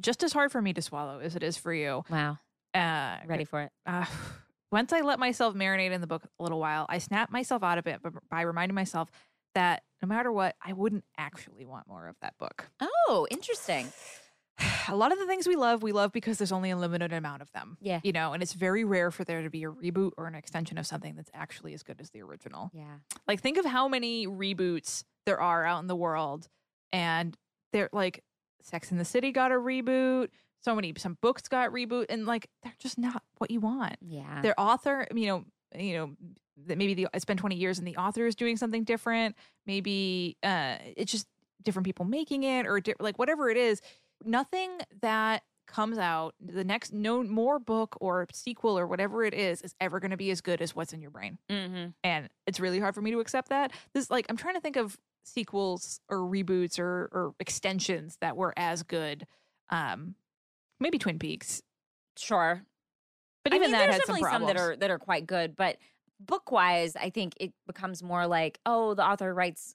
just 0.00 0.22
as 0.22 0.32
hard 0.32 0.52
for 0.52 0.62
me 0.62 0.72
to 0.72 0.82
swallow 0.82 1.20
as 1.20 1.36
it 1.36 1.42
is 1.42 1.56
for 1.56 1.72
you. 1.72 2.04
Wow. 2.08 2.38
Uh, 2.74 3.16
Ready 3.26 3.44
for 3.44 3.62
it? 3.62 3.72
uh, 3.86 4.06
once 4.72 4.92
I 4.92 5.00
let 5.00 5.18
myself 5.18 5.54
marinate 5.54 5.92
in 5.92 6.00
the 6.00 6.06
book 6.06 6.24
a 6.38 6.42
little 6.42 6.58
while, 6.58 6.86
I 6.88 6.98
snapped 6.98 7.32
myself 7.32 7.62
out 7.62 7.78
of 7.78 7.86
it 7.86 8.00
by 8.30 8.42
reminding 8.42 8.74
myself 8.74 9.10
that 9.54 9.82
no 10.02 10.08
matter 10.08 10.32
what, 10.32 10.56
I 10.62 10.72
wouldn't 10.72 11.04
actually 11.16 11.64
want 11.64 11.86
more 11.86 12.08
of 12.08 12.16
that 12.20 12.36
book. 12.38 12.68
Oh, 12.80 13.26
interesting. 13.30 13.86
A 14.88 14.94
lot 14.96 15.12
of 15.12 15.18
the 15.18 15.26
things 15.26 15.48
we 15.48 15.56
love, 15.56 15.82
we 15.82 15.92
love 15.92 16.12
because 16.12 16.38
there's 16.38 16.52
only 16.52 16.70
a 16.70 16.76
limited 16.76 17.12
amount 17.12 17.42
of 17.42 17.50
them. 17.52 17.76
Yeah. 17.80 18.00
You 18.04 18.12
know, 18.12 18.32
and 18.32 18.42
it's 18.42 18.52
very 18.52 18.84
rare 18.84 19.10
for 19.10 19.24
there 19.24 19.42
to 19.42 19.50
be 19.50 19.64
a 19.64 19.70
reboot 19.70 20.12
or 20.16 20.26
an 20.26 20.34
extension 20.34 20.78
of 20.78 20.86
something 20.86 21.14
that's 21.16 21.30
actually 21.34 21.74
as 21.74 21.82
good 21.82 22.00
as 22.00 22.10
the 22.10 22.22
original. 22.22 22.70
Yeah. 22.72 22.96
Like, 23.26 23.40
think 23.40 23.56
of 23.56 23.64
how 23.64 23.88
many 23.88 24.26
reboots 24.26 25.04
there 25.26 25.40
are 25.40 25.64
out 25.64 25.80
in 25.80 25.86
the 25.86 25.96
world, 25.96 26.48
and 26.92 27.36
they're 27.72 27.88
like 27.92 28.22
Sex 28.62 28.90
in 28.92 28.98
the 28.98 29.04
City 29.04 29.32
got 29.32 29.52
a 29.52 29.56
reboot. 29.56 30.28
So 30.60 30.74
many, 30.74 30.94
some 30.96 31.18
books 31.20 31.48
got 31.48 31.70
reboot, 31.72 32.06
and 32.08 32.26
like 32.26 32.48
they're 32.62 32.72
just 32.78 32.98
not 32.98 33.22
what 33.38 33.50
you 33.50 33.60
want. 33.60 33.96
Yeah. 34.00 34.40
Their 34.42 34.58
author, 34.58 35.06
you 35.14 35.26
know, 35.26 35.44
you 35.76 35.94
know, 35.94 36.10
that 36.66 36.78
maybe 36.78 36.94
the 36.94 37.08
it's 37.12 37.24
been 37.24 37.36
twenty 37.36 37.56
years 37.56 37.78
and 37.78 37.86
the 37.86 37.96
author 37.96 38.26
is 38.26 38.34
doing 38.34 38.56
something 38.56 38.84
different. 38.84 39.36
Maybe 39.66 40.36
uh, 40.42 40.76
it's 40.96 41.12
just 41.12 41.26
different 41.62 41.84
people 41.84 42.04
making 42.04 42.44
it, 42.44 42.66
or 42.66 42.80
di- 42.80 42.94
like 43.00 43.18
whatever 43.18 43.50
it 43.50 43.56
is. 43.56 43.80
Nothing 44.26 44.70
that 45.02 45.42
comes 45.66 45.96
out 45.96 46.34
the 46.44 46.62
next 46.62 46.92
no 46.92 47.22
more 47.22 47.58
book 47.58 47.96
or 48.00 48.26
sequel 48.32 48.78
or 48.78 48.86
whatever 48.86 49.24
it 49.24 49.32
is 49.32 49.62
is 49.62 49.74
ever 49.80 49.98
going 49.98 50.10
to 50.10 50.16
be 50.16 50.30
as 50.30 50.42
good 50.42 50.60
as 50.60 50.76
what's 50.76 50.92
in 50.92 51.00
your 51.00 51.10
brain 51.10 51.38
Mm-hmm. 51.50 51.86
and 52.04 52.28
it's 52.46 52.60
really 52.60 52.78
hard 52.78 52.94
for 52.94 53.00
me 53.00 53.10
to 53.12 53.20
accept 53.20 53.48
that 53.48 53.72
this 53.94 54.10
like 54.10 54.26
i'm 54.28 54.36
trying 54.36 54.54
to 54.54 54.60
think 54.60 54.76
of 54.76 54.98
sequels 55.24 56.00
or 56.10 56.18
reboots 56.18 56.78
or 56.78 57.08
or 57.12 57.34
extensions 57.40 58.18
that 58.20 58.36
were 58.36 58.52
as 58.58 58.82
good 58.82 59.26
um 59.70 60.14
maybe 60.80 60.98
twin 60.98 61.18
peaks 61.18 61.62
Sure. 62.18 62.62
but 63.42 63.52
I 63.54 63.56
even 63.56 63.70
mean, 63.70 63.72
that 63.72 63.78
there's 63.78 63.94
had 63.94 64.02
some 64.04 64.14
definitely 64.16 64.20
some, 64.20 64.28
problems 64.30 64.52
that 64.52 64.60
are 64.60 64.76
that 64.76 64.90
are 64.90 64.98
quite 64.98 65.26
good, 65.26 65.56
but 65.56 65.78
book 66.20 66.52
wise, 66.52 66.94
I 66.94 67.10
think 67.10 67.32
it 67.40 67.52
becomes 67.66 68.02
more 68.02 68.26
like, 68.28 68.60
oh, 68.64 68.94
the 68.94 69.04
author 69.04 69.34
writes 69.34 69.74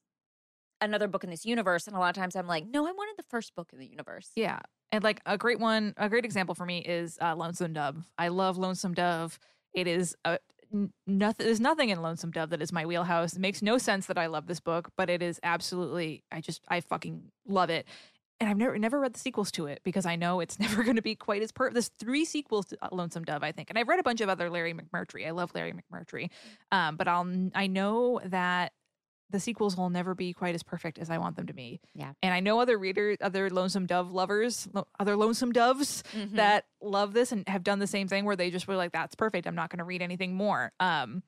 another 0.81 1.07
book 1.07 1.23
in 1.23 1.29
this 1.29 1.45
universe, 1.45 1.87
and 1.87 1.95
a 1.95 1.99
lot 1.99 2.09
of 2.09 2.15
times 2.15 2.35
I'm 2.35 2.47
like, 2.47 2.65
no, 2.67 2.87
I 2.87 2.91
wanted 2.91 3.15
the 3.17 3.25
first 3.29 3.55
book 3.55 3.69
in 3.73 3.79
the 3.79 3.87
universe. 3.87 4.31
Yeah. 4.35 4.59
And 4.91 5.03
like 5.03 5.21
a 5.25 5.37
great 5.37 5.59
one, 5.59 5.93
a 5.97 6.09
great 6.09 6.25
example 6.25 6.55
for 6.55 6.65
me 6.65 6.79
is 6.79 7.17
uh, 7.21 7.35
Lonesome 7.35 7.73
Dove. 7.73 8.05
I 8.17 8.29
love 8.29 8.57
Lonesome 8.57 8.93
Dove. 8.93 9.39
It 9.73 9.87
is 9.87 10.15
a 10.25 10.39
n- 10.73 10.91
nothing. 11.05 11.45
There's 11.45 11.59
nothing 11.59 11.89
in 11.89 12.01
Lonesome 12.01 12.31
Dove 12.31 12.49
that 12.49 12.61
is 12.61 12.71
my 12.71 12.85
wheelhouse. 12.85 13.33
It 13.33 13.39
makes 13.39 13.61
no 13.61 13.77
sense 13.77 14.07
that 14.07 14.17
I 14.17 14.27
love 14.27 14.47
this 14.47 14.59
book, 14.59 14.89
but 14.97 15.09
it 15.09 15.21
is 15.21 15.39
absolutely. 15.43 16.23
I 16.31 16.41
just 16.41 16.63
I 16.67 16.81
fucking 16.81 17.31
love 17.47 17.69
it. 17.69 17.85
And 18.39 18.49
I've 18.49 18.57
never 18.57 18.79
never 18.79 18.99
read 18.99 19.13
the 19.13 19.19
sequels 19.19 19.51
to 19.51 19.67
it 19.67 19.81
because 19.83 20.05
I 20.05 20.15
know 20.15 20.39
it's 20.39 20.59
never 20.59 20.83
going 20.83 20.95
to 20.95 21.01
be 21.03 21.15
quite 21.15 21.43
as 21.43 21.51
perfect. 21.51 21.75
There's 21.75 21.91
three 21.99 22.25
sequels 22.25 22.67
to 22.67 22.77
uh, 22.81 22.89
Lonesome 22.91 23.25
Dove, 23.25 23.43
I 23.43 23.51
think, 23.51 23.69
and 23.69 23.77
I've 23.77 23.87
read 23.87 23.99
a 23.99 24.03
bunch 24.03 24.21
of 24.21 24.29
other 24.29 24.49
Larry 24.49 24.73
McMurtry. 24.73 25.27
I 25.27 25.31
love 25.31 25.51
Larry 25.53 25.73
McMurtry, 25.73 26.29
um, 26.71 26.95
but 26.95 27.07
I'll 27.07 27.29
I 27.53 27.67
know 27.67 28.21
that 28.25 28.71
the 29.29 29.39
sequels 29.39 29.77
will 29.77 29.89
never 29.89 30.15
be 30.15 30.33
quite 30.33 30.55
as 30.55 30.63
perfect 30.63 30.97
as 30.97 31.09
I 31.09 31.17
want 31.19 31.35
them 31.35 31.47
to 31.47 31.53
be. 31.53 31.79
Yeah. 31.93 32.13
And 32.23 32.33
I 32.33 32.39
know 32.39 32.59
other 32.59 32.77
readers, 32.77 33.17
other 33.21 33.49
Lonesome 33.49 33.85
Dove 33.85 34.11
lovers, 34.11 34.67
lo- 34.73 34.87
other 34.99 35.15
Lonesome 35.15 35.51
Doves 35.51 36.03
Mhm. 36.13 36.31
that 36.35 36.65
love 36.81 37.13
this 37.13 37.31
and 37.31 37.47
have 37.47 37.63
done 37.63 37.79
the 37.79 37.87
same 37.87 38.07
thing 38.07 38.25
where 38.25 38.35
they 38.35 38.49
just 38.49 38.67
were 38.67 38.75
like, 38.75 38.91
"That's 38.91 39.15
perfect. 39.15 39.45
I'm 39.47 39.55
not 39.55 39.69
going 39.69 39.77
to 39.79 39.83
read 39.83 40.01
anything 40.01 40.33
more." 40.35 40.71
Um, 40.79 41.21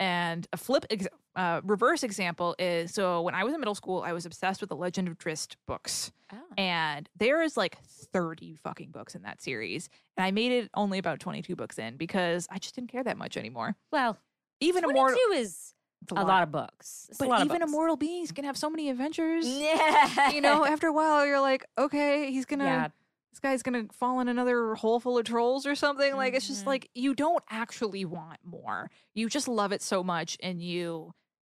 and 0.00 0.46
a 0.52 0.56
flip, 0.56 0.84
ex- 0.90 1.06
uh, 1.36 1.60
reverse 1.64 2.02
example 2.02 2.54
is 2.58 2.92
so 2.92 3.22
when 3.22 3.34
I 3.34 3.44
was 3.44 3.54
in 3.54 3.60
middle 3.60 3.74
school, 3.76 4.02
I 4.02 4.12
was 4.12 4.26
obsessed 4.26 4.60
with 4.60 4.68
the 4.70 4.76
Legend 4.76 5.06
of 5.08 5.16
Drizzt 5.18 5.54
books, 5.66 6.10
Oh. 6.32 6.36
and 6.58 7.08
there 7.16 7.42
is 7.42 7.56
like 7.56 7.78
30 7.84 8.56
fucking 8.56 8.90
books 8.90 9.14
in 9.14 9.22
that 9.22 9.40
series, 9.40 9.88
and 10.16 10.24
I 10.26 10.30
made 10.32 10.50
it 10.52 10.70
only 10.74 10.98
about 10.98 11.20
22 11.20 11.54
books 11.54 11.78
in 11.78 11.96
because 11.96 12.48
I 12.50 12.58
just 12.58 12.74
didn't 12.74 12.90
care 12.90 13.04
that 13.04 13.16
much 13.16 13.36
anymore. 13.36 13.76
Well, 13.92 14.18
Even 14.60 14.82
22 14.82 14.98
Immortal, 15.00 15.32
is 15.34 15.74
a 16.12 16.24
lot 16.24 16.42
of 16.42 16.52
books. 16.52 17.06
It's 17.10 17.18
but 17.18 17.28
lot 17.28 17.44
even. 17.44 17.62
Immortal 17.62 17.96
Beings 17.96 18.32
can 18.32 18.44
have 18.44 18.56
so 18.56 18.68
many 18.70 18.90
adventures. 18.90 19.46
Yeah. 19.46 20.30
you 20.30 20.40
know, 20.40 20.64
after 20.64 20.86
a 20.88 20.92
while, 20.92 21.26
you're 21.26 21.40
like, 21.40 21.64
okay, 21.78 22.30
he's 22.30 22.44
gonna, 22.44 22.64
Yeah. 22.64 22.88
this 23.32 23.40
guy's 23.40 23.62
gonna 23.62 23.86
fall 23.92 24.20
in 24.20 24.28
another 24.28 24.74
hole 24.74 25.00
full 25.00 25.18
of 25.18 25.24
trolls 25.24 25.66
or 25.66 25.74
something. 25.74 26.14
Like, 26.16 26.34
it's 26.34 26.46
just 26.46 26.64
Mhm. 26.64 26.68
like 26.68 26.90
you 26.94 27.14
don't 27.14 27.42
actually 27.50 28.04
want 28.04 28.38
more. 28.44 28.90
You 29.14 29.28
just 29.28 29.48
love 29.48 29.72
it 29.72 29.82
so 29.82 30.02
much, 30.04 30.36
and 30.42 30.62
you, 30.62 31.12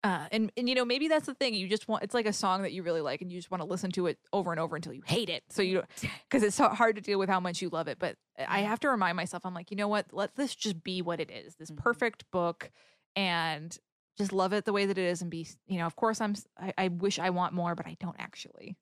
uh, 0.05 0.29
and 0.31 0.53
and 0.57 0.69
you 0.69 0.75
know, 0.75 0.85
maybe 0.85 1.09
that's 1.09 1.25
the 1.27 1.33
thing. 1.35 1.55
You 1.55 1.67
just 1.67 1.89
want. 1.89 2.03
It's 2.05 2.13
like 2.13 2.27
a 2.27 2.33
song 2.33 2.61
that 2.63 2.73
you 2.73 2.83
really 2.83 3.01
like, 3.01 3.23
and 3.23 3.33
you 3.33 3.39
just 3.39 3.51
want 3.51 3.63
to 3.63 3.67
listen 3.67 3.91
to 3.93 4.07
it 4.07 4.19
over 4.35 4.51
and 4.51 4.61
over 4.61 4.77
until 4.77 4.93
you 4.93 5.01
hate 5.07 5.31
it. 5.31 5.45
So 5.49 5.63
you, 5.63 5.83
because 6.29 6.43
it's 6.43 6.57
so 6.57 6.69
hard 6.69 6.97
to 6.97 7.01
deal 7.03 7.19
with 7.19 7.31
how 7.31 7.41
much 7.41 7.63
you 7.63 7.71
love 7.71 7.89
it. 7.89 7.99
But 7.99 8.17
I 8.39 8.61
have 8.61 8.79
to 8.81 8.91
remind 8.91 9.17
myself, 9.17 9.47
I'm 9.47 9.55
like, 9.55 9.71
you 9.71 9.79
know 9.79 9.89
what? 9.89 10.13
Let 10.13 10.35
this 10.37 10.55
just 10.55 10.85
be 10.85 11.01
what 11.01 11.21
it 11.21 11.31
is. 11.31 11.57
This 11.57 11.71
Mhm. 11.71 11.79
perfect 11.79 12.31
book, 12.31 12.71
and 13.17 13.77
just 14.17 14.33
love 14.33 14.53
it 14.53 14.65
the 14.65 14.73
way 14.73 14.87
that 14.87 14.97
it 14.99 15.05
is, 15.05 15.23
and 15.23 15.31
be. 15.31 15.47
You 15.67 15.79
know, 15.79 15.87
of 15.87 15.97
course, 15.97 16.21
I'm. 16.21 16.35
I 16.79 16.89
wish 16.89 17.19
I 17.19 17.31
want 17.31 17.53
more, 17.53 17.75
but 17.75 17.87
I 17.87 17.97
don't 18.01 18.17
actually. 18.19 18.77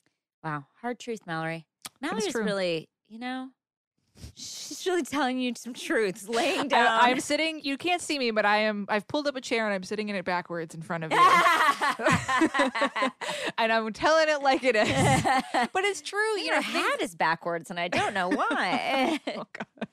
Wow. 0.45 0.65
Hard 0.81 0.99
truth, 0.99 1.21
Mallory. 1.27 1.67
Mallory's 2.01 2.35
really, 2.35 2.89
you 3.09 3.21
know, 3.21 3.49
she's 4.35 4.85
really 4.87 5.05
telling 5.05 5.39
you 5.39 5.53
some 5.57 5.73
truths, 5.73 6.29
laying 6.29 6.69
down. 6.69 6.87
I, 6.87 7.11
I'm 7.11 7.21
sitting. 7.21 7.61
You 7.63 7.79
can't 7.79 8.03
see 8.03 8.19
me, 8.19 8.31
but 8.33 8.45
I 8.45 8.59
am. 8.59 8.87
I've 8.89 9.07
pulled 9.07 9.27
up 9.27 9.37
a 9.37 9.41
chair 9.41 9.65
and 9.67 9.75
I'm 9.75 9.85
sitting 9.85 10.09
in 10.09 10.17
it 10.17 10.25
backwards 10.25 10.75
in 10.75 10.83
front 10.83 11.05
of 11.05 11.13
you, 11.13 11.19
and 13.59 13.73
I'm 13.73 13.93
telling 13.93 14.29
it 14.29 14.43
like 14.43 14.65
it 14.65 14.77
is. 14.77 15.23
But 15.73 15.85
it's 15.85 16.03
true. 16.03 16.19
You 16.39 16.47
Your 16.47 16.57
know, 16.57 16.63
things- 16.63 16.75
hat 16.75 17.03
is 17.03 17.15
backwards, 17.15 17.71
and 17.71 17.79
I 17.79 17.89
don't 17.89 18.15
know 18.15 18.29
why. 18.29 19.21
oh 19.37 19.45
god. 19.53 19.89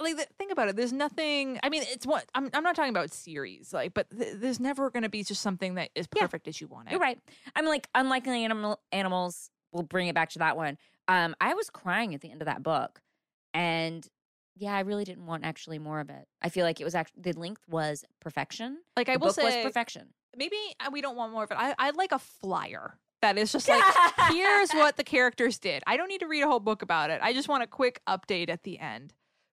Like, 0.00 0.16
th- 0.16 0.28
think 0.38 0.52
about 0.52 0.68
it. 0.68 0.76
There's 0.76 0.92
nothing. 0.92 1.58
I 1.62 1.68
mean, 1.68 1.82
it's 1.86 2.06
what 2.06 2.24
I'm. 2.34 2.50
I'm 2.54 2.62
not 2.62 2.74
talking 2.76 2.90
about 2.90 3.12
series, 3.12 3.72
like, 3.72 3.94
but 3.94 4.06
th- 4.10 4.34
there's 4.36 4.60
never 4.60 4.90
going 4.90 5.02
to 5.04 5.08
be 5.08 5.22
just 5.24 5.42
something 5.42 5.74
that 5.74 5.90
is 5.94 6.06
Yeah. 6.14 6.22
perfect 6.22 6.48
as 6.48 6.60
you 6.60 6.66
want 6.66 6.88
it. 6.88 6.92
You're 6.92 7.00
right. 7.00 7.18
I'm 7.54 7.66
like 7.66 7.88
unlikely 7.94 8.44
animal 8.44 8.80
animals. 8.92 9.50
We'll 9.72 9.82
bring 9.82 10.08
it 10.08 10.14
back 10.14 10.30
to 10.30 10.38
that 10.40 10.56
one. 10.56 10.78
Um, 11.08 11.34
I 11.40 11.54
was 11.54 11.70
crying 11.70 12.14
at 12.14 12.20
the 12.20 12.30
end 12.30 12.42
of 12.42 12.46
that 12.46 12.62
book, 12.62 13.00
and 13.54 14.06
yeah, 14.56 14.74
I 14.74 14.80
really 14.80 15.04
didn't 15.04 15.26
want 15.26 15.44
actually 15.44 15.78
more 15.78 16.00
of 16.00 16.10
it. 16.10 16.26
I 16.42 16.48
feel 16.48 16.64
like 16.64 16.80
it 16.80 16.84
was 16.84 16.94
actually 16.94 17.22
the 17.22 17.32
length 17.38 17.62
was 17.68 18.04
perfection. 18.20 18.78
Like 18.96 19.08
I 19.08 19.14
the 19.14 19.18
will 19.20 19.28
book 19.28 19.36
was 19.44 19.54
say, 19.54 19.62
perfection. 19.62 20.08
maybe 20.36 20.56
uh, 20.80 20.90
we 20.92 21.00
don't 21.00 21.16
want 21.16 21.32
more 21.32 21.44
of 21.44 21.50
it. 21.50 21.56
I 21.58 21.74
I 21.78 21.90
like 21.90 22.12
a 22.12 22.18
flyer 22.18 22.98
that 23.22 23.36
is 23.38 23.52
just 23.52 23.68
like 23.68 23.82
here's 24.32 24.70
what 24.72 24.96
the 24.96 25.04
characters 25.04 25.58
did. 25.58 25.82
I 25.86 25.96
don't 25.96 26.08
need 26.08 26.20
to 26.20 26.26
read 26.28 26.42
a 26.42 26.46
whole 26.48 26.60
book 26.60 26.82
about 26.82 27.10
it. 27.10 27.20
I 27.22 27.32
just 27.32 27.48
want 27.48 27.62
a 27.62 27.66
quick 27.66 28.00
update 28.08 28.48
at 28.48 28.62
the 28.64 28.78
end. 28.78 29.12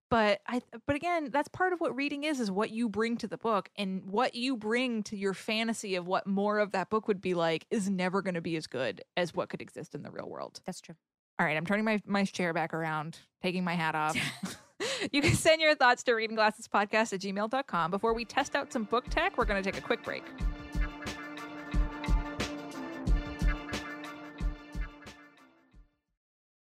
But 0.09 0.41
I 0.47 0.61
but 0.85 0.95
again, 0.95 1.29
that's 1.31 1.47
part 1.47 1.73
of 1.73 1.81
what 1.81 1.95
reading 1.95 2.23
is 2.23 2.39
is 2.39 2.51
what 2.51 2.69
you 2.69 2.89
bring 2.89 3.17
to 3.17 3.27
the 3.27 3.37
book 3.37 3.69
and 3.77 4.03
what 4.05 4.35
you 4.35 4.55
bring 4.55 5.03
to 5.03 5.17
your 5.17 5.33
fantasy 5.33 5.95
of 5.95 6.05
what 6.05 6.27
more 6.27 6.59
of 6.59 6.71
that 6.73 6.89
book 6.89 7.07
would 7.07 7.21
be 7.21 7.33
like 7.33 7.65
is 7.71 7.89
never 7.89 8.21
going 8.21 8.35
to 8.35 8.41
be 8.41 8.55
as 8.55 8.67
good 8.67 9.01
as 9.17 9.33
what 9.33 9.49
could 9.49 9.61
exist 9.61 9.95
in 9.95 10.03
the 10.03 10.11
real 10.11 10.29
world. 10.29 10.61
That's 10.65 10.79
true. 10.79 10.95
All 11.39 11.45
right, 11.45 11.57
I'm 11.57 11.65
turning 11.65 11.85
my 11.85 12.01
my 12.05 12.23
chair 12.23 12.53
back 12.53 12.73
around, 12.73 13.17
taking 13.41 13.63
my 13.63 13.73
hat 13.73 13.95
off. 13.95 14.15
you 15.11 15.21
can 15.21 15.33
send 15.33 15.61
your 15.61 15.75
thoughts 15.75 16.03
to 16.03 16.13
reading 16.13 16.35
glasses 16.35 16.67
podcast 16.67 17.13
at 17.13 17.21
gmail.com. 17.21 17.91
Before 17.91 18.13
we 18.13 18.25
test 18.25 18.55
out 18.55 18.71
some 18.71 18.83
book 18.83 19.05
tech, 19.09 19.37
we're 19.37 19.45
going 19.45 19.61
to 19.61 19.71
take 19.71 19.79
a 19.79 19.85
quick 19.85 20.03
break. 20.03 20.23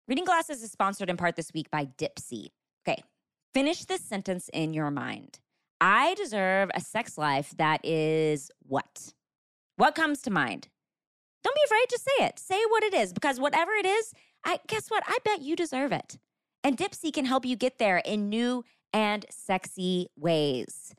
Reading 0.09 0.25
Glasses 0.25 0.63
is 0.63 0.71
sponsored 0.71 1.09
in 1.09 1.17
part 1.17 1.37
this 1.37 1.53
week 1.55 1.71
by 1.71 1.87
Dipsea. 1.87 2.49
Okay, 2.87 3.03
finish 3.55 3.85
this 3.85 4.03
sentence 4.03 4.49
in 4.53 4.75
your 4.75 4.91
mind. 4.91 5.39
I 5.81 6.15
deserve 6.15 6.71
a 6.75 6.81
sex 6.81 7.19
life 7.19 7.55
that 7.59 7.85
is 7.85 8.51
what? 8.67 9.13
What 9.77 9.95
comes 9.95 10.23
to 10.23 10.31
mind? 10.31 10.69
Don't 11.43 11.55
be 11.55 11.63
afraid 11.67 11.87
to 11.89 11.99
say 11.99 12.25
it. 12.27 12.39
Say 12.39 12.61
what 12.69 12.85
it 12.85 12.95
is 12.95 13.13
because 13.13 13.41
whatever 13.41 13.73
it 13.73 13.87
is, 13.87 14.13
I 14.45 14.61
guess 14.69 14.89
what? 14.89 15.03
I 15.07 15.19
bet 15.25 15.43
you 15.43 15.57
deserve 15.57 15.93
it. 15.93 16.19
And 16.65 16.77
Dipsea 16.77 17.13
can 17.13 17.25
help 17.25 17.45
you 17.45 17.57
get 17.57 17.79
there 17.79 17.99
in 17.99 18.29
new 18.29 18.65
and 18.93 19.27
sexy 19.31 20.07
ways. 20.17 20.95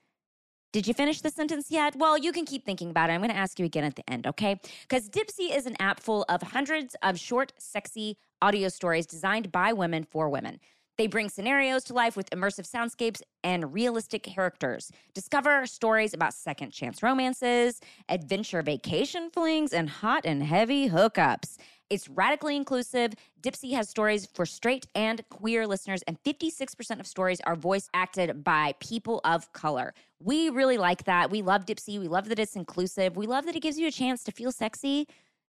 Did 0.73 0.87
you 0.87 0.93
finish 0.93 1.21
the 1.21 1.29
sentence 1.29 1.69
yet? 1.69 1.95
Well, 1.95 2.17
you 2.17 2.31
can 2.31 2.45
keep 2.45 2.65
thinking 2.65 2.89
about 2.89 3.09
it. 3.09 3.13
I'm 3.13 3.19
going 3.19 3.29
to 3.29 3.37
ask 3.37 3.59
you 3.59 3.65
again 3.65 3.83
at 3.83 3.95
the 3.95 4.09
end, 4.09 4.25
okay? 4.25 4.59
Because 4.81 5.07
Dipsea 5.07 5.55
is 5.55 5.67
an 5.67 5.75
app 5.79 5.99
full 5.99 6.25
of 6.27 6.41
hundreds 6.41 6.95
of 7.03 7.19
short, 7.19 7.53
sexy 7.59 8.17
audio 8.41 8.69
stories 8.69 9.05
designed 9.05 9.51
by 9.51 9.71
women 9.71 10.03
for 10.03 10.29
women. 10.29 10.59
They 10.97 11.07
bring 11.07 11.29
scenarios 11.29 11.83
to 11.85 11.93
life 11.93 12.15
with 12.15 12.29
immersive 12.29 12.69
soundscapes 12.69 13.21
and 13.43 13.73
realistic 13.73 14.23
characters. 14.23 14.91
Discover 15.13 15.65
stories 15.65 16.13
about 16.13 16.33
second 16.33 16.71
chance 16.71 17.01
romances, 17.01 17.79
adventure 18.09 18.61
vacation 18.61 19.29
flings, 19.31 19.73
and 19.73 19.89
hot 19.89 20.21
and 20.25 20.43
heavy 20.43 20.89
hookups. 20.89 21.57
It's 21.89 22.09
radically 22.09 22.55
inclusive. 22.55 23.13
Dipsea 23.41 23.73
has 23.73 23.89
stories 23.89 24.27
for 24.33 24.45
straight 24.45 24.87
and 24.95 25.27
queer 25.29 25.67
listeners, 25.67 26.01
and 26.07 26.17
56% 26.23 26.99
of 26.99 27.07
stories 27.07 27.41
are 27.41 27.55
voice 27.55 27.89
acted 27.93 28.43
by 28.43 28.73
people 28.79 29.19
of 29.23 29.51
color. 29.53 29.93
We 30.19 30.49
really 30.49 30.77
like 30.77 31.03
that. 31.05 31.29
We 31.29 31.41
love 31.41 31.65
Dipsea. 31.65 31.99
We 31.99 32.07
love 32.07 32.29
that 32.29 32.39
it's 32.39 32.55
inclusive. 32.55 33.17
We 33.17 33.27
love 33.27 33.45
that 33.45 33.55
it 33.55 33.61
gives 33.61 33.77
you 33.77 33.87
a 33.87 33.91
chance 33.91 34.23
to 34.23 34.31
feel 34.31 34.51
sexy, 34.51 35.07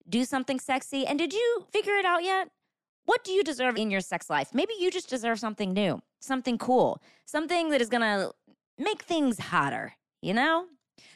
do 0.08 0.24
something 0.24 0.60
sexy. 0.60 1.06
And 1.06 1.18
did 1.18 1.32
you 1.32 1.66
figure 1.72 1.94
it 1.94 2.04
out 2.04 2.22
yet? 2.22 2.48
What 3.10 3.24
do 3.24 3.32
you 3.32 3.42
deserve 3.42 3.76
in 3.76 3.90
your 3.90 4.02
sex 4.02 4.30
life? 4.30 4.50
Maybe 4.54 4.72
you 4.78 4.88
just 4.88 5.10
deserve 5.10 5.40
something 5.40 5.72
new, 5.72 6.00
something 6.20 6.58
cool, 6.58 7.02
something 7.24 7.70
that 7.70 7.80
is 7.80 7.88
gonna 7.88 8.30
make 8.78 9.02
things 9.02 9.36
hotter, 9.40 9.94
you 10.22 10.32
know? 10.32 10.66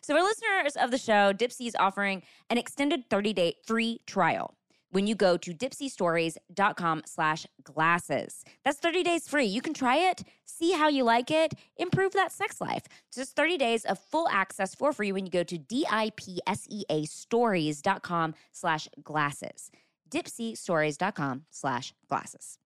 So, 0.02 0.16
for 0.16 0.20
listeners 0.20 0.74
of 0.74 0.90
the 0.90 0.98
show, 0.98 1.32
Dipsea 1.32 1.68
is 1.68 1.76
offering 1.78 2.24
an 2.50 2.58
extended 2.58 3.08
30 3.10 3.32
day 3.32 3.54
free 3.64 4.00
trial 4.08 4.56
when 4.90 5.06
you 5.06 5.14
go 5.14 5.36
to 5.36 5.54
dipseastories.com 5.54 7.02
slash 7.06 7.46
glasses. 7.62 8.42
That's 8.64 8.80
30 8.80 9.04
days 9.04 9.28
free. 9.28 9.46
You 9.46 9.62
can 9.62 9.72
try 9.72 9.98
it, 9.98 10.24
see 10.44 10.72
how 10.72 10.88
you 10.88 11.04
like 11.04 11.30
it, 11.30 11.54
improve 11.76 12.12
that 12.14 12.32
sex 12.32 12.60
life. 12.60 12.82
Just 13.14 13.36
30 13.36 13.56
days 13.56 13.84
of 13.84 14.00
full 14.00 14.28
access 14.30 14.74
for 14.74 14.92
free 14.92 15.12
when 15.12 15.26
you 15.26 15.30
go 15.30 15.44
to 15.44 15.58
D-I-P-S-E-A 15.58 17.04
stories.com 17.04 18.34
slash 18.50 18.88
glasses. 19.04 19.70
Dipseastories.com 20.10 21.44
slash 21.50 21.92
glasses. 22.08 22.58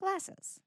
Glasses. 0.00 0.60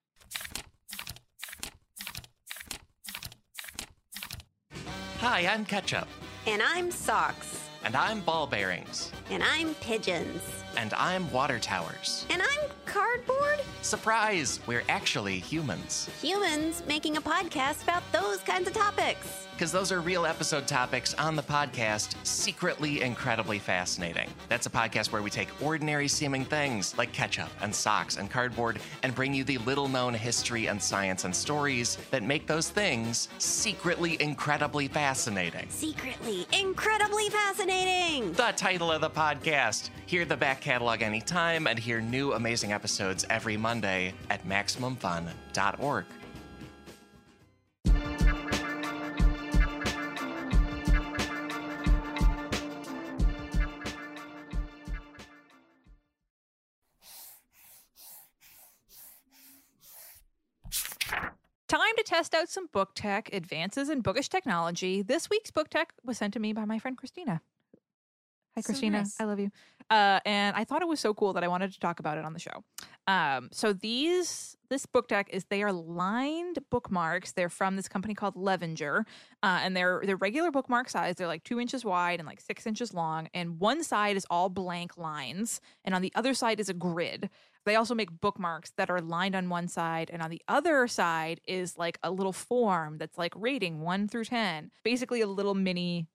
Hi, 5.20 5.48
I'm 5.48 5.66
Ketchup. 5.66 6.08
And 6.46 6.62
I'm 6.62 6.92
Socks. 6.92 7.68
And 7.84 7.96
I'm 7.96 8.22
ball 8.22 8.48
bearings. 8.48 9.12
And 9.30 9.44
I'm 9.44 9.74
pigeons. 9.76 10.42
And 10.78 10.94
I'm 10.94 11.30
water 11.32 11.58
towers. 11.58 12.28
And 12.30 12.40
I'm 12.40 12.70
cardboard. 12.86 13.60
Surprise! 13.82 14.60
We're 14.68 14.84
actually 14.90 15.40
humans. 15.40 16.08
Humans 16.22 16.84
making 16.88 17.18
a 17.18 17.22
podcast 17.22 17.84
about 17.84 18.04
those 18.12 18.40
kinds 18.40 18.68
of 18.68 18.74
topics. 18.74 19.48
Because 19.54 19.72
those 19.72 19.92
are 19.92 20.02
real 20.02 20.28
episode 20.28 20.68
topics 20.68 21.16
on 21.16 21.36
the 21.36 21.42
podcast, 21.42 22.16
secretly 22.24 23.02
incredibly 23.02 23.58
fascinating. 23.58 24.30
That's 24.50 24.68
a 24.68 24.70
podcast 24.70 25.12
where 25.12 25.24
we 25.24 25.32
take 25.32 25.50
ordinary 25.64 26.08
seeming 26.08 26.46
things 26.46 26.96
like 26.96 27.12
ketchup 27.12 27.50
and 27.64 27.74
socks 27.74 28.18
and 28.18 28.30
cardboard 28.30 28.80
and 29.02 29.16
bring 29.16 29.34
you 29.34 29.44
the 29.44 29.58
little 29.60 29.88
known 29.88 30.14
history 30.14 30.68
and 30.68 30.80
science 30.80 31.26
and 31.26 31.36
stories 31.36 31.98
that 32.12 32.22
make 32.22 32.46
those 32.46 32.70
things 32.70 33.30
secretly 33.40 34.22
incredibly 34.22 34.88
fascinating. 34.88 35.66
Secretly 35.70 36.46
incredibly 36.54 37.28
fascinating. 37.30 38.34
The 38.34 38.54
title 38.56 38.92
of 38.92 39.02
the 39.02 39.10
podcast. 39.10 39.90
Hear 40.06 40.24
the 40.24 40.38
back 40.38 40.62
catalog 40.68 41.02
anytime 41.02 41.66
and 41.66 41.80
hear 41.80 42.02
new 42.02 42.34
amazing 42.34 42.74
episodes 42.74 43.26
every 43.30 43.56
Monday 43.56 44.14
at 44.30 44.46
MaximumFun.org. 44.46 46.06
Time 61.70 61.96
to 61.96 62.04
test 62.06 62.36
out 62.36 62.50
some 62.50 62.68
book 62.74 62.90
tech 62.94 63.30
advances 63.32 63.90
in 63.90 64.02
bookish 64.02 64.28
technology. 64.28 65.02
This 65.02 65.30
week's 65.30 65.50
book 65.50 65.70
tech 65.70 65.94
was 66.04 66.18
sent 66.18 66.34
to 66.34 66.42
me 66.42 66.52
by 66.52 66.66
my 66.66 66.78
friend 66.78 66.98
Christina. 66.98 67.42
Hi, 68.58 68.62
So 68.62 68.68
Christina. 68.70 68.98
nice. 69.00 69.16
I 69.20 69.26
love 69.26 69.40
you. 69.40 69.52
Uh, 69.92 70.20
and 70.26 70.56
I 70.56 70.64
thought 70.64 70.82
it 70.82 70.88
was 70.88 71.00
so 71.00 71.14
cool 71.14 71.34
that 71.34 71.44
I 71.44 71.48
wanted 71.48 71.72
to 71.74 71.80
talk 71.80 72.00
about 72.00 72.18
it 72.18 72.26
on 72.26 72.34
the 72.34 72.40
show. 72.40 72.64
Um, 73.06 73.50
so 73.52 73.72
these 73.72 74.58
this 74.70 74.88
book 74.88 75.08
deck 75.08 75.30
is 75.32 75.46
they 75.46 75.62
are 75.62 75.72
lined 75.72 76.58
bookmarks. 76.72 77.34
They're 77.34 77.50
from 77.50 77.76
this 77.76 77.88
company 77.88 78.16
called 78.16 78.36
Levenger, 78.36 79.06
uh, 79.44 79.60
and 79.62 79.78
they're 79.78 80.02
they're 80.04 80.18
regular 80.18 80.50
bookmark 80.50 80.90
size. 80.90 81.16
They're 81.16 81.28
like 81.28 81.44
two 81.44 81.60
inches 81.60 81.86
wide 81.86 82.20
and 82.20 82.26
like 82.28 82.42
six 82.42 82.66
inches 82.66 82.96
long. 82.96 83.30
And 83.32 83.60
one 83.60 83.84
side 83.84 84.18
is 84.18 84.26
all 84.28 84.50
blank 84.50 84.98
lines, 84.98 85.62
and 85.86 85.94
on 85.94 86.02
the 86.02 86.12
other 86.16 86.34
side 86.34 86.60
is 86.60 86.68
a 86.68 86.74
grid. 86.74 87.30
They 87.64 87.76
also 87.76 87.94
make 87.94 88.10
bookmarks 88.20 88.72
that 88.78 88.90
are 88.90 89.02
lined 89.02 89.36
on 89.36 89.50
one 89.50 89.68
side, 89.68 90.10
and 90.12 90.24
on 90.24 90.32
the 90.32 90.42
other 90.48 90.88
side 90.88 91.42
is 91.48 91.78
like 91.78 92.00
a 92.02 92.10
little 92.10 92.34
form 92.34 92.98
that's 92.98 93.20
like 93.20 93.34
rating 93.36 93.82
one 93.82 94.08
through 94.08 94.26
10. 94.26 94.72
Basically, 94.84 95.22
a 95.22 95.28
little 95.28 95.54
mini 95.54 96.08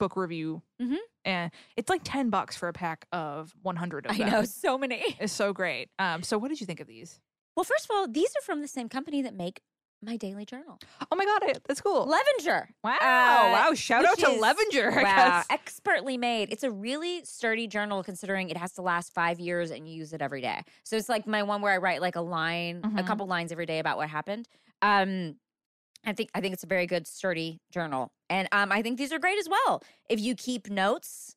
book 0.00 0.16
review. 0.16 0.62
Mhm. 0.82 0.96
And 1.24 1.52
it's 1.76 1.88
like 1.88 2.00
10 2.02 2.30
bucks 2.30 2.56
for 2.56 2.66
a 2.68 2.72
pack 2.72 3.06
of 3.12 3.54
100 3.62 4.06
of 4.06 4.12
I 4.12 4.16
know 4.28 4.42
so 4.64 4.76
many. 4.76 5.04
It's 5.20 5.32
so 5.32 5.52
great. 5.52 5.90
Um, 6.00 6.24
so, 6.24 6.36
what 6.38 6.48
did 6.48 6.60
you 6.60 6.66
think 6.66 6.80
of 6.80 6.88
these? 6.88 7.20
Well, 7.56 7.62
first 7.64 7.84
of 7.84 7.90
all, 7.94 8.08
these 8.08 8.30
are 8.30 8.42
from 8.42 8.62
the 8.62 8.68
same 8.68 8.88
company 8.88 9.22
that 9.22 9.34
make 9.34 9.60
my 10.02 10.16
daily 10.16 10.46
journal, 10.46 10.78
Oh 11.12 11.14
my 11.14 11.26
God, 11.26 11.60
that's 11.68 11.82
cool. 11.82 12.06
Levenger. 12.06 12.70
wow. 12.82 12.92
Uh, 12.94 13.52
wow. 13.68 13.74
Shout 13.74 14.06
out 14.06 14.16
to 14.20 14.30
is- 14.30 14.40
Levenger. 14.40 14.90
Wow, 14.92 15.42
expertly 15.50 16.16
made. 16.16 16.50
It's 16.50 16.62
a 16.62 16.70
really 16.70 17.22
sturdy 17.26 17.66
journal 17.66 18.02
considering 18.02 18.48
it 18.48 18.56
has 18.56 18.72
to 18.72 18.82
last 18.82 19.12
five 19.12 19.38
years 19.38 19.70
and 19.70 19.86
you 19.86 19.94
use 19.94 20.14
it 20.14 20.22
every 20.22 20.40
day. 20.40 20.62
So 20.84 20.96
it's 20.96 21.10
like 21.10 21.26
my 21.26 21.42
one 21.42 21.60
where 21.60 21.74
I 21.74 21.76
write 21.76 22.00
like 22.00 22.16
a 22.16 22.22
line, 22.22 22.80
a 22.82 22.88
Mhm. 22.88 23.06
couple 23.06 23.26
lines 23.26 23.52
every 23.52 23.66
day 23.66 23.78
about 23.78 23.98
what 23.98 24.08
happened. 24.08 24.48
Um, 24.80 25.36
I 26.04 26.12
think 26.12 26.30
I 26.34 26.40
think 26.40 26.54
it's 26.54 26.64
a 26.64 26.68
very 26.68 26.86
good 26.86 27.06
sturdy 27.06 27.60
journal, 27.70 28.12
and 28.28 28.48
um, 28.52 28.72
I 28.72 28.82
think 28.82 28.98
these 28.98 29.12
are 29.12 29.18
great 29.18 29.38
as 29.38 29.48
well. 29.48 29.82
If 30.08 30.18
you 30.20 30.34
keep 30.34 30.70
notes, 30.70 31.36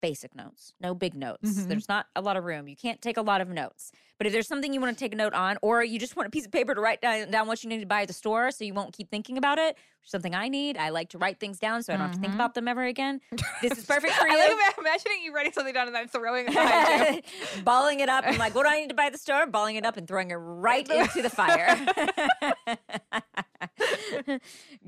basic 0.00 0.34
notes, 0.36 0.72
no 0.80 0.94
big 0.94 1.14
notes. 1.14 1.50
Mhm. 1.50 1.68
There's 1.68 1.88
not 1.88 2.06
a 2.14 2.20
lot 2.20 2.36
of 2.36 2.44
room. 2.44 2.68
You 2.68 2.76
can't 2.76 3.02
take 3.02 3.16
a 3.16 3.22
lot 3.22 3.40
of 3.40 3.48
notes. 3.48 3.90
But 4.18 4.26
if 4.26 4.32
there's 4.32 4.48
something 4.48 4.74
you 4.74 4.80
want 4.80 4.98
to 4.98 5.04
take 5.04 5.12
a 5.12 5.16
note 5.16 5.32
on, 5.32 5.58
or 5.62 5.84
you 5.84 5.98
just 5.98 6.16
want 6.16 6.26
a 6.26 6.30
piece 6.30 6.44
of 6.44 6.50
paper 6.50 6.74
to 6.74 6.80
write 6.80 7.00
down, 7.00 7.30
down 7.30 7.46
what 7.46 7.62
you 7.62 7.70
need 7.70 7.78
to 7.80 7.86
buy 7.86 8.02
at 8.02 8.08
the 8.08 8.14
store 8.14 8.50
so 8.50 8.64
you 8.64 8.74
won't 8.74 8.92
keep 8.92 9.08
thinking 9.10 9.38
about 9.38 9.58
it, 9.58 9.76
which 9.76 10.06
is 10.06 10.10
something 10.10 10.34
I 10.34 10.48
need. 10.48 10.76
I 10.76 10.88
like 10.88 11.10
to 11.10 11.18
write 11.18 11.38
things 11.38 11.60
down 11.60 11.84
so 11.84 11.92
I 11.92 11.96
don't 11.96 12.06
have 12.06 12.14
to 12.16 12.20
think 12.20 12.32
Mhm. 12.32 12.36
about 12.36 12.54
them 12.54 12.66
ever 12.66 12.82
again. 12.82 13.20
This 13.62 13.78
is 13.78 13.86
perfect 13.86 14.14
for 14.14 14.26
you. 14.26 14.36
I 14.36 14.48
like 14.66 14.76
imagining 14.78 15.18
you 15.22 15.32
writing 15.32 15.52
something 15.52 15.72
down 15.72 15.86
and 15.86 15.94
then 15.94 16.08
throwing 16.08 16.46
it 16.48 16.52
behind 16.54 17.22
you. 17.56 17.62
balling 17.62 18.00
it 18.00 18.08
up. 18.08 18.24
I'm 18.26 18.38
like, 18.38 18.56
what 18.56 18.64
do 18.64 18.70
I 18.70 18.80
need 18.80 18.88
to 18.88 18.94
buy 18.96 19.06
at 19.06 19.12
the 19.12 19.18
store? 19.18 19.46
Balling 19.46 19.76
it 19.76 19.86
up 19.86 19.96
and 19.96 20.08
throwing 20.08 20.32
it 20.32 20.34
right 20.34 20.88
into 20.90 21.22
the 21.22 21.30
fire. 21.30 21.68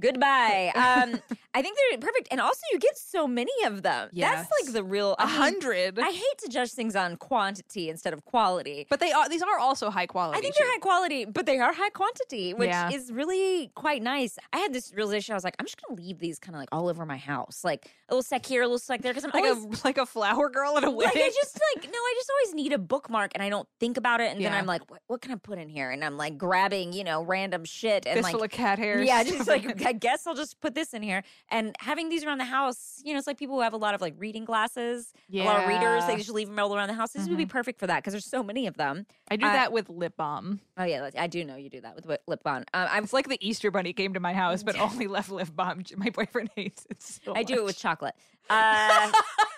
Goodbye. 0.00 0.72
Um, 0.74 1.20
I 1.54 1.62
think 1.62 1.76
they're 1.90 1.98
perfect, 1.98 2.28
and 2.30 2.40
also 2.40 2.60
you 2.72 2.78
get 2.78 2.96
so 2.96 3.26
many 3.26 3.50
of 3.64 3.82
them. 3.82 4.08
Yes. 4.12 4.46
That's 4.48 4.66
like 4.66 4.72
the 4.74 4.84
real. 4.84 5.14
A 5.18 5.26
hundred. 5.26 5.98
I 5.98 6.10
hate 6.10 6.38
to 6.44 6.48
judge 6.48 6.72
things 6.72 6.96
on 6.96 7.16
quantity 7.16 7.90
instead 7.90 8.12
of 8.12 8.24
quality. 8.24 8.86
But 8.88 9.00
they 9.00 9.12
are 9.20 9.28
these 9.28 9.42
are 9.42 9.58
also 9.58 9.90
high 9.90 10.06
quality. 10.06 10.38
I 10.38 10.40
think 10.40 10.54
they're 10.56 10.66
high 10.70 10.78
quality, 10.78 11.24
but 11.24 11.46
they 11.46 11.58
are 11.58 11.72
high 11.72 11.90
quantity, 11.90 12.54
which 12.54 12.68
Yeah. 12.70 12.90
is 12.90 13.12
really 13.12 13.70
quite 13.74 14.02
nice. 14.02 14.38
I 14.52 14.58
had 14.58 14.72
this 14.72 14.92
realization. 14.94 15.32
I 15.32 15.36
was 15.36 15.44
like, 15.44 15.56
I'm 15.58 15.66
just 15.66 15.80
gonna 15.80 16.00
leave 16.00 16.18
these 16.18 16.38
kind 16.38 16.54
of 16.54 16.60
like 16.60 16.68
all 16.72 16.88
over 16.88 17.04
my 17.06 17.16
house, 17.16 17.62
like 17.64 17.86
a 18.08 18.14
little 18.14 18.22
sec 18.22 18.46
here, 18.46 18.62
a 18.62 18.66
little 18.66 18.78
sec 18.78 19.02
there, 19.02 19.12
because 19.12 19.24
I'm 19.24 19.30
like 19.32 19.44
always 19.44 19.80
a 19.80 19.84
like 19.84 19.98
a 19.98 20.06
flower 20.06 20.50
girl 20.50 20.76
in 20.76 20.84
a 20.84 20.90
way. 20.90 21.04
like. 21.06 21.16
I 21.16 21.28
just 21.28 21.60
like 21.74 21.84
no, 21.84 21.98
I 21.98 22.14
just 22.16 22.30
always 22.30 22.54
need 22.54 22.72
a 22.72 22.78
bookmark, 22.78 23.32
and 23.34 23.42
I 23.42 23.48
don't 23.48 23.68
think 23.78 23.96
about 23.96 24.20
it, 24.20 24.32
and 24.32 24.44
then 24.44 24.52
I'm 24.52 24.66
like, 24.66 24.88
what, 24.90 25.02
what 25.06 25.20
can 25.20 25.32
I 25.32 25.36
put 25.36 25.58
in 25.58 25.68
here? 25.68 25.90
And 25.90 26.04
I'm 26.04 26.16
like 26.16 26.38
grabbing, 26.38 26.92
you 26.92 27.04
know, 27.04 27.22
random 27.22 27.64
shit, 27.64 28.06
and 28.06 28.18
fistful 28.18 28.40
like. 28.40 28.52
of 28.52 28.56
cat 28.56 28.78
hairs. 28.78 29.06
Yeah, 29.06 29.22
just 29.22 29.46
like 29.48 29.84
I 29.86 29.92
guess 29.92 30.26
I'll 30.26 30.34
just 30.34 30.60
put 30.60 30.74
this 30.74 30.94
in 30.94 31.02
here. 31.02 31.22
And 31.50 31.74
having 31.80 32.08
these 32.08 32.24
around 32.24 32.38
the 32.38 32.44
house, 32.44 33.00
you 33.04 33.12
know, 33.12 33.18
it's 33.18 33.26
like 33.26 33.38
people 33.38 33.56
who 33.56 33.62
have 33.62 33.72
a 33.72 33.78
lot 33.78 33.94
of 33.94 34.00
like 34.00 34.14
reading 34.18 34.44
glasses, 34.44 35.12
a 35.32 35.42
lot 35.44 35.62
of 35.62 35.68
readers. 35.68 36.04
They 36.06 36.12
Yeah. 36.12 36.18
just 36.18 36.30
leave 36.30 36.48
them 36.48 36.58
all 36.58 36.74
around 36.74 36.88
the 36.88 36.94
house. 36.94 37.12
This 37.12 37.28
would 37.28 37.36
be 37.36 37.44
mm-hmm. 37.44 37.50
perfect 37.50 37.78
for 37.78 37.86
that 37.86 37.98
because 37.98 38.12
there's 38.12 38.26
so 38.26 38.42
many 38.42 38.66
of 38.66 38.76
them. 38.76 39.06
I 39.30 39.36
do 39.36 39.46
uh, 39.46 39.52
that 39.52 39.72
with 39.72 39.88
lip 39.88 40.14
balm. 40.16 40.60
Oh 40.76 40.84
yeah, 40.84 41.08
I 41.18 41.26
do 41.26 41.44
know 41.44 41.56
you 41.56 41.70
do 41.70 41.80
that 41.82 41.94
with 41.96 42.06
lip- 42.06 42.42
balm. 42.42 42.64
Um, 42.74 42.88
I'm 42.90 43.04
It's 43.04 43.12
like 43.12 43.28
the 43.28 43.38
Easter 43.46 43.70
bunny 43.70 43.92
came 43.92 44.14
to 44.14 44.20
my 44.20 44.32
house, 44.32 44.62
but 44.62 44.78
only 44.78 45.06
left 45.06 45.30
lip 45.30 45.48
balm. 45.54 45.82
My 45.96 46.10
boyfriend 46.10 46.50
hates 46.56 46.86
it 46.90 47.02
so 47.02 47.34
I 47.34 47.42
do 47.42 47.54
it 47.54 47.64
with 47.64 47.76
chocolate. 47.78 48.14
Uh, 48.48 49.12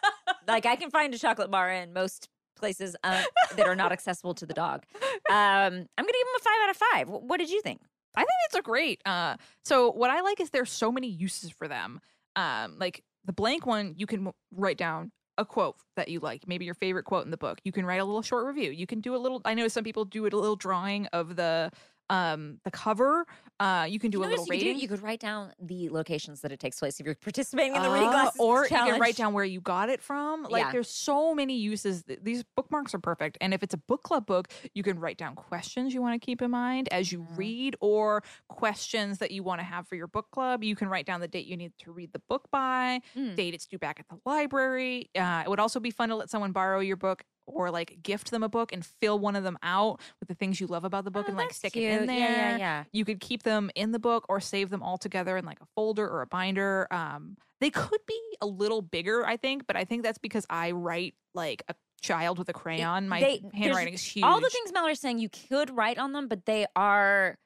like 0.49 0.67
I 0.67 0.77
can 0.77 0.91
find 0.91 1.15
a 1.15 1.19
chocolate 1.19 1.51
bar 1.51 1.71
in 1.71 1.93
most 1.93 2.29
places 2.57 2.95
uh, 3.05 3.23
that 3.57 3.67
are 3.67 3.75
not 3.77 3.93
accessible 3.93 4.35
to 4.35 4.47
the 4.47 4.55
dog. 4.55 4.85
Um, 4.95 5.05
I'm 5.31 5.69
gonna 5.97 6.13
give 6.13 6.27
them 6.27 6.37
a 6.39 6.43
five 6.43 6.59
out 6.65 6.71
of 6.71 6.77
five. 6.77 7.09
Wh- 7.09 7.29
What 7.29 7.39
did 7.39 7.51
you 7.51 7.61
think? 7.63 7.81
I 8.15 8.21
think 8.21 8.31
it's 8.47 8.57
a 8.57 8.63
great. 8.63 9.01
Uh, 9.07 9.37
so 9.65 9.91
what 9.91 10.11
I 10.11 10.21
like 10.21 10.39
is 10.41 10.51
there's 10.51 10.71
so 10.71 10.93
many 10.93 11.09
uses 11.09 11.51
for 11.51 11.67
them. 11.67 12.01
Um, 12.37 12.77
like 12.79 13.03
the 13.25 13.33
blank 13.33 13.65
one, 13.67 13.95
you 13.97 14.07
can 14.07 14.21
w- 14.21 14.35
write 14.55 14.77
down 14.77 15.13
a 15.39 15.45
quote 15.45 15.77
that 15.97 16.09
you 16.09 16.21
like, 16.21 16.47
maybe 16.47 16.65
your 16.65 16.75
favorite 16.75 17.05
quote 17.05 17.25
in 17.25 17.31
the 17.31 17.37
book. 17.37 17.61
You 17.65 17.73
can 17.73 17.87
write 17.87 18.01
a 18.01 18.05
little 18.05 18.23
short 18.23 18.47
review. 18.47 18.71
You 18.71 18.87
can 18.87 19.01
do 19.01 19.15
a 19.15 19.19
little. 19.19 19.41
I 19.45 19.55
know 19.55 19.69
some 19.69 19.85
people 19.85 20.05
do 20.05 20.23
a 20.23 20.29
little 20.29 20.57
drawing 20.57 21.07
of 21.07 21.37
the 21.37 21.71
um 22.11 22.59
the 22.65 22.71
cover. 22.71 23.27
Uh, 23.61 23.87
you 23.89 23.99
can 24.01 24.11
do 24.11 24.19
You 24.19 24.25
a 24.25 24.27
little 24.27 24.45
you 24.45 24.51
could 24.51 24.51
rating. 24.51 24.79
You 24.81 24.89
could 24.89 25.03
write 25.03 25.21
down 25.21 25.53
the 25.61 25.89
locations 25.91 26.41
that 26.41 26.51
it 26.51 26.59
takes 26.59 26.79
place 26.81 26.99
if 26.99 27.07
you're 27.07 27.15
participating 27.23 27.77
in 27.77 27.83
the 27.83 27.91
reading 27.91 28.09
Ah, 28.09 28.13
glasses 28.13 28.41
or 28.41 28.63
you 28.65 28.69
can 28.69 28.79
challenge. 28.87 29.01
write 29.01 29.17
down 29.17 29.33
where 29.35 29.45
you 29.45 29.61
got 29.61 29.89
it 29.89 30.03
from. 30.03 30.43
Like 30.45 30.65
Yeah. 30.65 30.73
there's 30.73 30.89
so 30.91 31.33
many 31.35 31.57
uses. 31.57 32.03
These 32.23 32.43
bookmarks 32.57 32.93
are 32.95 32.99
perfect. 32.99 33.39
And 33.41 33.55
if 33.55 33.63
it's 33.63 33.73
a 33.75 33.79
book 33.79 34.03
club 34.03 34.27
book, 34.27 34.49
you 34.75 34.83
can 34.83 34.99
write 34.99 35.17
down 35.17 35.37
questions 35.37 35.95
you 35.95 36.03
want 36.03 36.21
to 36.21 36.25
keep 36.25 36.43
in 36.43 36.51
mind 36.51 36.89
as 36.93 37.13
you 37.13 37.21
Mm-hmm. 37.21 37.37
read 37.37 37.77
or 37.81 38.23
questions 38.49 39.19
that 39.19 39.31
you 39.31 39.43
want 39.45 39.61
to 39.61 39.65
have 39.65 39.87
for 39.87 39.95
your 39.95 40.09
book 40.09 40.31
club. 40.33 40.65
You 40.65 40.75
can 40.75 40.89
write 40.89 41.07
down 41.07 41.21
the 41.21 41.29
date 41.29 41.47
you 41.47 41.57
need 41.57 41.73
to 41.81 41.93
read 41.93 42.13
the 42.13 42.21
book 42.29 42.49
by, 42.51 43.01
Mm. 43.17 43.37
date 43.37 43.55
it's 43.55 43.67
due 43.67 43.79
back 43.79 44.01
at 44.01 44.09
the 44.09 44.19
library. 44.27 45.09
Uh, 45.17 45.43
it 45.45 45.49
would 45.49 45.61
also 45.61 45.79
be 45.81 45.91
fun 45.91 46.09
to 46.09 46.17
let 46.17 46.31
someone 46.31 46.53
borrow 46.53 46.81
your 46.81 46.97
book 46.97 47.23
or 47.47 47.71
like 47.71 48.03
gift 48.03 48.31
them 48.31 48.43
a 48.43 48.49
book 48.49 48.73
and 48.73 48.85
fill 48.85 49.19
one 49.19 49.37
of 49.37 49.45
them 49.45 49.59
out 49.63 50.01
with 50.21 50.29
the 50.29 50.35
things 50.35 50.61
you 50.61 50.67
love 50.67 50.85
about 50.85 51.05
the 51.05 51.11
book 51.11 51.25
Oh, 51.27 51.31
and 51.31 51.37
like 51.37 51.53
stick 51.53 51.77
it 51.77 51.83
in 52.01 52.07
there. 52.07 52.19
Yeah, 52.19 52.51
yeah, 52.51 52.57
yeah. 52.59 52.85
You 52.93 53.05
could 53.05 53.21
keep 53.21 53.43
them 53.43 53.71
in 53.75 53.93
the 53.93 53.99
book 53.99 54.27
or 54.29 54.41
save 54.41 54.71
them 54.71 54.83
all 54.83 54.99
together 54.99 55.37
in 55.37 55.45
like 55.45 55.61
a 55.61 55.67
folder 55.75 56.09
or 56.09 56.23
a 56.23 56.27
binder. 56.27 56.87
Um, 56.91 57.37
they 57.61 57.71
could 57.71 58.01
be 58.07 58.21
a 58.41 58.47
little 58.47 58.83
bigger, 58.83 59.27
I 59.27 59.37
think, 59.37 59.67
but 59.67 59.77
I 59.77 59.85
think 59.85 60.03
that's 60.03 60.19
because 60.19 60.47
I 60.51 60.73
write 60.73 61.15
like 61.35 61.63
a 61.69 61.75
child 62.03 62.39
with 62.39 62.49
a 62.49 62.53
crayon. 62.53 63.09
My 63.09 63.21
They- 63.21 63.43
handwriting 63.55 63.95
is 63.95 64.03
huge. 64.03 64.25
All 64.25 64.41
the 64.41 64.51
things 64.51 64.73
Mallory's 64.73 65.01
saying 65.01 65.19
you 65.19 65.29
could 65.29 65.71
write 65.71 65.99
on 65.99 66.13
them, 66.13 66.27
but 66.29 66.47
they 66.47 66.67
are. 66.75 67.39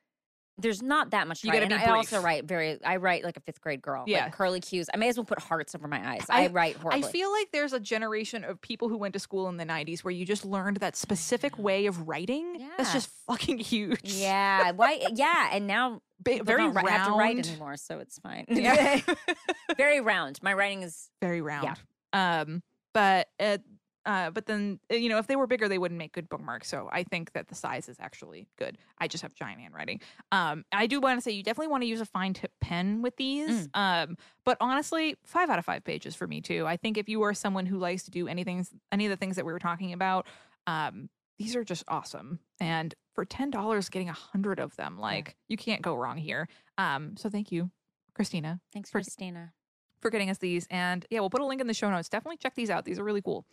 There's 0.58 0.82
not 0.82 1.10
that 1.10 1.28
much. 1.28 1.44
You 1.44 1.52
gotta 1.52 1.66
be 1.66 1.74
I 1.74 1.84
also 1.86 2.16
brief. 2.16 2.24
write 2.24 2.44
very. 2.44 2.82
I 2.82 2.96
write 2.96 3.24
like 3.24 3.36
a 3.36 3.40
fifth 3.40 3.60
grade 3.60 3.82
girl. 3.82 4.04
Yeah. 4.06 4.24
like 4.24 4.32
curly 4.32 4.60
cues. 4.60 4.88
I 4.92 4.96
may 4.96 5.08
as 5.08 5.16
well 5.18 5.24
put 5.24 5.38
hearts 5.38 5.74
over 5.74 5.86
my 5.86 6.12
eyes. 6.12 6.24
I, 6.30 6.44
I- 6.44 6.46
write 6.48 6.76
horribly. 6.76 7.06
I 7.08 7.12
feel 7.12 7.30
like 7.30 7.48
there's 7.52 7.72
a 7.74 7.80
generation 7.80 8.42
of 8.44 8.60
people 8.62 8.88
who 8.88 8.96
went 8.96 9.12
to 9.14 9.18
school 9.20 9.48
in 9.48 9.58
the 9.58 9.66
90s 9.66 10.00
where 10.00 10.12
you 10.12 10.24
just 10.24 10.44
learned 10.46 10.78
that 10.78 10.96
specific 10.96 11.58
way 11.58 11.86
of 11.86 12.08
writing. 12.08 12.56
Yeah. 12.58 12.68
That's 12.78 12.92
just 12.92 13.10
fucking 13.26 13.58
huge. 13.58 14.00
Yeah, 14.04 14.72
why? 14.72 15.02
Yeah, 15.14 15.50
and 15.52 15.66
now 15.66 16.00
people 16.24 16.46
very 16.46 16.62
don't 16.62 16.74
ri- 16.74 16.90
have 16.90 17.06
to 17.08 17.12
write 17.12 17.46
anymore, 17.46 17.76
so 17.76 17.98
it's 17.98 18.18
fine. 18.18 18.46
Yeah. 18.50 19.00
very 19.76 20.00
round. 20.00 20.38
My 20.42 20.54
writing 20.54 20.82
is 20.82 21.10
very 21.20 21.42
round. 21.42 21.76
Yeah. 22.14 22.40
Um, 22.42 22.62
but 22.94 23.28
uh, 23.38 23.58
Uh, 24.06 24.30
but 24.30 24.46
then 24.46 24.78
uh, 24.90 24.94
you 24.94 25.08
know, 25.08 25.18
if 25.18 25.26
they 25.26 25.36
were 25.36 25.46
bigger, 25.46 25.68
they 25.68 25.78
wouldn't 25.78 25.98
make 25.98 26.12
good 26.12 26.28
bookmarks. 26.28 26.68
So 26.68 26.88
I 26.92 27.02
think 27.02 27.32
that 27.32 27.48
the 27.48 27.54
size 27.54 27.88
is 27.88 27.96
actually 28.00 28.46
good. 28.56 28.78
I 28.98 29.08
just 29.08 29.22
have 29.22 29.34
giant 29.34 29.60
handwriting. 29.60 30.00
Um, 30.32 30.64
I 30.72 30.86
do 30.86 31.00
want 31.00 31.18
to 31.18 31.20
say 31.22 31.32
you 31.32 31.42
definitely 31.42 31.70
want 31.72 31.82
to 31.82 31.88
use 31.88 32.00
a 32.00 32.06
fine 32.06 32.32
tip 32.32 32.52
pen 32.60 33.02
with 33.02 33.16
these. 33.16 33.68
Um, 33.74 34.16
but 34.44 34.56
honestly, 34.60 35.16
five 35.24 35.50
out 35.50 35.58
of 35.58 35.64
five 35.64 35.84
pages 35.84 36.14
for 36.14 36.26
me 36.26 36.40
too. 36.40 36.66
I 36.66 36.76
think 36.76 36.96
if 36.96 37.08
you 37.08 37.22
are 37.22 37.34
someone 37.34 37.66
who 37.66 37.78
likes 37.78 38.04
to 38.04 38.10
do 38.10 38.28
anything, 38.28 38.64
any 38.92 39.06
of 39.06 39.10
the 39.10 39.16
things 39.16 39.36
that 39.36 39.44
we 39.44 39.52
were 39.52 39.58
talking 39.58 39.92
about, 39.92 40.26
um, 40.66 41.10
these 41.38 41.54
are 41.56 41.64
just 41.64 41.84
awesome. 41.88 42.38
And 42.60 42.94
for 43.14 43.24
ten 43.24 43.50
dollars, 43.50 43.88
getting 43.88 44.08
a 44.08 44.12
hundred 44.14 44.58
of 44.60 44.74
them, 44.76 44.98
like 44.98 45.36
you 45.48 45.56
can't 45.56 45.82
go 45.82 45.94
wrong 45.94 46.16
here. 46.16 46.48
Um, 46.78 47.16
so 47.16 47.28
thank 47.28 47.50
you, 47.52 47.70
Christina 48.14 48.60
Thanks, 48.72 48.88
For- 48.90 48.98
Christina. 48.98 49.52
for 50.00 50.10
getting 50.10 50.30
us 50.30 50.38
these. 50.38 50.66
And 50.70 51.04
yeah, 51.10 51.20
we'll 51.20 51.30
put 51.30 51.40
a 51.40 51.46
link 51.46 51.60
in 51.60 51.66
the 51.66 51.74
show 51.74 51.90
notes. 51.90 52.08
Definitely 52.08 52.36
check 52.38 52.54
these 52.54 52.70
out. 52.70 52.84
These 52.84 52.98
are 52.98 53.04
really 53.04 53.22
cool. 53.22 53.44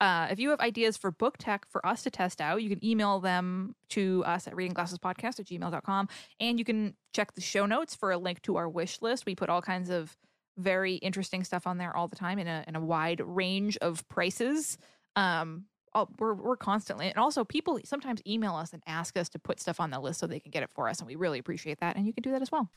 Uh, 0.00 0.28
if 0.30 0.40
you 0.40 0.50
have 0.50 0.60
ideas 0.60 0.96
for 0.96 1.10
book 1.10 1.36
tech 1.38 1.66
for 1.68 1.84
us 1.86 2.02
to 2.02 2.10
test 2.10 2.40
out, 2.40 2.62
you 2.62 2.70
can 2.70 2.82
email 2.84 3.20
them 3.20 3.74
to 3.90 4.24
us 4.26 4.46
at 4.46 4.54
readingglassespodcast 4.54 5.40
at 5.40 5.46
gmail.com. 5.46 6.08
And 6.40 6.58
you 6.58 6.64
can 6.64 6.94
check 7.12 7.34
the 7.34 7.40
show 7.40 7.66
notes 7.66 7.94
for 7.94 8.10
a 8.10 8.18
link 8.18 8.40
to 8.42 8.56
our 8.56 8.68
wish 8.68 9.02
list. 9.02 9.26
We 9.26 9.34
put 9.34 9.50
all 9.50 9.60
kinds 9.60 9.90
of 9.90 10.16
very 10.56 10.94
interesting 10.96 11.44
stuff 11.44 11.66
on 11.66 11.78
there 11.78 11.94
all 11.94 12.08
the 12.08 12.16
time 12.16 12.38
in 12.38 12.48
a, 12.48 12.64
in 12.66 12.76
a 12.76 12.80
wide 12.80 13.20
range 13.24 13.76
of 13.78 14.08
prices. 14.08 14.78
Um, 15.16 15.64
all- 15.92 16.10
we're, 16.18 16.34
we're 16.34 16.56
constantly, 16.56 17.08
and 17.08 17.18
also 17.18 17.44
people 17.44 17.78
sometimes 17.84 18.22
email 18.26 18.54
us 18.54 18.72
and 18.72 18.82
ask 18.86 19.16
us 19.16 19.28
to 19.30 19.38
put 19.38 19.60
stuff 19.60 19.80
on 19.80 19.90
the 19.90 20.00
list 20.00 20.20
so 20.20 20.26
they 20.26 20.40
can 20.40 20.50
get 20.50 20.62
it 20.62 20.70
for 20.70 20.88
us. 20.88 21.00
And 21.00 21.06
we 21.06 21.16
really 21.16 21.38
appreciate 21.38 21.80
that. 21.80 21.96
And 21.96 22.06
you 22.06 22.12
can 22.12 22.22
do 22.22 22.30
that 22.30 22.42
as 22.42 22.50
well. 22.50 22.70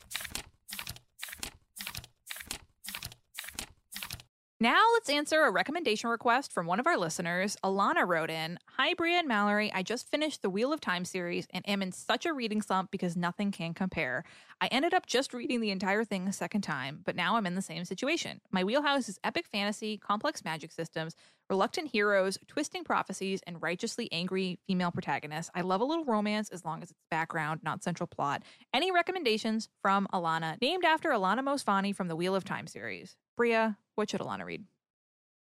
Now 4.64 4.82
let's 4.94 5.10
answer 5.10 5.42
a 5.42 5.52
recommendation 5.52 6.10
request 6.10 6.54
from 6.54 6.68
one 6.68 6.80
of 6.80 6.88
our 6.88 6.96
listeners. 6.96 7.58
Alana 7.66 8.08
wrote 8.08 8.30
in 8.30 8.58
Hi, 8.78 8.94
Brea 8.94 9.20
and 9.20 9.28
Mallory. 9.28 9.70
I 9.74 9.84
just 9.84 10.10
finished 10.10 10.42
the 10.42 10.50
Wheel 10.50 10.72
of 10.72 10.80
Time 10.80 11.04
series 11.04 11.46
and 11.50 11.68
am 11.68 11.82
in 11.82 11.92
such 11.92 12.26
a 12.26 12.32
reading 12.32 12.62
slump 12.62 12.90
because 12.90 13.18
nothing 13.18 13.52
can 13.52 13.74
compare. 13.74 14.24
I 14.62 14.68
ended 14.68 14.94
up 14.94 15.06
just 15.06 15.34
reading 15.34 15.60
the 15.60 15.72
entire 15.72 16.06
thing 16.06 16.30
a 16.30 16.32
second 16.32 16.62
time, 16.62 17.02
but 17.04 17.18
now 17.18 17.36
I'm 17.36 17.46
in 17.46 17.56
the 17.56 17.62
same 17.62 17.84
situation. 17.84 18.40
My 18.52 18.64
wheelhouse 18.64 19.10
is 19.10 19.20
epic 19.26 19.48
fantasy, 19.52 19.98
complex 19.98 20.46
magic 20.46 20.72
systems, 20.72 21.14
reluctant 21.50 21.92
heroes, 21.92 22.38
twisting 22.48 22.86
prophecies, 22.86 23.42
and 23.46 23.62
righteously 23.62 24.08
angry 24.14 24.60
female 24.66 24.92
protagonists. 24.92 25.52
I 25.54 25.60
love 25.60 25.82
a 25.82 25.86
little 25.86 26.06
romance 26.06 26.48
as 26.52 26.64
long 26.64 26.82
as 26.82 26.90
it's 26.90 27.04
background, 27.12 27.60
not 27.64 27.84
central 27.84 28.08
plot. 28.08 28.44
Any 28.74 28.94
recommendations 28.94 29.68
from 29.82 30.08
Alana, 30.14 30.56
named 30.62 30.86
after 30.86 31.10
Alana 31.10 31.42
Mosvani 31.42 31.94
from 31.94 32.08
the 32.08 32.16
Wheel 32.16 32.34
of 32.34 32.46
Time 32.46 32.68
series? 32.68 33.18
Brea, 33.36 33.74
what 33.96 34.10
should 34.10 34.22
Alana 34.22 34.46
read? 34.46 34.64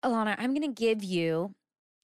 Alana, 0.03 0.35
I'm 0.37 0.53
going 0.53 0.61
to 0.73 0.73
give 0.81 1.03
you 1.03 1.53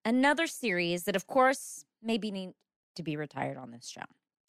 another 0.06 0.48
series 0.48 1.04
that, 1.04 1.16
of 1.16 1.28
course, 1.28 1.86
maybe 2.02 2.32
need 2.32 2.52
to 2.96 3.04
be 3.04 3.16
retired 3.18 3.58
on 3.58 3.72
this 3.72 3.88
show. 3.88 4.02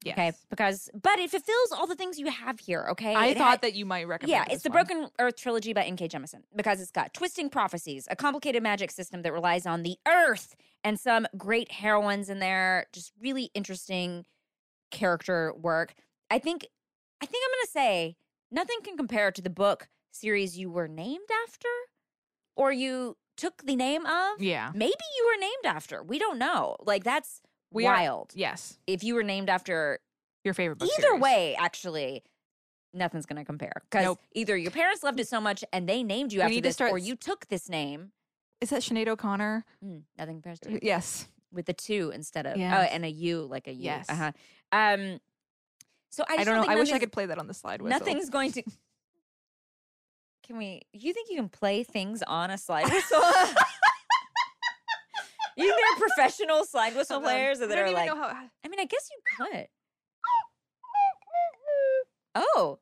Yes. 0.04 0.18
Okay. 0.18 0.32
Because, 0.50 0.90
but 1.00 1.18
it 1.18 1.30
fulfills 1.30 1.72
all 1.72 1.86
the 1.86 1.94
things 1.94 2.18
you 2.18 2.30
have 2.30 2.60
here. 2.60 2.86
Okay. 2.90 3.14
I 3.14 3.28
It 3.28 3.38
thought 3.38 3.50
had- 3.52 3.60
that 3.62 3.74
you 3.74 3.86
might 3.86 4.06
recommend. 4.06 4.30
Yeah, 4.30 4.52
it's 4.52 4.62
the 4.62 4.68
one. 4.70 4.84
Broken 4.84 5.08
Earth 5.18 5.36
trilogy 5.36 5.72
by 5.72 5.84
N.K. 5.84 6.08
Jemisin 6.08 6.42
because 6.54 6.80
it's 6.82 6.90
got 6.90 7.14
twisting 7.14 7.48
prophecies, 7.48 8.06
a 8.10 8.16
complicated 8.16 8.62
magic 8.62 8.90
system 8.90 9.22
that 9.22 9.32
relies 9.32 9.64
on 9.64 9.82
the 9.82 9.96
earth, 10.06 10.56
and 10.82 11.00
some 11.00 11.26
great 11.38 11.70
heroines 11.72 12.28
in 12.28 12.38
there. 12.38 12.86
Just 12.92 13.12
really 13.18 13.50
interesting 13.54 14.26
character 14.90 15.54
work. 15.54 15.94
I 16.30 16.38
think, 16.38 16.66
I 17.22 17.26
think 17.26 17.42
I'm 17.46 17.50
going 17.52 17.64
to 17.66 17.70
say 17.70 18.16
nothing 18.50 18.76
can 18.84 18.96
compare 18.98 19.30
to 19.32 19.40
the 19.40 19.48
book 19.50 19.88
series 20.14 20.56
you 20.56 20.70
were 20.70 20.88
named 20.88 21.28
after, 21.46 21.68
or 22.56 22.72
you 22.72 23.16
took 23.36 23.64
the 23.64 23.76
name 23.76 24.06
of. 24.06 24.40
Yeah. 24.40 24.70
Maybe 24.74 24.92
you 25.16 25.26
were 25.34 25.40
named 25.40 25.64
after. 25.76 26.02
We 26.02 26.18
don't 26.18 26.38
know. 26.38 26.76
Like 26.84 27.04
that's 27.04 27.40
We 27.72 27.86
are- 27.86 27.94
wild. 27.94 28.32
Yes. 28.34 28.78
If 28.86 29.02
you 29.02 29.14
were 29.14 29.22
named 29.24 29.50
after 29.50 29.98
Your 30.44 30.54
favorite 30.54 30.78
book. 30.78 30.88
either 30.98 31.08
series. 31.08 31.20
way, 31.22 31.56
actually, 31.58 32.22
nothing's 32.92 33.26
going 33.26 33.38
to 33.38 33.44
compare 33.44 33.72
because 33.90 34.04
Nope. 34.04 34.20
either 34.34 34.56
your 34.56 34.70
parents 34.70 35.02
loved 35.02 35.18
it 35.18 35.26
so 35.26 35.40
much 35.40 35.64
and 35.72 35.88
they 35.88 36.02
named 36.04 36.32
you 36.32 36.38
We 36.40 36.44
after 36.44 36.60
this, 36.60 36.74
start 36.74 36.92
or 36.92 36.98
you 36.98 37.16
took 37.16 37.46
this 37.48 37.68
name. 37.68 38.12
Is 38.60 38.70
that 38.70 38.82
Sinead 38.82 39.08
O'Connor? 39.08 39.64
Mm, 39.84 40.02
nothing 40.16 40.36
compares 40.36 40.60
to 40.60 40.70
you. 40.72 40.78
Yes. 40.82 41.26
with 41.52 41.66
the 41.66 41.72
two 41.72 42.10
instead 42.14 42.46
of 42.46 42.54
oh, 42.54 42.58
Yes. 42.60 42.88
and 42.92 43.04
a 43.04 43.10
U 43.10 43.46
like 43.50 43.66
a 43.66 43.72
U. 43.72 43.82
Yes. 43.82 44.08
Uh-huh. 44.08 44.32
Um. 44.72 45.18
So 46.10 46.24
I, 46.28 46.36
I, 46.38 46.44
don't 46.44 46.64
know. 46.64 46.72
I 46.72 46.76
wish 46.76 46.92
I 46.92 47.00
could 47.00 47.10
play 47.10 47.26
that 47.26 47.38
on 47.38 47.48
the 47.48 47.54
slide 47.54 47.82
whistle. 47.82 47.98
Nothing's 47.98 48.30
going 48.30 48.52
to. 48.52 48.62
Can 50.46 50.58
we? 50.58 50.82
You 50.92 51.14
think 51.14 51.30
you 51.30 51.36
can 51.36 51.48
play 51.48 51.82
things 51.84 52.22
on 52.22 52.50
a 52.50 52.58
slide 52.58 52.84
whistle? 52.92 53.18
you 55.56 55.64
think 55.64 55.74
they're 55.74 56.08
professional 56.08 56.64
slide 56.64 56.94
whistle 56.94 57.16
Hold 57.16 57.24
players 57.24 57.62
I 57.62 57.66
that 57.66 57.78
are 57.78 57.90
like? 57.90 58.10
how. 58.10 58.24
I 58.24 58.68
mean, 58.68 58.80
I 58.80 58.84
guess 58.84 59.08
you 59.10 59.18
could. 59.36 59.66
Oh. 62.36 62.80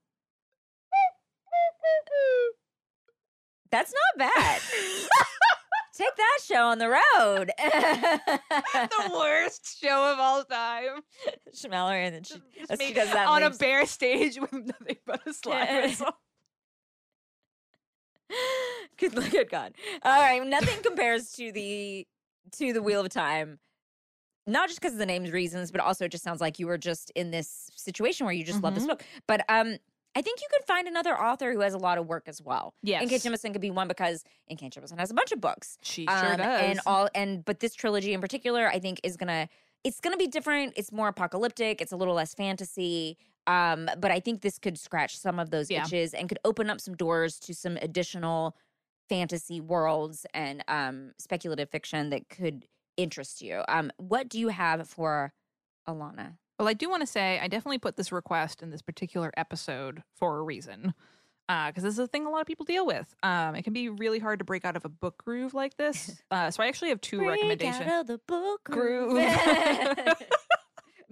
That's 3.71 3.93
not 3.93 4.31
bad. 4.35 4.63
Take 5.95 6.17
that 6.17 6.39
show 6.43 6.69
on 6.69 6.79
the 6.79 6.89
road. 6.89 7.51
the 7.59 9.11
worst 9.13 9.79
show 9.79 10.11
of 10.11 10.19
all 10.19 10.43
time. 10.45 11.03
Mallory 11.69 12.07
and 12.07 12.15
then 12.15 12.23
she, 12.25 12.41
she 12.81 12.95
does 12.95 13.13
that 13.13 13.27
on 13.29 13.43
a 13.43 13.51
bare 13.51 13.85
stage 13.85 14.41
with 14.41 14.55
nothing 14.55 14.97
but 15.07 15.21
a 15.27 15.35
slide 15.35 15.83
whistle. 15.83 16.17
good, 18.99 19.15
good 19.31 19.51
God. 19.51 19.75
All 20.03 20.21
right, 20.21 20.45
nothing 20.47 20.83
compares 20.83 21.33
to 21.33 21.53
the 21.53 22.07
to 22.59 22.73
the 22.73 22.83
Wheel 22.83 23.01
of 23.01 23.09
Time. 23.09 23.59
Not 24.47 24.69
just 24.69 24.81
because 24.81 24.95
of 24.95 24.99
the 24.99 25.07
name's 25.07 25.31
reasons, 25.31 25.71
but 25.71 25.81
also 25.81 26.07
it 26.07 26.11
just 26.11 26.25
sounds 26.25 26.41
like 26.41 26.59
you 26.59 26.67
were 26.67 26.79
just 26.79 27.11
in 27.15 27.31
this 27.31 27.71
situation 27.77 28.27
where 28.27 28.35
you 28.35 28.45
just 28.45 28.63
love 28.63 28.75
this 28.75 28.85
Mhm. 28.85 28.89
book. 28.89 29.05
But 29.29 29.45
um, 29.49 29.77
I 30.17 30.21
think 30.21 30.41
you 30.41 30.49
could 30.53 30.67
find 30.67 30.89
another 30.89 31.19
author 31.19 31.53
who 31.53 31.61
has 31.61 31.75
a 31.75 31.79
lot 31.79 31.97
of 31.97 32.07
work 32.09 32.25
as 32.27 32.43
well. 32.43 32.75
Yes. 32.83 33.03
N.K. 33.03 33.19
Jemisin 33.19 33.53
could 33.53 33.61
be 33.63 33.71
one 33.71 33.87
because 33.89 34.25
N.K. 34.51 34.69
Jemisin 34.71 34.99
has 34.99 35.11
a 35.11 35.15
bunch 35.15 35.31
of 35.33 35.41
books. 35.41 35.79
She 35.83 36.07
sure 36.07 36.33
Um, 36.33 36.37
does. 36.39 36.61
And 36.61 36.81
all 36.87 37.09
and 37.15 37.45
but 37.45 37.61
this 37.61 37.75
trilogy 37.75 38.13
in 38.15 38.21
particular, 38.21 38.67
I 38.69 38.81
think 38.81 39.01
is 39.05 39.17
gonna 39.17 39.49
it's 39.85 40.01
gonna 40.01 40.17
be 40.17 40.27
different. 40.27 40.75
It's 40.77 40.91
more 40.93 41.09
apocalyptic. 41.09 41.81
It's 41.81 41.93
a 41.93 41.97
little 41.97 42.15
less 42.15 42.35
fantasy. 42.35 43.17
Um, 43.47 43.89
but 43.99 44.11
I 44.11 44.21
think 44.21 44.41
this 44.43 44.59
could 44.59 44.79
scratch 44.79 45.17
some 45.19 45.39
of 45.39 45.51
those 45.51 45.71
Yeah. 45.71 45.83
itches 45.85 46.15
and 46.15 46.29
could 46.29 46.39
open 46.45 46.71
up 46.71 46.81
some 46.81 46.95
doors 46.95 47.39
to 47.41 47.55
some 47.55 47.77
additional 47.79 48.57
fantasy 49.09 49.61
worlds 49.61 50.25
and 50.33 50.65
um 50.69 51.13
speculative 51.19 51.69
fiction 51.69 52.11
that 52.11 52.29
could 52.29 52.67
interest 52.97 53.43
you. 53.43 53.63
Um, 53.69 53.91
what 53.97 54.29
do 54.29 54.39
you 54.39 54.49
have 54.49 54.89
for 54.89 55.33
Alana? 55.89 56.37
Well, 56.59 56.69
I 56.69 56.75
do 56.75 56.89
want 56.89 57.01
to 57.03 57.07
say 57.07 57.41
I 57.41 57.49
definitely 57.49 57.79
put 57.79 57.97
this 57.97 58.13
request 58.13 58.63
in 58.63 58.71
this 58.71 58.83
particular 58.83 59.33
episode 59.37 60.03
for 60.17 60.39
a 60.39 60.43
reason. 60.43 60.95
Because 61.49 61.83
this 61.83 61.93
is 61.95 61.99
a 61.99 62.07
thing 62.07 62.25
a 62.25 62.31
lot 62.31 62.41
of 62.41 62.47
people 62.47 62.65
deal 62.65 62.87
with. 62.87 63.15
Um, 63.23 63.55
it 63.57 63.63
can 63.63 63.75
be 63.75 63.91
really 63.91 64.19
hard 64.19 64.39
to 64.39 64.45
break 64.45 64.65
out 64.65 64.75
of 64.75 64.87
a 64.87 64.89
book 64.89 65.23
groove 65.23 65.53
like 65.53 65.77
this. 65.77 66.23
Uh, 66.31 66.51
so 66.51 66.63
I 66.63 66.67
actually 66.69 66.89
have 66.91 67.01
two 67.03 67.27
recommendations. 67.29 67.83
Out 67.83 68.01
of 68.03 68.07
the 68.07 68.21
book 68.27 68.61
Groove. 68.71 69.19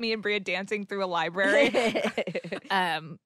Me 0.01 0.13
and 0.13 0.23
Brea 0.23 0.39
dancing 0.39 0.87
through 0.87 1.05
a 1.05 1.07
library. 1.07 2.03
um, 2.71 3.19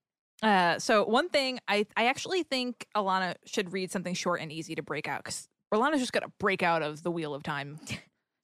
uh, 0.43 0.79
so 0.79 1.05
one 1.05 1.29
thing 1.29 1.61
I 1.68 1.87
I 1.97 2.07
actually 2.07 2.43
think 2.43 2.87
Alana 2.95 3.35
should 3.47 3.72
read 3.72 3.91
something 3.91 4.14
short 4.14 4.41
and 4.41 4.53
easy 4.53 4.75
to 4.75 4.83
break 4.83 5.09
out 5.09 5.25
because 5.25 5.49
Alana's 5.72 6.01
just 6.01 6.12
gonna 6.12 6.33
break 6.39 6.62
out 6.62 6.83
of 6.83 7.03
the 7.03 7.11
wheel 7.11 7.35
of 7.35 7.43
time. 7.43 7.79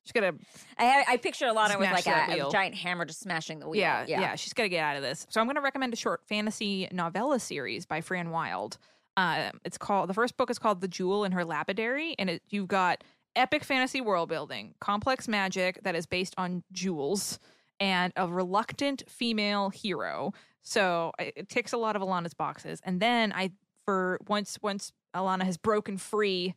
She's 0.05 0.13
gonna 0.13 0.33
I, 0.79 1.05
I 1.09 1.17
picture 1.19 1.47
Alana 1.47 1.79
with 1.79 1.91
like 1.91 2.07
a, 2.07 2.47
a 2.47 2.51
giant 2.51 2.75
hammer 2.75 3.05
just 3.05 3.21
smashing 3.21 3.59
the 3.61 3.69
wheel. 3.69 3.81
yeah, 3.81 4.21
yeah 4.21 4.35
she's 4.35 4.53
got 4.53 4.63
to 4.63 4.69
get 4.69 4.83
out 4.83 4.97
of 4.97 5.03
this. 5.03 5.27
So 5.29 5.41
I'm 5.41 5.47
going 5.47 5.57
to 5.57 5.61
recommend 5.61 5.93
a 5.93 5.97
short 5.97 6.23
fantasy 6.27 6.89
novella 6.91 7.39
series 7.39 7.85
by 7.85 8.01
Fran 8.01 8.31
Wilde. 8.31 8.79
Uh, 9.17 9.51
it's 9.65 9.77
called 9.77 10.09
the 10.09 10.15
first 10.15 10.37
book 10.37 10.51
is 10.51 10.59
called 10.59 10.81
The 10.81 10.89
Jewel 10.89 11.25
and 11.25 11.35
Her 11.35 11.45
Lapidary, 11.45 12.15
and 12.19 12.31
it, 12.31 12.43
you've 12.49 12.69
got 12.69 13.05
epic 13.37 13.63
fantasy 13.63 14.01
world 14.01 14.29
building, 14.29 14.75
complex 14.81 15.29
magic 15.29 15.83
that 15.83 15.95
is 15.95 16.07
based 16.07 16.35
on 16.39 16.63
jewels, 16.73 17.39
and 17.81 18.13
a 18.17 18.29
reluctant 18.29 19.03
female 19.09 19.71
hero. 19.71 20.33
So 20.63 21.13
it, 21.19 21.49
ticks 21.49 21.73
a 21.73 21.79
lot 21.79 21.97
of 21.97 22.03
Alana's 22.03 22.35
boxes. 22.35 22.81
And 22.85 23.01
then 23.01 23.33
I, 23.33 23.51
for 23.87 24.21
once 24.29 24.59
once 24.63 24.93
Alana 25.17 25.43
has 25.45 25.57
broken 25.57 25.97
free 25.97 26.55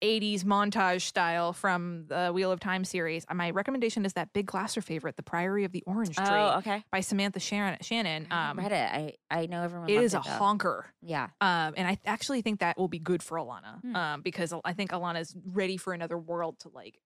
80s 0.00 0.44
montage 0.44 1.00
style 1.00 1.52
from 1.52 2.04
the 2.06 2.30
Wheel 2.32 2.52
of 2.52 2.60
Time 2.60 2.84
series. 2.84 3.24
uh, 3.28 3.34
My 3.34 3.50
recommendation 3.50 4.04
is 4.04 4.12
that 4.12 4.32
Big 4.32 4.46
Glasser 4.46 4.80
favorite, 4.80 5.16
The 5.16 5.24
Priory 5.24 5.64
of 5.64 5.72
the 5.72 5.82
Orange 5.88 6.14
Tree 6.14 6.24
Oh, 6.28 6.58
okay. 6.58 6.84
by 6.92 7.00
Samantha 7.00 7.40
Sharon- 7.40 7.78
Shannon. 7.80 8.28
I 8.30 8.50
Um, 8.50 8.58
read 8.58 8.70
it. 8.70 8.74
I 8.92 9.14
I 9.40 9.46
know 9.46 9.62
everyone. 9.64 9.90
it 9.90 9.96
a 10.04 10.08
though. 10.10 10.20
honker. 10.20 10.86
Yeah. 11.02 11.30
Um, 11.40 11.74
and 11.76 11.88
I 11.88 11.98
actually 12.06 12.42
think 12.42 12.60
that 12.60 12.78
will 12.78 12.86
be 12.86 13.00
good 13.00 13.24
for 13.24 13.38
Alana 13.38 13.80
Hmm. 13.80 13.96
um, 13.96 14.22
because 14.22 14.54
I 14.64 14.72
think 14.72 14.92
Alana's 14.92 15.34
ready 15.44 15.76
for 15.76 15.92
another 15.92 16.16
world 16.16 16.60
to 16.60 16.68
like 16.68 17.00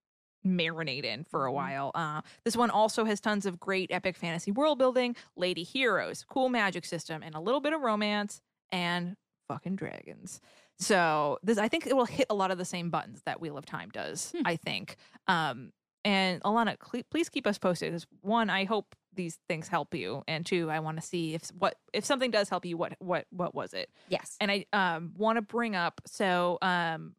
marinate 0.46 1.04
in 1.04 1.24
for 1.24 1.46
a 1.46 1.50
Mhm. 1.50 1.54
while. 1.54 1.90
Uh, 1.94 2.22
this 2.44 2.56
one 2.56 2.70
also 2.70 3.04
has 3.04 3.20
tons 3.20 3.46
of 3.46 3.58
great 3.60 3.90
epic 3.90 4.16
fantasy 4.16 4.50
world 4.50 4.78
building, 4.78 5.16
lady 5.36 5.62
heroes, 5.62 6.24
cool 6.24 6.48
magic 6.48 6.84
system, 6.84 7.22
and 7.22 7.34
a 7.34 7.40
little 7.40 7.60
bit 7.60 7.72
of 7.72 7.80
romance 7.80 8.40
and 8.70 9.16
fucking 9.48 9.76
dragons. 9.76 10.40
So 10.78 11.38
this, 11.42 11.58
I 11.58 11.68
think, 11.68 11.86
it 11.86 11.94
will 11.94 12.06
hit 12.06 12.26
a 12.30 12.34
lot 12.34 12.50
of 12.50 12.58
the 12.58 12.64
same 12.64 12.90
buttons 12.90 13.22
that 13.24 13.40
Wheel 13.40 13.56
of 13.56 13.66
Time 13.66 13.90
does. 13.90 14.32
Hmm. 14.32 14.42
I 14.46 14.56
think. 14.56 14.96
Um, 15.28 15.72
and 16.04 16.42
Alana, 16.42 16.76
cle- 16.78 17.04
please 17.10 17.28
keep 17.28 17.46
us 17.46 17.58
posted. 17.58 17.92
Because 17.92 18.06
one, 18.22 18.50
I 18.50 18.64
hope 18.64 18.96
these 19.14 19.38
things 19.48 19.68
help 19.68 19.94
you, 19.94 20.24
and 20.26 20.44
two, 20.44 20.70
I 20.70 20.80
want 20.80 20.96
to 20.96 21.02
see 21.02 21.34
if 21.34 21.48
what 21.56 21.76
if 21.92 22.04
something 22.04 22.30
does 22.32 22.48
help 22.48 22.64
you. 22.64 22.76
What 22.78 22.96
what 22.98 23.26
what 23.30 23.54
was 23.54 23.74
it? 23.74 23.90
Yes. 24.08 24.36
And 24.40 24.50
I 24.50 24.64
um 24.72 25.12
want 25.16 25.36
to 25.36 25.42
bring 25.42 25.76
up 25.76 26.00
so 26.06 26.58
um 26.62 27.14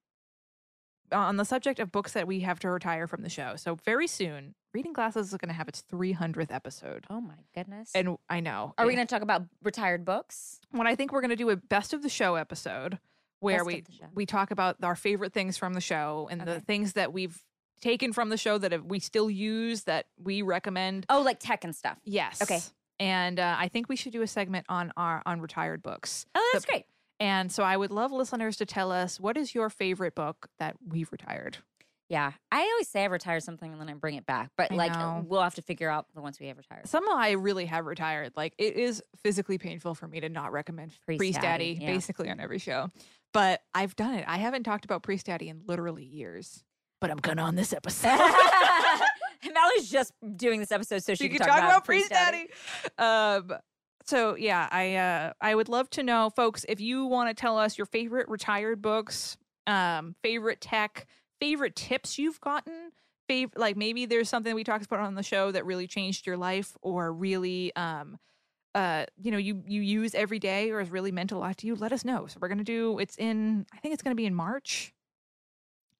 on 1.12 1.38
the 1.38 1.46
subject 1.46 1.80
of 1.80 1.92
books 1.92 2.14
that 2.14 2.26
we 2.28 2.40
have 2.42 2.60
to 2.60 2.70
retire 2.70 3.08
from 3.08 3.22
the 3.22 3.30
show. 3.30 3.56
So 3.56 3.76
very 3.86 4.08
soon, 4.08 4.56
Reading 4.74 4.94
Glasses 4.94 5.28
is 5.32 5.38
going 5.38 5.50
to 5.50 5.54
have 5.56 5.68
its 5.68 5.84
300th 5.92 6.52
episode. 6.52 7.06
oh 7.10 7.22
my 7.22 7.36
goodness. 7.54 7.92
And 7.94 8.18
I 8.30 8.40
know. 8.40 8.74
Are 8.78 8.86
we 8.88 8.96
going 8.96 9.06
to 9.06 9.14
talk 9.14 9.22
about 9.22 9.44
retired 9.64 10.06
books? 10.06 10.60
when 10.72 10.88
I 10.88 10.96
think 10.96 11.12
we're 11.12 11.22
going 11.22 11.30
to 11.30 11.36
do 11.36 11.50
a 11.52 11.56
best 11.56 11.94
of 11.94 12.02
the 12.02 12.10
show 12.10 12.36
episode 12.36 12.98
where 13.40 13.58
Best 13.58 13.68
we 13.68 13.80
of 13.80 13.86
the 13.86 13.92
show. 13.92 14.06
we 14.16 14.26
talk 14.26 14.52
about 14.52 14.78
our 14.84 14.96
favorite 14.96 15.34
things 15.34 15.58
from 15.58 15.74
the 15.74 15.82
show 15.82 16.28
and 16.32 16.42
the 16.42 16.60
things 16.62 16.94
that 16.94 17.12
we've 17.14 17.38
taken 17.82 18.14
from 18.14 18.30
the 18.30 18.38
show 18.38 18.58
that 18.58 18.86
we 18.86 19.00
still 19.00 19.30
use 19.30 19.84
that 19.84 20.06
we 20.18 20.42
recommend. 20.42 21.06
Oh, 21.10 21.22
like 21.22 21.40
tech 21.40 21.64
and 21.66 21.76
stuff. 21.76 22.00
Yes. 22.06 22.42
Okay. 22.42 22.60
And 23.00 23.40
uh, 23.40 23.56
I 23.60 23.68
think 23.68 23.90
we 23.90 23.96
should 23.98 24.14
do 24.14 24.22
a 24.22 24.28
segment 24.28 24.66
on 24.70 24.94
our 24.96 25.22
on 25.26 25.42
retired 25.42 25.84
books. 25.84 26.26
Oh, 26.34 26.50
that's 26.54 26.66
The- 26.66 26.72
great. 26.72 26.86
And 27.24 27.50
so 27.50 27.64
I 27.64 27.78
would 27.78 27.90
love 27.90 28.12
listeners 28.12 28.58
to 28.58 28.66
tell 28.66 28.92
us 28.92 29.18
what 29.18 29.38
is 29.38 29.56
your 29.56 29.70
favorite 29.70 30.14
book 30.14 30.50
that 30.60 30.76
we've 30.86 31.10
retired. 31.10 31.60
Yeah. 32.10 32.34
I 32.52 32.60
always 32.60 32.90
say 32.90 33.04
I 33.04 33.06
retired 33.06 33.44
something 33.44 33.72
and 33.72 33.80
then 33.80 33.88
I 33.88 33.94
bring 33.94 34.16
it 34.16 34.26
back, 34.26 34.52
but 34.58 34.74
I 34.74 34.76
like 34.76 34.92
know. 34.92 35.24
we'll 35.26 35.42
have 35.42 35.56
to 35.56 35.62
figure 35.62 35.90
out 35.90 36.06
the 36.14 36.22
ones 36.22 36.38
we 36.38 36.48
have 36.48 36.58
retired. 36.58 36.86
Some 36.86 37.08
I 37.08 37.32
really 37.32 37.66
have 37.68 37.86
retired. 37.86 38.34
Like 38.36 38.54
it 38.58 38.76
is 38.76 39.02
physically 39.24 39.58
painful 39.58 39.96
for 39.96 40.06
me 40.06 40.20
to 40.20 40.28
not 40.28 40.52
recommend 40.52 40.92
Priest 41.06 41.20
Priest, 41.20 41.40
Daddy, 41.40 41.76
Daddy, 41.76 41.86
yeah. 41.86 41.94
basically 41.94 42.30
on 42.30 42.42
every 42.42 42.60
show. 42.60 42.92
But 43.32 43.62
I've 43.74 43.96
done 43.96 44.16
it. 44.16 44.26
I 44.28 44.36
haven't 44.36 44.64
talked 44.64 44.84
about 44.84 45.02
Priestdaddy 45.02 45.48
in 45.48 45.62
literally 45.66 46.04
years. 46.04 46.66
But 47.00 47.10
I'm 47.10 47.20
gonna 47.20 47.44
on 47.44 47.56
this 47.56 47.72
episode. 47.72 48.10
Mallory's 49.54 49.90
just 49.90 50.12
doing 50.36 50.60
this 50.60 50.74
episode 50.74 51.04
so 51.04 51.16
she, 51.16 51.24
you 51.24 51.30
can 51.30 51.40
can 51.40 51.48
talk, 51.48 51.60
talk 51.62 51.70
about 51.70 51.88
Priestdaddy. 51.88 52.48
Um 53.02 53.58
so 54.06 54.36
yeah, 54.36 54.68
I 54.72 54.96
uh 54.96 55.34
I 55.42 55.56
would 55.56 55.70
love 55.70 55.90
to 55.92 56.04
know, 56.04 56.30
folks, 56.30 56.66
if 56.70 56.80
you 56.82 57.06
want 57.06 57.30
to 57.30 57.40
tell 57.40 57.58
us 57.58 57.78
your 57.78 57.86
favorite 57.88 58.28
retired 58.30 58.82
books, 58.82 59.38
um, 59.68 60.16
favorite 60.24 60.62
tech, 60.62 61.08
favorite 61.40 61.76
tips 61.76 62.18
you've 62.18 62.40
gotten, 62.42 62.92
favorite 63.28 63.58
like 63.60 63.78
maybe 63.78 64.06
there's 64.06 64.30
something 64.30 64.56
we 64.56 64.64
talked 64.64 64.86
about 64.86 65.00
on 65.00 65.16
the 65.16 65.24
show 65.24 65.52
that 65.52 65.66
really 65.66 65.88
changed 65.88 66.26
your 66.28 66.38
life 66.38 66.76
or 66.82 67.14
really 67.14 67.76
um 67.76 68.18
uh 68.76 69.06
you 69.18 69.32
know 69.32 69.38
you 69.38 69.64
you 69.68 69.82
use 69.82 70.16
every 70.16 70.40
day 70.40 70.72
or 70.72 70.80
has 70.80 70.90
really 70.92 71.12
meant 71.12 71.32
a 71.32 71.38
lot 71.38 71.58
to 71.58 71.68
you 71.68 71.76
let 71.76 71.92
us 71.94 72.06
know. 72.06 72.28
So 72.28 72.40
we're 72.42 72.50
gonna 72.50 72.64
do 72.64 73.00
it's 73.00 73.18
in 73.18 73.66
i 73.74 73.78
think 73.80 73.94
it's 73.94 74.04
gonna 74.04 74.16
be 74.16 74.26
in 74.26 74.36
march. 74.36 74.94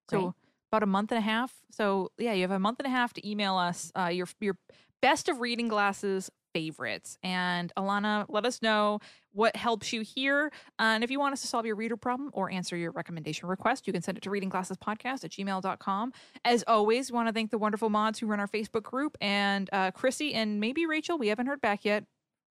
So 0.10 0.34
Great. 0.34 0.34
about 0.72 0.84
a 0.84 0.88
month 0.88 1.12
and 1.12 1.18
a 1.18 1.22
half. 1.22 1.62
So 1.72 2.12
yeah 2.18 2.34
you 2.34 2.42
have 2.42 2.52
a 2.52 2.60
month 2.60 2.80
and 2.80 2.88
a 2.88 2.92
half 2.92 3.14
to 3.14 3.28
email 3.30 3.56
us 3.58 3.92
uh 3.98 4.08
your 4.08 4.28
your 4.40 4.58
best 5.02 5.30
of 5.30 5.40
reading 5.42 5.68
glasses 5.68 6.30
favorites 6.54 7.18
and 7.24 7.74
alana 7.78 8.26
let 8.30 8.46
us 8.46 8.62
know 8.62 9.00
what 9.32 9.56
helps 9.56 9.92
you 9.92 10.02
here 10.02 10.52
and 10.80 11.04
if 11.04 11.10
you 11.10 11.20
want 11.20 11.34
us 11.34 11.42
to 11.42 11.48
solve 11.48 11.66
your 11.66 11.76
reader 11.76 11.98
problem 11.98 12.30
or 12.34 12.52
answer 12.52 12.78
your 12.78 12.92
recommendation 12.92 13.48
request 13.48 13.88
you 13.88 13.94
can 13.94 14.02
send 14.02 14.18
it 14.18 14.22
to 14.22 14.30
readingglassespodcast 14.30 15.24
at 15.24 15.32
gmail.com 15.32 16.14
as 16.46 16.64
always 16.68 17.12
we 17.12 17.16
want 17.16 17.28
to 17.28 17.34
thank 17.34 17.52
the 17.52 17.58
wonderful 17.58 17.90
mods 17.90 18.20
who 18.20 18.28
run 18.28 18.40
our 18.40 18.48
facebook 18.48 18.84
group 18.84 19.18
and 19.20 19.70
uh, 19.74 19.92
chrissy 19.92 20.34
and 20.34 20.60
maybe 20.60 20.86
rachel 20.86 21.18
we 21.18 21.28
haven't 21.28 21.48
heard 21.48 21.62
back 21.62 21.84
yet 21.84 22.06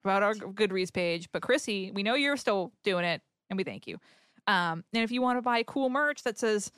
about 0.04 0.22
our 0.22 0.34
Goodreads 0.34 0.92
page. 0.92 1.28
But 1.32 1.42
Chrissy, 1.42 1.92
we 1.92 2.02
know 2.02 2.14
you're 2.14 2.36
still 2.36 2.72
doing 2.84 3.04
it, 3.04 3.22
and 3.50 3.56
we 3.56 3.64
thank 3.64 3.86
you. 3.86 3.98
Um, 4.46 4.84
and 4.92 5.04
if 5.04 5.10
you 5.10 5.22
want 5.22 5.38
to 5.38 5.42
buy 5.42 5.62
cool 5.62 5.88
merch 5.88 6.24
that 6.24 6.38
says 6.38 6.72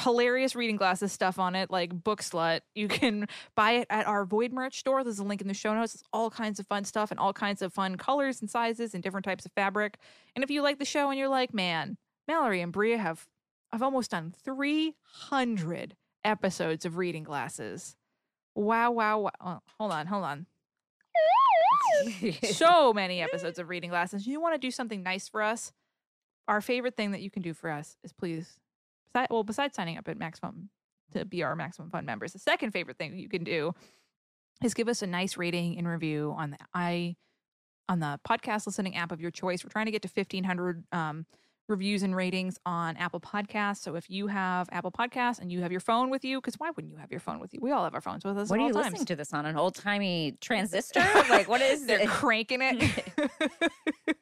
hilarious 0.00 0.54
reading 0.54 0.76
glasses 0.76 1.12
stuff 1.12 1.38
on 1.38 1.54
it, 1.54 1.70
like 1.70 1.92
Book 2.02 2.22
Slut, 2.22 2.60
you 2.74 2.88
can 2.88 3.26
buy 3.56 3.72
it 3.72 3.86
at 3.90 4.06
our 4.06 4.24
Void 4.24 4.52
merch 4.52 4.78
store. 4.78 5.04
There's 5.04 5.18
a 5.18 5.24
link 5.24 5.40
in 5.40 5.48
the 5.48 5.54
show 5.54 5.74
notes. 5.74 5.94
It's 5.94 6.04
all 6.12 6.30
kinds 6.30 6.58
of 6.58 6.66
fun 6.66 6.84
stuff 6.84 7.10
and 7.10 7.20
all 7.20 7.32
kinds 7.32 7.62
of 7.62 7.72
fun 7.72 7.96
colors 7.96 8.40
and 8.40 8.50
sizes 8.50 8.94
and 8.94 9.02
different 9.02 9.24
types 9.24 9.46
of 9.46 9.52
fabric. 9.52 9.98
And 10.34 10.42
if 10.42 10.50
you 10.50 10.62
like 10.62 10.78
the 10.78 10.84
show 10.84 11.10
and 11.10 11.18
you're 11.18 11.28
like, 11.28 11.54
man, 11.54 11.96
Mallory 12.26 12.60
and 12.60 12.72
Brea 12.72 12.96
have 12.96 13.26
I've 13.72 13.82
almost 13.82 14.12
done 14.12 14.32
300 14.44 15.96
episodes 16.24 16.84
of 16.84 16.96
reading 16.96 17.24
glasses. 17.24 17.96
Wow, 18.54 18.92
wow, 18.92 19.18
wow. 19.18 19.30
Oh, 19.40 19.58
hold 19.78 19.92
on, 19.92 20.06
hold 20.06 20.22
on 20.22 20.46
so 22.42 22.92
many 22.92 23.20
episodes 23.20 23.58
of 23.58 23.68
reading 23.68 23.90
glasses. 23.90 24.26
You 24.26 24.40
want 24.40 24.54
to 24.54 24.58
do 24.58 24.70
something 24.70 25.02
nice 25.02 25.28
for 25.28 25.42
us? 25.42 25.72
Our 26.48 26.60
favorite 26.60 26.96
thing 26.96 27.12
that 27.12 27.22
you 27.22 27.30
can 27.30 27.42
do 27.42 27.54
for 27.54 27.70
us 27.70 27.96
is 28.04 28.12
please, 28.12 28.58
well, 29.30 29.44
besides 29.44 29.74
signing 29.74 29.98
up 29.98 30.08
at 30.08 30.18
Maximum 30.18 30.70
to 31.12 31.24
be 31.24 31.42
our 31.42 31.56
Maximum 31.56 31.90
Fund 31.90 32.06
members, 32.06 32.32
the 32.32 32.38
second 32.38 32.72
favorite 32.72 32.98
thing 32.98 33.16
you 33.16 33.28
can 33.28 33.44
do 33.44 33.72
is 34.62 34.74
give 34.74 34.88
us 34.88 35.02
a 35.02 35.06
nice 35.06 35.36
rating 35.36 35.78
and 35.78 35.86
review 35.88 36.34
on 36.36 36.52
the 36.52 36.58
i 36.74 37.16
on 37.88 38.00
the 38.00 38.18
podcast 38.26 38.66
listening 38.66 38.96
app 38.96 39.12
of 39.12 39.20
your 39.20 39.30
choice. 39.30 39.62
We're 39.62 39.70
trying 39.70 39.86
to 39.86 39.92
get 39.92 40.02
to 40.02 40.08
fifteen 40.08 40.44
hundred 40.44 40.84
um, 40.92 41.26
reviews 41.68 42.02
and 42.02 42.14
ratings 42.14 42.58
on 42.66 42.96
Apple 42.96 43.20
Podcasts. 43.20 43.78
So 43.78 43.94
if 43.94 44.10
you 44.10 44.26
have 44.26 44.68
Apple 44.72 44.90
Podcasts 44.90 45.38
and 45.38 45.50
you 45.50 45.60
have 45.62 45.70
your 45.70 45.80
phone 45.80 46.10
with 46.10 46.24
you, 46.24 46.40
because 46.40 46.54
why 46.54 46.70
wouldn't 46.70 46.92
you 46.92 46.98
have 46.98 47.10
your 47.10 47.20
phone 47.20 47.40
with 47.40 47.54
you? 47.54 47.60
We 47.62 47.72
all 47.72 47.84
have 47.84 47.94
our 47.94 48.00
phones 48.00 48.24
with 48.24 48.36
us. 48.36 48.50
What 48.50 48.58
are 48.58 48.62
all 48.62 48.68
you 48.68 48.74
times. 48.74 48.86
listening 48.86 49.06
to 49.06 49.16
this 49.16 49.32
on? 49.32 49.46
An 49.46 49.56
old 49.56 49.74
timey 49.74 50.36
transistor? 50.40 51.00
like 51.30 51.48
what 51.48 51.60
is 51.60 51.86
They're 51.86 52.00
it? 52.00 52.08
cranking 52.08 52.60
it. 52.62 53.04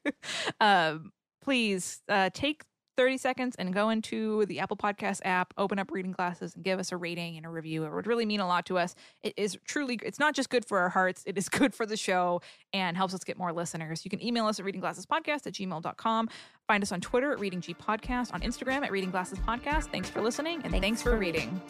um, 0.61 1.13
please 1.43 2.01
uh, 2.09 2.31
take 2.33 2.63
30 2.97 3.19
seconds 3.19 3.57
and 3.57 3.73
go 3.73 3.91
into 3.91 4.45
the 4.47 4.61
Apple 4.61 4.77
Podcast 4.77 5.21
app, 5.25 5.55
open 5.59 5.79
up 5.79 5.91
Reading 5.91 6.13
Glasses, 6.13 6.55
and 6.55 6.65
give 6.65 6.79
us 6.79 6.93
a 6.93 6.97
rating 6.97 7.37
and 7.37 7.47
a 7.47 7.49
review. 7.49 7.85
It 7.85 7.93
would 7.93 8.07
really 8.07 8.27
mean 8.27 8.41
a 8.41 8.47
lot 8.47 8.67
to 8.67 8.79
us. 8.79 8.95
It 9.23 9.35
is 9.37 9.59
truly, 9.65 9.99
it's 10.03 10.19
not 10.19 10.35
just 10.35 10.51
good 10.51 10.65
for 10.65 10.79
our 10.79 10.89
hearts, 10.89 11.23
it 11.27 11.39
is 11.39 11.49
good 11.49 11.75
for 11.75 11.87
the 11.87 11.97
show 11.97 12.41
and 12.73 12.97
helps 12.97 13.15
us 13.15 13.25
get 13.25 13.39
more 13.39 13.53
listeners. 13.53 14.05
You 14.05 14.11
can 14.11 14.23
email 14.25 14.47
us 14.47 14.59
at 14.59 14.67
readingglassespodcast 14.67 15.47
at 15.47 15.53
gmail.com. 15.55 16.29
Find 16.69 16.83
us 16.83 16.93
on 16.93 17.01
Twitter 17.01 17.33
at 17.33 17.41
Reading 17.41 17.61
G 17.61 17.75
Podcast, 17.75 18.33
on 18.33 18.41
Instagram 18.41 18.83
at 18.85 18.93
Reading 18.93 19.11
Glasses 19.11 19.39
Podcast. 19.39 19.91
Thanks 19.91 20.09
for 20.09 20.21
listening 20.21 20.61
and 20.65 20.73
thanks, 20.73 21.03
for 21.03 21.17
reading. 21.17 21.61